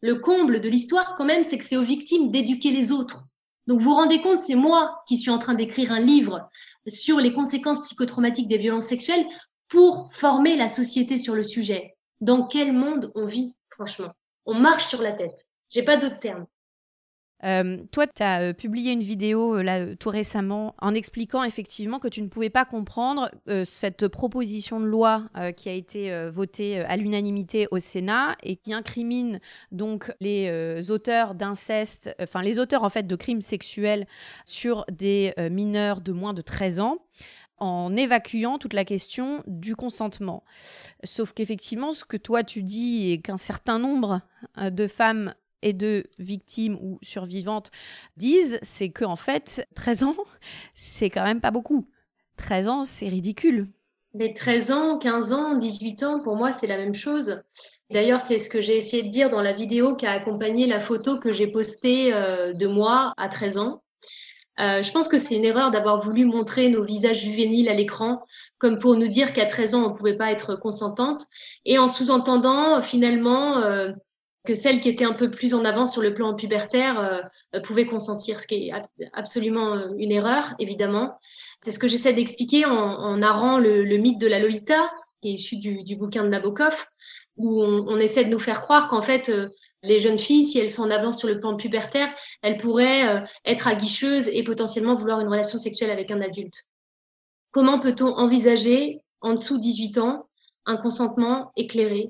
le 0.00 0.16
comble 0.16 0.60
de 0.60 0.68
l'histoire, 0.68 1.16
quand 1.16 1.24
même, 1.24 1.44
c'est 1.44 1.58
que 1.58 1.64
c'est 1.64 1.76
aux 1.76 1.82
victimes 1.82 2.30
d'éduquer 2.30 2.70
les 2.70 2.92
autres. 2.92 3.24
Donc, 3.66 3.80
vous 3.80 3.90
vous 3.90 3.94
rendez 3.94 4.20
compte, 4.20 4.42
c'est 4.42 4.54
moi 4.54 5.02
qui 5.08 5.16
suis 5.16 5.30
en 5.30 5.38
train 5.38 5.54
d'écrire 5.54 5.90
un 5.90 6.00
livre 6.00 6.50
sur 6.86 7.18
les 7.18 7.32
conséquences 7.32 7.80
psychotraumatiques 7.80 8.48
des 8.48 8.58
violences 8.58 8.86
sexuelles 8.86 9.26
pour 9.68 10.12
former 10.12 10.56
la 10.56 10.68
société 10.68 11.18
sur 11.18 11.34
le 11.34 11.44
sujet. 11.44 11.96
Dans 12.20 12.46
quel 12.46 12.72
monde 12.72 13.10
on 13.14 13.26
vit, 13.26 13.54
franchement? 13.70 14.12
On 14.46 14.54
marche 14.54 14.86
sur 14.86 15.02
la 15.02 15.12
tête. 15.12 15.46
J'ai 15.68 15.82
pas 15.82 15.96
d'autres 15.96 16.18
termes. 16.18 16.46
Euh, 17.44 17.78
toi, 17.90 18.06
tu 18.06 18.22
as 18.22 18.40
euh, 18.40 18.52
publié 18.52 18.92
une 18.92 19.02
vidéo 19.02 19.56
euh, 19.56 19.62
là, 19.62 19.94
tout 19.96 20.08
récemment 20.08 20.74
en 20.80 20.94
expliquant 20.94 21.42
effectivement 21.42 21.98
que 21.98 22.08
tu 22.08 22.22
ne 22.22 22.28
pouvais 22.28 22.50
pas 22.50 22.64
comprendre 22.64 23.30
cette 23.64 24.08
proposition 24.08 24.80
de 24.80 24.86
loi 24.86 25.24
qui 25.56 25.68
a 25.68 25.72
été 25.72 26.28
votée 26.28 26.80
à 26.80 26.96
l'unanimité 26.96 27.66
au 27.70 27.78
Sénat 27.78 28.36
et 28.42 28.56
qui 28.56 28.72
incrimine 28.72 29.40
donc 29.72 30.12
les 30.20 30.90
auteurs 30.90 31.34
d'inceste, 31.34 32.14
enfin 32.20 32.42
les 32.42 32.58
auteurs 32.58 32.84
en 32.84 32.90
fait 32.90 33.06
de 33.06 33.16
crimes 33.16 33.42
sexuels 33.42 34.06
sur 34.44 34.84
des 34.90 35.32
mineurs 35.50 36.00
de 36.00 36.12
moins 36.12 36.34
de 36.34 36.42
13 36.42 36.80
ans 36.80 36.98
en 37.58 37.94
évacuant 37.96 38.58
toute 38.58 38.72
la 38.72 38.84
question 38.84 39.42
du 39.46 39.76
consentement. 39.76 40.44
Sauf 41.04 41.32
qu'effectivement, 41.32 41.92
ce 41.92 42.04
que 42.04 42.16
toi 42.16 42.42
tu 42.42 42.62
dis 42.62 43.12
et 43.12 43.20
qu'un 43.20 43.36
certain 43.36 43.78
nombre 43.78 44.20
de 44.58 44.86
femmes 44.86 45.34
et 45.64 45.72
de 45.72 46.04
victimes 46.20 46.78
ou 46.80 46.98
survivantes 47.02 47.72
disent, 48.16 48.60
c'est 48.62 48.90
que 48.90 49.04
en 49.04 49.16
fait, 49.16 49.66
13 49.74 50.04
ans, 50.04 50.16
c'est 50.74 51.10
quand 51.10 51.24
même 51.24 51.40
pas 51.40 51.50
beaucoup. 51.50 51.88
13 52.36 52.68
ans, 52.68 52.84
c'est 52.84 53.08
ridicule. 53.08 53.68
Mais 54.12 54.32
13 54.32 54.70
ans, 54.70 54.98
15 54.98 55.32
ans, 55.32 55.54
18 55.56 56.02
ans, 56.04 56.20
pour 56.22 56.36
moi, 56.36 56.52
c'est 56.52 56.68
la 56.68 56.78
même 56.78 56.94
chose. 56.94 57.42
D'ailleurs, 57.90 58.20
c'est 58.20 58.38
ce 58.38 58.48
que 58.48 58.60
j'ai 58.60 58.76
essayé 58.76 59.02
de 59.02 59.08
dire 59.08 59.30
dans 59.30 59.42
la 59.42 59.52
vidéo 59.52 59.96
qui 59.96 60.06
a 60.06 60.12
accompagné 60.12 60.66
la 60.66 60.78
photo 60.78 61.18
que 61.18 61.32
j'ai 61.32 61.48
postée 61.48 62.12
euh, 62.12 62.52
de 62.52 62.66
moi 62.66 63.12
à 63.16 63.28
13 63.28 63.58
ans. 63.58 63.82
Euh, 64.60 64.82
je 64.82 64.92
pense 64.92 65.08
que 65.08 65.18
c'est 65.18 65.34
une 65.34 65.44
erreur 65.44 65.72
d'avoir 65.72 66.00
voulu 66.00 66.24
montrer 66.24 66.68
nos 66.68 66.84
visages 66.84 67.22
juvéniles 67.22 67.68
à 67.68 67.74
l'écran, 67.74 68.24
comme 68.58 68.78
pour 68.78 68.94
nous 68.94 69.08
dire 69.08 69.32
qu'à 69.32 69.46
13 69.46 69.74
ans, 69.74 69.86
on 69.86 69.90
ne 69.90 69.96
pouvait 69.96 70.16
pas 70.16 70.30
être 70.30 70.54
consentante, 70.54 71.26
et 71.64 71.76
en 71.78 71.88
sous-entendant 71.88 72.80
finalement 72.80 73.58
euh, 73.58 73.90
que 74.44 74.54
celles 74.54 74.80
qui 74.80 74.90
étaient 74.90 75.04
un 75.04 75.14
peu 75.14 75.30
plus 75.30 75.54
en 75.54 75.64
avance 75.64 75.92
sur 75.92 76.02
le 76.02 76.14
plan 76.14 76.34
pubertaire 76.34 77.00
euh, 77.54 77.60
pouvaient 77.60 77.86
consentir, 77.86 78.40
ce 78.40 78.46
qui 78.46 78.68
est 78.68 78.72
absolument 79.14 79.74
euh, 79.74 79.88
une 79.96 80.12
erreur, 80.12 80.54
évidemment. 80.58 81.18
C'est 81.62 81.70
ce 81.70 81.78
que 81.78 81.88
j'essaie 81.88 82.12
d'expliquer 82.12 82.66
en, 82.66 83.16
narrant 83.16 83.58
le, 83.58 83.96
mythe 83.96 84.20
de 84.20 84.26
la 84.26 84.38
Lolita, 84.38 84.90
qui 85.22 85.30
est 85.30 85.34
issu 85.34 85.56
du, 85.56 85.96
bouquin 85.96 86.24
de 86.24 86.28
Nabokov, 86.28 86.84
où 87.38 87.64
on, 87.64 87.98
essaie 87.98 88.24
de 88.24 88.30
nous 88.30 88.38
faire 88.38 88.60
croire 88.60 88.88
qu'en 88.88 89.00
fait, 89.00 89.30
euh, 89.30 89.48
les 89.82 89.98
jeunes 89.98 90.18
filles, 90.18 90.46
si 90.46 90.58
elles 90.58 90.70
sont 90.70 90.82
en 90.82 90.90
avance 90.90 91.18
sur 91.18 91.28
le 91.28 91.40
plan 91.40 91.56
pubertaire, 91.56 92.14
elles 92.42 92.58
pourraient 92.58 93.22
être 93.44 93.68
aguicheuses 93.68 94.28
et 94.28 94.42
potentiellement 94.42 94.94
vouloir 94.94 95.20
une 95.20 95.28
relation 95.28 95.58
sexuelle 95.58 95.90
avec 95.90 96.10
un 96.10 96.22
adulte. 96.22 96.64
Comment 97.50 97.80
peut-on 97.80 98.08
envisager, 98.08 99.02
en 99.20 99.32
dessous 99.34 99.58
de 99.58 99.62
18 99.62 99.98
ans, 99.98 100.26
un 100.64 100.78
consentement 100.78 101.52
éclairé 101.56 102.08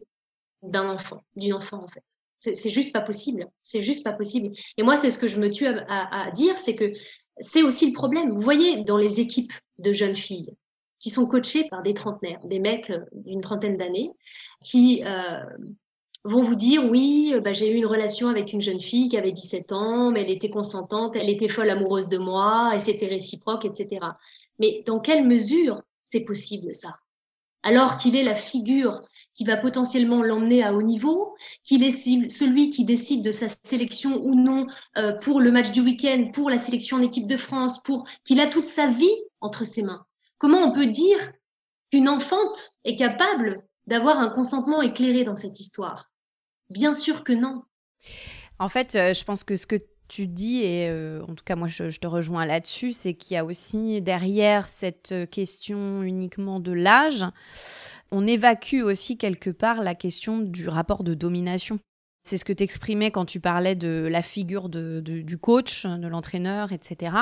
d'un 0.62 0.88
enfant, 0.88 1.24
d'une 1.34 1.52
enfant 1.52 1.82
en 1.82 1.88
fait? 1.88 2.04
C'est 2.54 2.70
juste 2.70 2.92
pas 2.92 3.00
possible. 3.00 3.48
C'est 3.62 3.80
juste 3.80 4.04
pas 4.04 4.12
possible. 4.12 4.54
Et 4.76 4.82
moi, 4.82 4.96
c'est 4.96 5.10
ce 5.10 5.18
que 5.18 5.28
je 5.28 5.40
me 5.40 5.50
tue 5.50 5.66
à, 5.66 6.30
dire, 6.32 6.58
c'est 6.58 6.74
que 6.74 6.92
c'est 7.38 7.62
aussi 7.62 7.86
le 7.86 7.92
problème. 7.92 8.30
Vous 8.30 8.40
voyez, 8.40 8.84
dans 8.84 8.96
les 8.96 9.20
équipes 9.20 9.52
de 9.78 9.92
jeunes 9.92 10.16
filles 10.16 10.54
qui 11.00 11.10
sont 11.10 11.26
coachées 11.26 11.68
par 11.68 11.82
des 11.82 11.94
trentenaires, 11.94 12.40
des 12.44 12.58
mecs 12.58 12.90
euh, 12.90 13.00
d'une 13.12 13.42
trentaine 13.42 13.76
d'années, 13.76 14.10
qui 14.62 15.02
euh, 15.04 15.42
vont 16.24 16.42
vous 16.42 16.54
dire 16.54 16.82
oui, 16.88 17.34
bah, 17.42 17.52
j'ai 17.52 17.70
eu 17.70 17.76
une 17.76 17.86
relation 17.86 18.28
avec 18.28 18.52
une 18.52 18.62
jeune 18.62 18.80
fille 18.80 19.08
qui 19.08 19.18
avait 19.18 19.32
17 19.32 19.72
ans, 19.72 20.10
mais 20.10 20.22
elle 20.22 20.30
était 20.30 20.48
consentante, 20.48 21.16
elle 21.16 21.28
était 21.28 21.48
folle 21.48 21.68
amoureuse 21.68 22.08
de 22.08 22.16
moi, 22.16 22.72
et 22.74 22.78
c'était 22.78 23.06
réciproque, 23.06 23.66
etc. 23.66 24.00
Mais 24.58 24.82
dans 24.86 25.00
quelle 25.00 25.26
mesure 25.26 25.82
c'est 26.04 26.24
possible 26.24 26.74
ça? 26.74 26.96
Alors 27.62 27.96
qu'il 27.98 28.16
est 28.16 28.22
la 28.22 28.34
figure 28.34 29.02
qui 29.34 29.44
va 29.44 29.56
potentiellement 29.56 30.22
l'emmener 30.22 30.62
à 30.62 30.72
haut 30.72 30.82
niveau, 30.82 31.34
qu'il 31.62 31.82
est 31.82 31.90
celui 31.90 32.70
qui 32.70 32.84
décide 32.84 33.22
de 33.22 33.30
sa 33.30 33.46
sélection 33.64 34.22
ou 34.22 34.34
non 34.34 34.66
euh, 34.96 35.12
pour 35.12 35.40
le 35.40 35.50
match 35.50 35.70
du 35.72 35.80
week-end, 35.80 36.30
pour 36.32 36.50
la 36.50 36.58
sélection 36.58 36.96
en 36.98 37.02
équipe 37.02 37.26
de 37.26 37.36
France, 37.36 37.82
pour 37.82 38.06
qu'il 38.24 38.40
a 38.40 38.46
toute 38.46 38.64
sa 38.64 38.86
vie 38.86 39.16
entre 39.40 39.64
ses 39.64 39.82
mains. 39.82 40.04
Comment 40.38 40.58
on 40.58 40.72
peut 40.72 40.86
dire 40.86 41.32
qu'une 41.90 42.08
enfante 42.08 42.76
est 42.84 42.96
capable 42.96 43.64
d'avoir 43.86 44.18
un 44.18 44.28
consentement 44.28 44.82
éclairé 44.82 45.24
dans 45.24 45.36
cette 45.36 45.60
histoire? 45.60 46.10
Bien 46.70 46.94
sûr 46.94 47.24
que 47.24 47.32
non. 47.32 47.62
En 48.58 48.68
fait, 48.68 48.94
euh, 48.94 49.14
je 49.14 49.24
pense 49.24 49.44
que 49.44 49.56
ce 49.56 49.66
que 49.66 49.76
tu 50.08 50.26
dis, 50.26 50.62
et 50.62 50.88
euh, 50.88 51.22
en 51.22 51.34
tout 51.34 51.44
cas 51.44 51.56
moi 51.56 51.68
je, 51.68 51.90
je 51.90 51.98
te 51.98 52.06
rejoins 52.06 52.46
là-dessus, 52.46 52.92
c'est 52.92 53.14
qu'il 53.14 53.34
y 53.34 53.38
a 53.38 53.44
aussi 53.44 54.00
derrière 54.02 54.66
cette 54.66 55.14
question 55.30 56.02
uniquement 56.02 56.60
de 56.60 56.72
l'âge, 56.72 57.24
on 58.10 58.26
évacue 58.26 58.82
aussi 58.82 59.16
quelque 59.16 59.50
part 59.50 59.82
la 59.82 59.94
question 59.94 60.38
du 60.38 60.68
rapport 60.68 61.04
de 61.04 61.14
domination. 61.14 61.78
C'est 62.26 62.38
ce 62.38 62.46
que 62.46 62.54
tu 62.54 62.64
exprimais 62.64 63.10
quand 63.10 63.26
tu 63.26 63.38
parlais 63.38 63.74
de 63.74 64.08
la 64.10 64.22
figure 64.22 64.70
du 64.70 65.38
coach, 65.38 65.84
de 65.84 66.08
l'entraîneur, 66.08 66.72
etc. 66.72 67.14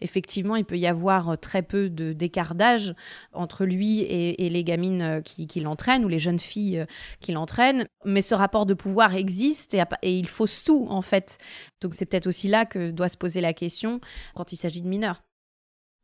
Effectivement, 0.00 0.54
il 0.54 0.64
peut 0.64 0.78
y 0.78 0.86
avoir 0.86 1.36
très 1.40 1.62
peu 1.62 1.90
d'écart 1.90 2.54
d'âge 2.54 2.94
entre 3.32 3.64
lui 3.64 4.02
et, 4.02 4.48
les 4.48 4.62
gamines 4.62 5.22
qui, 5.24 5.58
l'entraînent 5.58 6.04
ou 6.04 6.08
les 6.08 6.20
jeunes 6.20 6.38
filles 6.38 6.86
qui 7.18 7.32
l'entraînent. 7.32 7.86
Mais 8.04 8.22
ce 8.22 8.36
rapport 8.36 8.64
de 8.64 8.74
pouvoir 8.74 9.16
existe 9.16 9.74
et, 9.74 10.18
il 10.18 10.28
fausse 10.28 10.62
tout, 10.62 10.86
en 10.88 11.02
fait. 11.02 11.38
Donc 11.80 11.94
c'est 11.94 12.06
peut-être 12.06 12.28
aussi 12.28 12.46
là 12.46 12.64
que 12.64 12.92
doit 12.92 13.08
se 13.08 13.16
poser 13.16 13.40
la 13.40 13.54
question 13.54 14.00
quand 14.36 14.52
il 14.52 14.56
s'agit 14.56 14.82
de 14.82 14.88
mineurs. 14.88 15.24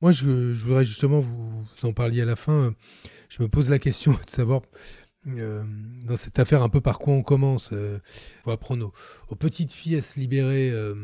Moi, 0.03 0.11
je, 0.11 0.53
voudrais 0.65 0.85
justement 0.85 1.21
vous, 1.21 1.65
en 1.85 1.93
parliez 1.93 2.23
à 2.23 2.25
la 2.25 2.37
fin 2.37 2.75
je 3.31 3.43
me 3.43 3.49
pose 3.49 3.71
la 3.71 3.79
question 3.79 4.13
de 4.13 4.31
savoir 4.31 4.61
euh, 5.27 5.63
dans 6.07 6.17
cette 6.17 6.39
affaire 6.39 6.63
un 6.63 6.69
peu 6.69 6.81
par 6.81 6.99
quoi 6.99 7.15
on 7.15 7.23
commence. 7.23 7.71
Euh, 7.73 7.99
faut 8.45 8.51
apprendre 8.51 8.93
aux, 9.29 9.35
petites 9.37 9.73
filles 9.73 9.97
à 9.97 10.03
se 10.03 10.19
libérer 10.19 10.71
euh, 10.71 10.95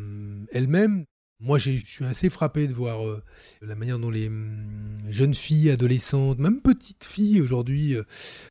elles-mêmes. 0.53 1.05
Moi, 1.39 1.59
je 1.59 1.73
suis 1.73 2.05
assez 2.07 2.31
frappé 2.31 2.67
de 2.67 2.73
voir 2.73 3.01
la 3.61 3.75
manière 3.75 3.99
dont 3.99 4.09
les 4.09 4.29
hum, 4.29 4.99
jeunes 5.11 5.35
filles, 5.35 5.71
adolescentes, 5.71 6.39
même 6.39 6.63
petites 6.63 7.05
filles 7.05 7.43
aujourd'hui, 7.43 7.95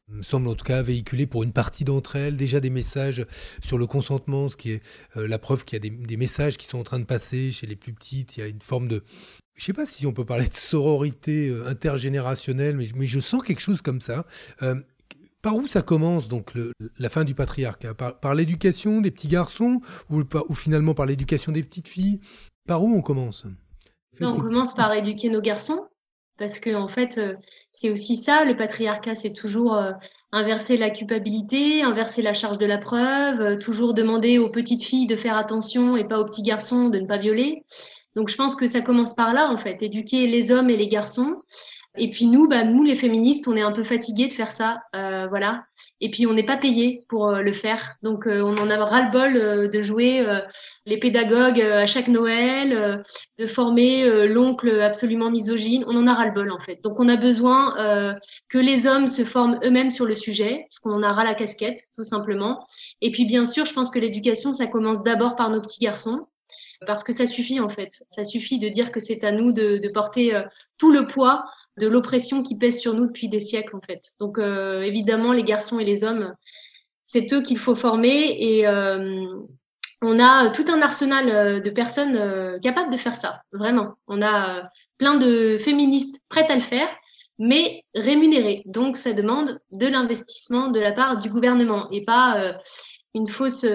me 0.08 0.22
semblent 0.22 0.48
en 0.48 0.54
tout 0.54 0.66
cas 0.66 0.84
véhiculer 0.84 1.26
pour 1.26 1.42
une 1.42 1.52
partie 1.52 1.84
d'entre 1.84 2.16
elles 2.16 2.38
déjà 2.38 2.60
des 2.60 2.70
messages 2.70 3.26
sur 3.64 3.80
le 3.80 3.88
consentement, 3.88 4.50
ce 4.50 4.56
qui 4.56 4.70
est 4.70 4.84
la 5.16 5.40
preuve 5.40 5.66
qu'il 5.66 5.84
y 5.84 5.88
a 5.88 5.90
des, 5.90 6.18
messages 6.18 6.58
qui 6.58 6.68
sont 6.68 6.78
en 6.78 6.84
train 6.84 7.00
de 7.00 7.06
passer 7.06 7.52
chez 7.52 7.66
les 7.66 7.76
plus 7.76 7.92
petites. 7.92 8.38
Il 8.38 8.42
y 8.42 8.44
a 8.44 8.48
une 8.48 8.62
forme 8.62 8.88
de, 8.88 9.02
je 9.56 9.62
ne 9.62 9.66
sais 9.68 9.74
pas 9.74 9.86
si 9.86 10.06
on 10.06 10.12
peut 10.12 10.26
parler 10.26 10.48
de 10.48 10.54
sororité 10.54 11.48
euh, 11.48 11.68
intergénérationnelle, 11.68 12.76
mais, 12.76 12.88
mais 12.96 13.08
je 13.08 13.22
sens 13.22 13.42
quelque 13.42 13.62
chose 13.62 13.82
comme 13.82 14.02
ça. 14.02 14.26
Euh, 14.64 14.76
par 15.46 15.58
où 15.58 15.68
ça 15.68 15.84
commence 15.84 16.28
donc 16.28 16.54
la 16.98 17.08
fin 17.08 17.24
du 17.24 17.36
patriarcat? 17.36 17.94
Par, 17.94 18.34
l'éducation 18.34 19.00
des 19.00 19.12
petits 19.12 19.28
garçons 19.28 19.80
ou, 20.10 20.24
ou 20.50 20.56
finalement 20.56 20.96
par 20.96 21.06
l'éducation 21.06 21.52
des 21.52 21.62
petites 21.62 21.88
filles? 21.88 22.20
Par 22.68 22.84
où 22.84 22.92
on 22.92 23.04
commence? 23.04 23.46
On 24.20 24.42
commence 24.42 24.74
par 24.74 24.92
éduquer 24.94 25.30
nos 25.30 25.42
garçons 25.42 25.86
parce 26.40 26.58
que 26.60 26.74
en 26.74 26.88
fait 26.88 27.20
euh, 27.20 27.36
c'est 27.72 27.92
aussi 27.92 28.16
ça 28.16 28.44
le 28.44 28.58
patriarcat, 28.58 29.14
c'est 29.14 29.34
toujours 29.34 29.80
inverser 30.32 30.78
la 30.78 30.90
culpabilité, 30.90 31.84
inverser 31.84 32.24
la 32.24 32.34
charge 32.34 32.58
de 32.58 32.66
la 32.66 32.80
preuve, 32.80 33.60
toujours 33.60 33.94
demander 33.94 34.40
aux 34.40 34.50
petites 34.50 34.84
filles 34.84 35.06
de 35.06 35.16
faire 35.16 35.38
attention 35.38 35.96
et 35.96 36.06
pas 36.06 36.20
aux 36.20 36.26
petits 36.26 36.42
garçons 36.42 36.90
de 36.90 36.98
ne 36.98 37.06
pas 37.06 37.20
violer. 37.20 37.66
Donc 38.16 38.30
je 38.30 38.36
pense 38.36 38.56
que 38.56 38.66
ça 38.66 38.82
commence 38.82 39.14
par 39.14 39.32
là, 39.32 39.52
en 39.52 39.58
fait, 39.58 39.84
éduquer 39.84 40.26
les 40.26 40.52
hommes 40.52 40.72
et 40.72 40.78
les 40.78 40.88
garçons 40.88 41.36
Et 41.98 42.10
puis 42.10 42.26
nous, 42.26 42.48
bah, 42.48 42.64
nous 42.64 42.84
les 42.84 42.96
féministes, 42.96 43.48
on 43.48 43.56
est 43.56 43.62
un 43.62 43.72
peu 43.72 43.84
fatigués 43.84 44.28
de 44.28 44.34
faire 44.34 44.52
ça, 44.52 44.82
euh, 44.96 45.28
voilà. 45.28 45.66
Et 46.02 46.12
puis 46.12 46.28
on 46.28 46.34
n'est 46.34 46.46
pas 46.46 46.58
payés 46.58 47.04
pour 47.08 47.28
euh, 47.28 47.42
le 47.42 47.52
faire, 47.52 47.96
donc 48.04 48.28
euh, 48.28 48.42
on 48.42 48.56
en 48.58 48.70
a 48.70 48.84
ras-le-bol 48.84 49.38
euh, 49.38 49.68
de 49.70 49.82
jouer 49.82 50.26
les 50.86 50.98
pédagogues 50.98 51.62
à 51.62 51.86
chaque 51.86 52.08
Noël, 52.08 53.04
de 53.40 53.48
former 53.48 54.28
l'oncle 54.28 54.82
absolument 54.82 55.32
misogyne. 55.32 55.84
On 55.88 55.96
en 55.96 56.08
a 56.08 56.14
ras-le-bol 56.14 56.52
en 56.52 56.60
fait. 56.60 56.84
Donc 56.84 57.00
on 57.00 57.10
a 57.10 57.16
besoin 57.16 58.16
que 58.50 58.58
les 58.58 58.86
hommes 58.86 59.08
se 59.08 59.24
forment 59.24 59.60
eux-mêmes 59.64 59.90
sur 59.90 60.06
le 60.06 60.16
sujet, 60.16 60.66
parce 60.70 60.80
qu'on 60.80 60.92
en 60.92 61.04
a 61.04 61.12
ras 61.12 61.24
la 61.24 61.34
casquette, 61.34 61.80
tout 61.98 62.04
simplement. 62.04 62.68
Et 63.02 63.12
puis 63.12 63.26
bien 63.26 63.46
sûr, 63.46 63.66
je 63.66 63.74
pense 63.74 63.90
que 63.90 64.00
l'éducation, 64.00 64.54
ça 64.54 64.68
commence 64.68 65.02
d'abord 65.04 65.36
par 65.36 65.50
nos 65.50 65.62
petits 65.62 65.80
garçons 65.80 66.28
parce 66.86 67.04
que 67.04 67.14
ça 67.14 67.26
suffit 67.26 67.60
en 67.60 67.70
fait. 67.70 67.90
Ça 68.10 68.24
suffit 68.24 68.60
de 68.60 68.70
dire 68.70 68.92
que 68.92 69.00
c'est 69.00 69.24
à 69.24 69.32
nous 69.32 69.54
de, 69.54 69.78
de 69.78 69.90
porter 69.90 70.40
tout 70.78 70.92
le 70.92 71.08
poids 71.08 71.46
de 71.78 71.88
l'oppression 71.88 72.44
qui 72.44 72.58
pèse 72.58 72.80
sur 72.80 72.94
nous 72.94 73.08
depuis 73.08 73.30
des 73.30 73.40
siècles 73.40 73.76
en 73.76 73.82
fait. 73.82 74.14
Donc 74.20 74.38
euh, 74.38 74.82
évidemment 74.82 75.34
les 75.34 75.44
garçons 75.44 75.80
et 75.80 75.86
les 75.86 76.04
hommes, 76.04 76.34
c'est 77.04 77.32
eux 77.34 77.42
qu'il 77.42 77.58
faut 77.58 77.76
former 77.76 78.36
et 78.40 78.68
euh, 78.68 79.26
on 80.02 80.20
a 80.20 80.50
tout 80.52 80.66
un 80.70 80.82
arsenal 80.82 81.30
euh, 81.30 81.60
de 81.60 81.70
personnes 81.70 82.60
capables 82.62 82.92
de 82.92 82.98
faire 82.98 83.16
ça, 83.16 83.42
vraiment. 83.52 83.96
On 84.08 84.22
a 84.22 84.70
plein 84.98 85.16
de 85.16 85.58
féministes 85.58 86.20
prêtes 86.30 86.50
à 86.50 86.56
le 86.56 86.62
faire, 86.62 86.88
mais 87.38 87.84
rémunérées. 87.94 88.64
Donc 88.66 88.98
ça 88.98 89.14
demande 89.14 89.60
de 89.72 89.88
l'investissement 89.88 90.68
de 90.68 90.80
la 90.80 90.94
part 90.94 91.22
du 91.22 91.30
gouvernement 91.30 91.90
et 91.92 92.06
pas 92.06 92.56
une 93.14 93.28
fausse 93.28 93.66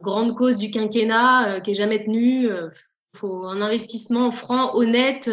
grande 0.00 0.36
cause 0.36 0.56
du 0.56 0.70
quinquennat 0.70 1.60
qui 1.62 1.72
est 1.72 1.74
jamais 1.74 2.04
tenue. 2.04 2.48
Il 2.48 3.18
faut 3.18 3.44
un 3.44 3.60
investissement 3.60 4.30
franc, 4.30 4.76
honnête 4.76 5.28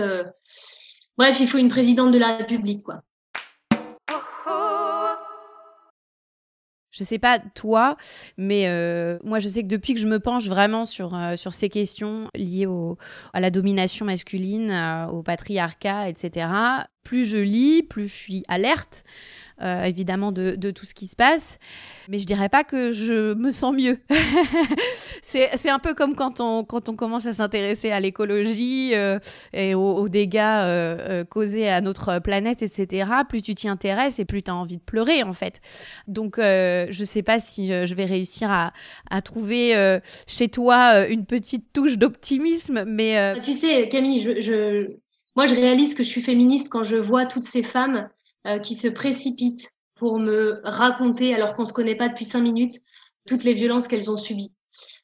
Bref, 1.18 1.40
il 1.40 1.48
faut 1.48 1.60
une 1.60 1.70
présidente 1.70 2.12
de 2.12 2.18
la 2.18 2.38
République, 2.38 2.84
quoi. 2.84 3.04
Je 6.94 7.04
sais 7.04 7.18
pas 7.18 7.40
toi, 7.40 7.98
mais 8.38 8.68
euh, 8.68 9.18
moi 9.24 9.40
je 9.40 9.50
sais 9.50 9.64
que 9.64 9.68
depuis 9.68 9.96
que 9.96 10.00
je 10.00 10.06
me 10.06 10.20
penche 10.20 10.46
vraiment 10.46 10.86
sur, 10.86 11.16
euh, 11.16 11.36
ces 11.36 11.68
questions 11.68 12.30
liées 12.36 12.68
au, 12.68 13.00
à 13.34 13.40
la 13.40 13.50
domination 13.50 14.06
masculine, 14.06 14.70
euh, 14.70 15.08
au 15.08 15.24
patriarcat, 15.24 16.08
etc., 16.08 16.48
plus 17.04 17.26
je 17.26 17.38
lis, 17.38 17.84
plus 17.84 18.08
je 18.08 18.14
suis 18.14 18.44
alerte. 18.48 19.04
Euh, 19.62 19.84
évidemment 19.84 20.32
de, 20.32 20.72
tout 20.72 20.86
ce 20.86 20.96
qui 20.96 21.06
se 21.06 21.16
passe. 21.16 21.60
Mais 22.10 22.18
je 22.18 22.26
dirais 22.26 22.50
pas 22.50 22.64
que 22.64 22.92
je 22.92 23.34
me 23.36 23.52
sens 23.52 23.74
mieux. 23.74 24.00
c'est 25.22 25.70
un 25.70 25.80
peu 25.80 25.94
comme 25.94 26.16
quand 26.16 26.42
on, 26.42 26.64
quand 26.64 26.90
on 26.90 26.96
commence 26.96 27.28
à 27.28 27.34
s'intéresser 27.34 27.92
à 27.92 28.00
l'écologie 28.00 28.92
euh, 28.94 29.20
et 29.54 29.76
aux, 29.76 30.10
dégâts 30.10 30.40
euh, 30.42 31.24
causés 31.24 31.70
à 31.70 31.82
notre 31.82 32.20
planète, 32.20 32.64
etc. 32.64 33.10
Plus 33.30 33.42
tu 33.42 33.54
t'y 33.54 33.70
intéresses 33.70 34.20
et 34.20 34.26
plus 34.26 34.42
tu 34.42 34.50
as 34.50 34.56
envie 34.56 34.78
de 34.78 34.82
pleurer, 34.82 35.22
en 35.22 35.34
fait. 35.34 35.62
Donc, 36.08 36.36
je 36.40 37.04
sais 37.06 37.24
pas 37.24 37.40
si 37.40 37.68
je 37.70 37.94
vais 37.94 38.06
réussir 38.06 38.50
à, 38.50 38.74
à 39.10 39.22
trouver 39.22 40.00
chez 40.26 40.50
toi 40.50 41.08
une 41.08 41.26
petite 41.26 41.72
touche 41.74 41.98
d'optimisme, 41.98 42.86
mais... 42.86 43.40
Tu 43.42 43.54
sais, 43.54 43.88
Camille, 43.88 44.22
je, 44.22 44.42
je... 44.42 45.03
moi, 45.36 45.46
je 45.46 45.56
réalise 45.56 45.94
que 45.96 46.04
je 46.04 46.10
suis 46.10 46.22
féministe 46.22 46.70
quand 46.70 46.84
je 46.84 46.96
vois 46.96 47.26
toutes 47.26 47.46
ces 47.46 47.64
femmes 47.64 48.10
euh, 48.46 48.60
qui 48.60 48.76
se 48.76 48.88
précipitent 48.88 49.70
pour 49.96 50.20
me 50.20 50.62
raconter, 50.64 51.34
alors 51.34 51.56
qu'on 51.56 51.66
se 51.66 51.74
connaît 51.74 51.96
pas 51.96 52.10
depuis 52.10 52.26
cinq 52.26 52.42
minutes, 52.42 52.82
toutes 53.28 53.44
les 53.44 53.54
violences 53.54 53.88
qu'elles 53.88 54.12
ont 54.12 54.18
subies. 54.18 54.54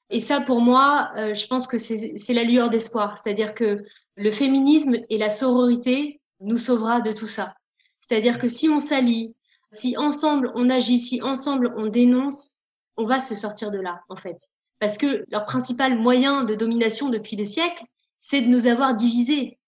Et 0.10 0.20
ça, 0.20 0.42
pour 0.42 0.62
moi, 0.62 1.12
euh, 1.16 1.34
je 1.36 1.48
pense 1.48 1.68
que 1.68 1.78
c'est 1.78 2.34
la 2.34 2.44
lueur 2.44 2.70
d'espoir. 2.70 3.18
C'est-à-dire 3.18 3.54
que 3.54 3.84
le 4.16 4.32
féminisme 4.32 4.98
et 5.10 5.18
la 5.18 5.30
sororité 5.30 6.20
nous 6.40 6.58
sauvera 6.58 7.02
de 7.02 7.12
tout 7.12 7.28
ça. 7.28 7.56
C'est-à-dire 8.00 8.40
que 8.40 8.48
si 8.48 8.70
on 8.70 8.80
s'allie, 8.80 9.36
si 9.72 9.98
ensemble 9.98 10.52
on 10.56 10.70
agit, 10.70 11.00
si 11.00 11.22
ensemble 11.22 11.74
on 11.78 11.88
dénonce, 11.88 12.60
on 12.98 13.06
va 13.06 13.20
se 13.20 13.36
sortir 13.36 13.72
de 13.72 13.80
là, 13.80 14.02
en 14.10 14.16
fait. 14.16 14.38
Parce 14.80 14.98
que 14.98 15.26
leur 15.30 15.46
principal 15.46 15.98
moyen 16.00 16.44
de 16.44 16.56
domination 16.56 17.10
depuis 17.10 17.36
des 17.36 17.46
siècles, 17.46 17.84
c'est 18.20 18.42
de 18.42 18.48
nous 18.48 18.66
avoir 18.66 18.96
divisés. 18.96 19.59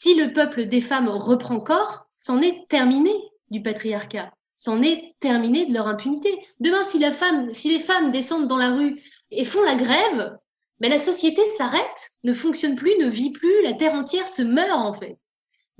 Si 0.00 0.14
le 0.14 0.32
peuple 0.32 0.66
des 0.66 0.80
femmes 0.80 1.08
reprend 1.08 1.58
corps, 1.58 2.06
c'en 2.14 2.40
est 2.40 2.68
terminé 2.68 3.10
du 3.50 3.62
patriarcat, 3.62 4.32
c'en 4.54 4.80
est 4.80 5.16
terminé 5.18 5.66
de 5.66 5.74
leur 5.74 5.88
impunité. 5.88 6.38
Demain, 6.60 6.84
si, 6.84 7.00
femme, 7.10 7.48
les 7.48 7.80
femmes 7.80 8.12
descendent 8.12 8.46
dans 8.46 8.58
la 8.58 8.76
rue 8.76 9.02
et 9.32 9.44
font 9.44 9.62
la 9.62 9.74
grève, 9.74 10.38
mais 10.78 10.88
la 10.88 10.98
société 10.98 11.44
s'arrête, 11.44 12.12
ne 12.22 12.32
fonctionne 12.32 12.76
plus, 12.76 12.96
ne 13.00 13.08
vit 13.08 13.32
plus, 13.32 13.62
la 13.64 13.72
terre 13.72 13.94
entière 13.94 14.28
se 14.28 14.42
meurt 14.42 14.70
en 14.70 14.94
fait. 14.94 15.18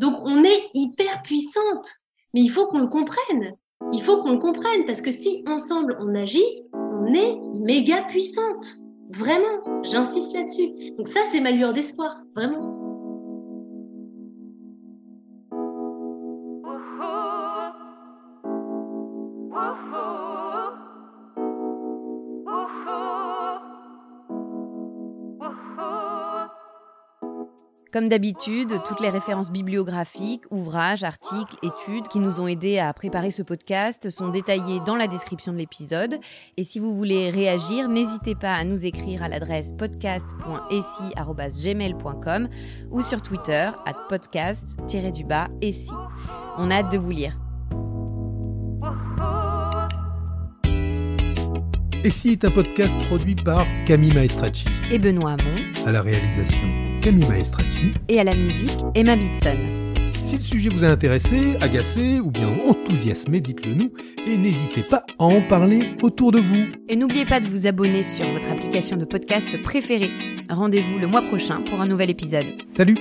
Donc 0.01 0.17
on 0.25 0.43
est 0.43 0.65
hyper 0.75 1.23
puissante, 1.23 1.89
mais 2.35 2.41
il 2.41 2.49
faut 2.49 2.67
qu'on 2.67 2.81
le 2.81 2.89
comprenne. 2.89 3.55
Il 3.93 4.03
faut 4.03 4.21
qu'on 4.25 4.33
le 4.33 4.39
comprenne 4.39 4.85
parce 4.85 5.01
que 5.01 5.13
si 5.13 5.45
ensemble 5.47 5.97
on 6.01 6.17
agit, 6.17 6.65
on 6.73 7.15
est 7.15 7.37
méga 7.61 8.03
puissante. 8.03 8.67
Vraiment, 9.11 9.85
j'insiste 9.85 10.35
là-dessus. 10.35 10.97
Donc 10.97 11.07
ça, 11.07 11.21
c'est 11.27 11.41
ma 11.41 11.53
lueur 11.53 11.73
d'espoir, 11.73 12.17
vraiment. 12.35 12.88
Comme 27.99 28.09
d'habitude, 28.09 28.81
toutes 28.87 29.01
les 29.01 29.09
références 29.09 29.51
bibliographiques, 29.51 30.45
ouvrages, 30.53 31.03
articles, 31.03 31.57
études 31.65 32.07
qui 32.07 32.21
nous 32.21 32.39
ont 32.39 32.47
aidés 32.47 32.79
à 32.79 32.93
préparer 32.93 33.33
ce 33.33 33.43
podcast 33.43 34.09
sont 34.09 34.29
détaillées 34.29 34.79
dans 34.87 34.95
la 34.95 35.09
description 35.09 35.53
de 35.53 35.59
l'épisode. 35.59 36.21
Et 36.57 36.63
si 36.63 36.79
vous 36.79 36.95
voulez 36.95 37.29
réagir, 37.29 37.89
n'hésitez 37.89 38.37
pas 38.37 38.55
à 38.55 38.63
nous 38.63 38.87
écrire 38.87 39.25
à 39.25 39.29
l'adresse 39.29 39.73
podcast.essi.gmail.com 39.73 42.49
ou 42.93 43.03
sur 43.03 43.21
Twitter 43.21 43.69
à 43.85 43.95
podcast-essi. 44.09 45.91
On 46.57 46.71
a 46.71 46.75
hâte 46.75 46.93
de 46.93 46.99
vous 46.99 47.11
lire. 47.11 47.37
Essi 52.05 52.29
est 52.29 52.45
un 52.45 52.51
podcast 52.53 52.95
produit 53.09 53.35
par 53.35 53.67
Camille 53.87 54.15
Maestracci 54.15 54.69
et 54.93 55.01
Benoît 55.01 55.33
Hamon 55.33 55.57
à 55.85 55.91
la 55.91 56.01
réalisation 56.01 56.88
Camille 57.09 57.27
Maestrati. 57.27 57.95
Et 58.09 58.21
à 58.21 58.25
la 58.25 58.35
musique, 58.35 58.77
Emma 58.95 59.17
Bitson. 59.17 59.57
Si 60.23 60.37
le 60.37 60.43
sujet 60.43 60.69
vous 60.69 60.85
a 60.85 60.89
intéressé, 60.89 61.57
agacé 61.63 62.21
ou 62.21 62.31
bien 62.31 62.49
enthousiasmé, 62.69 63.41
dites-le 63.41 63.73
nous 63.73 63.93
et 64.27 64.37
n'hésitez 64.37 64.83
pas 64.83 65.07
à 65.19 65.25
en 65.25 65.41
parler 65.41 65.95
autour 66.03 66.33
de 66.33 66.39
vous. 66.39 66.67
Et 66.87 66.97
n'oubliez 66.97 67.25
pas 67.25 67.41
de 67.41 67.47
vous 67.47 67.67
abonner 67.67 68.03
sur 68.03 68.31
votre 68.31 68.51
application 68.51 68.99
de 68.99 69.07
podcast 69.07 69.49
préférée. 69.63 70.11
Rendez-vous 70.51 70.99
le 70.99 71.07
mois 71.07 71.23
prochain 71.23 71.63
pour 71.63 71.81
un 71.81 71.87
nouvel 71.87 72.11
épisode. 72.11 72.45
Salut 72.77 72.99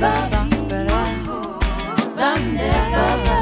never, 0.00 0.44
never, 0.68 2.38
never. 2.54 3.37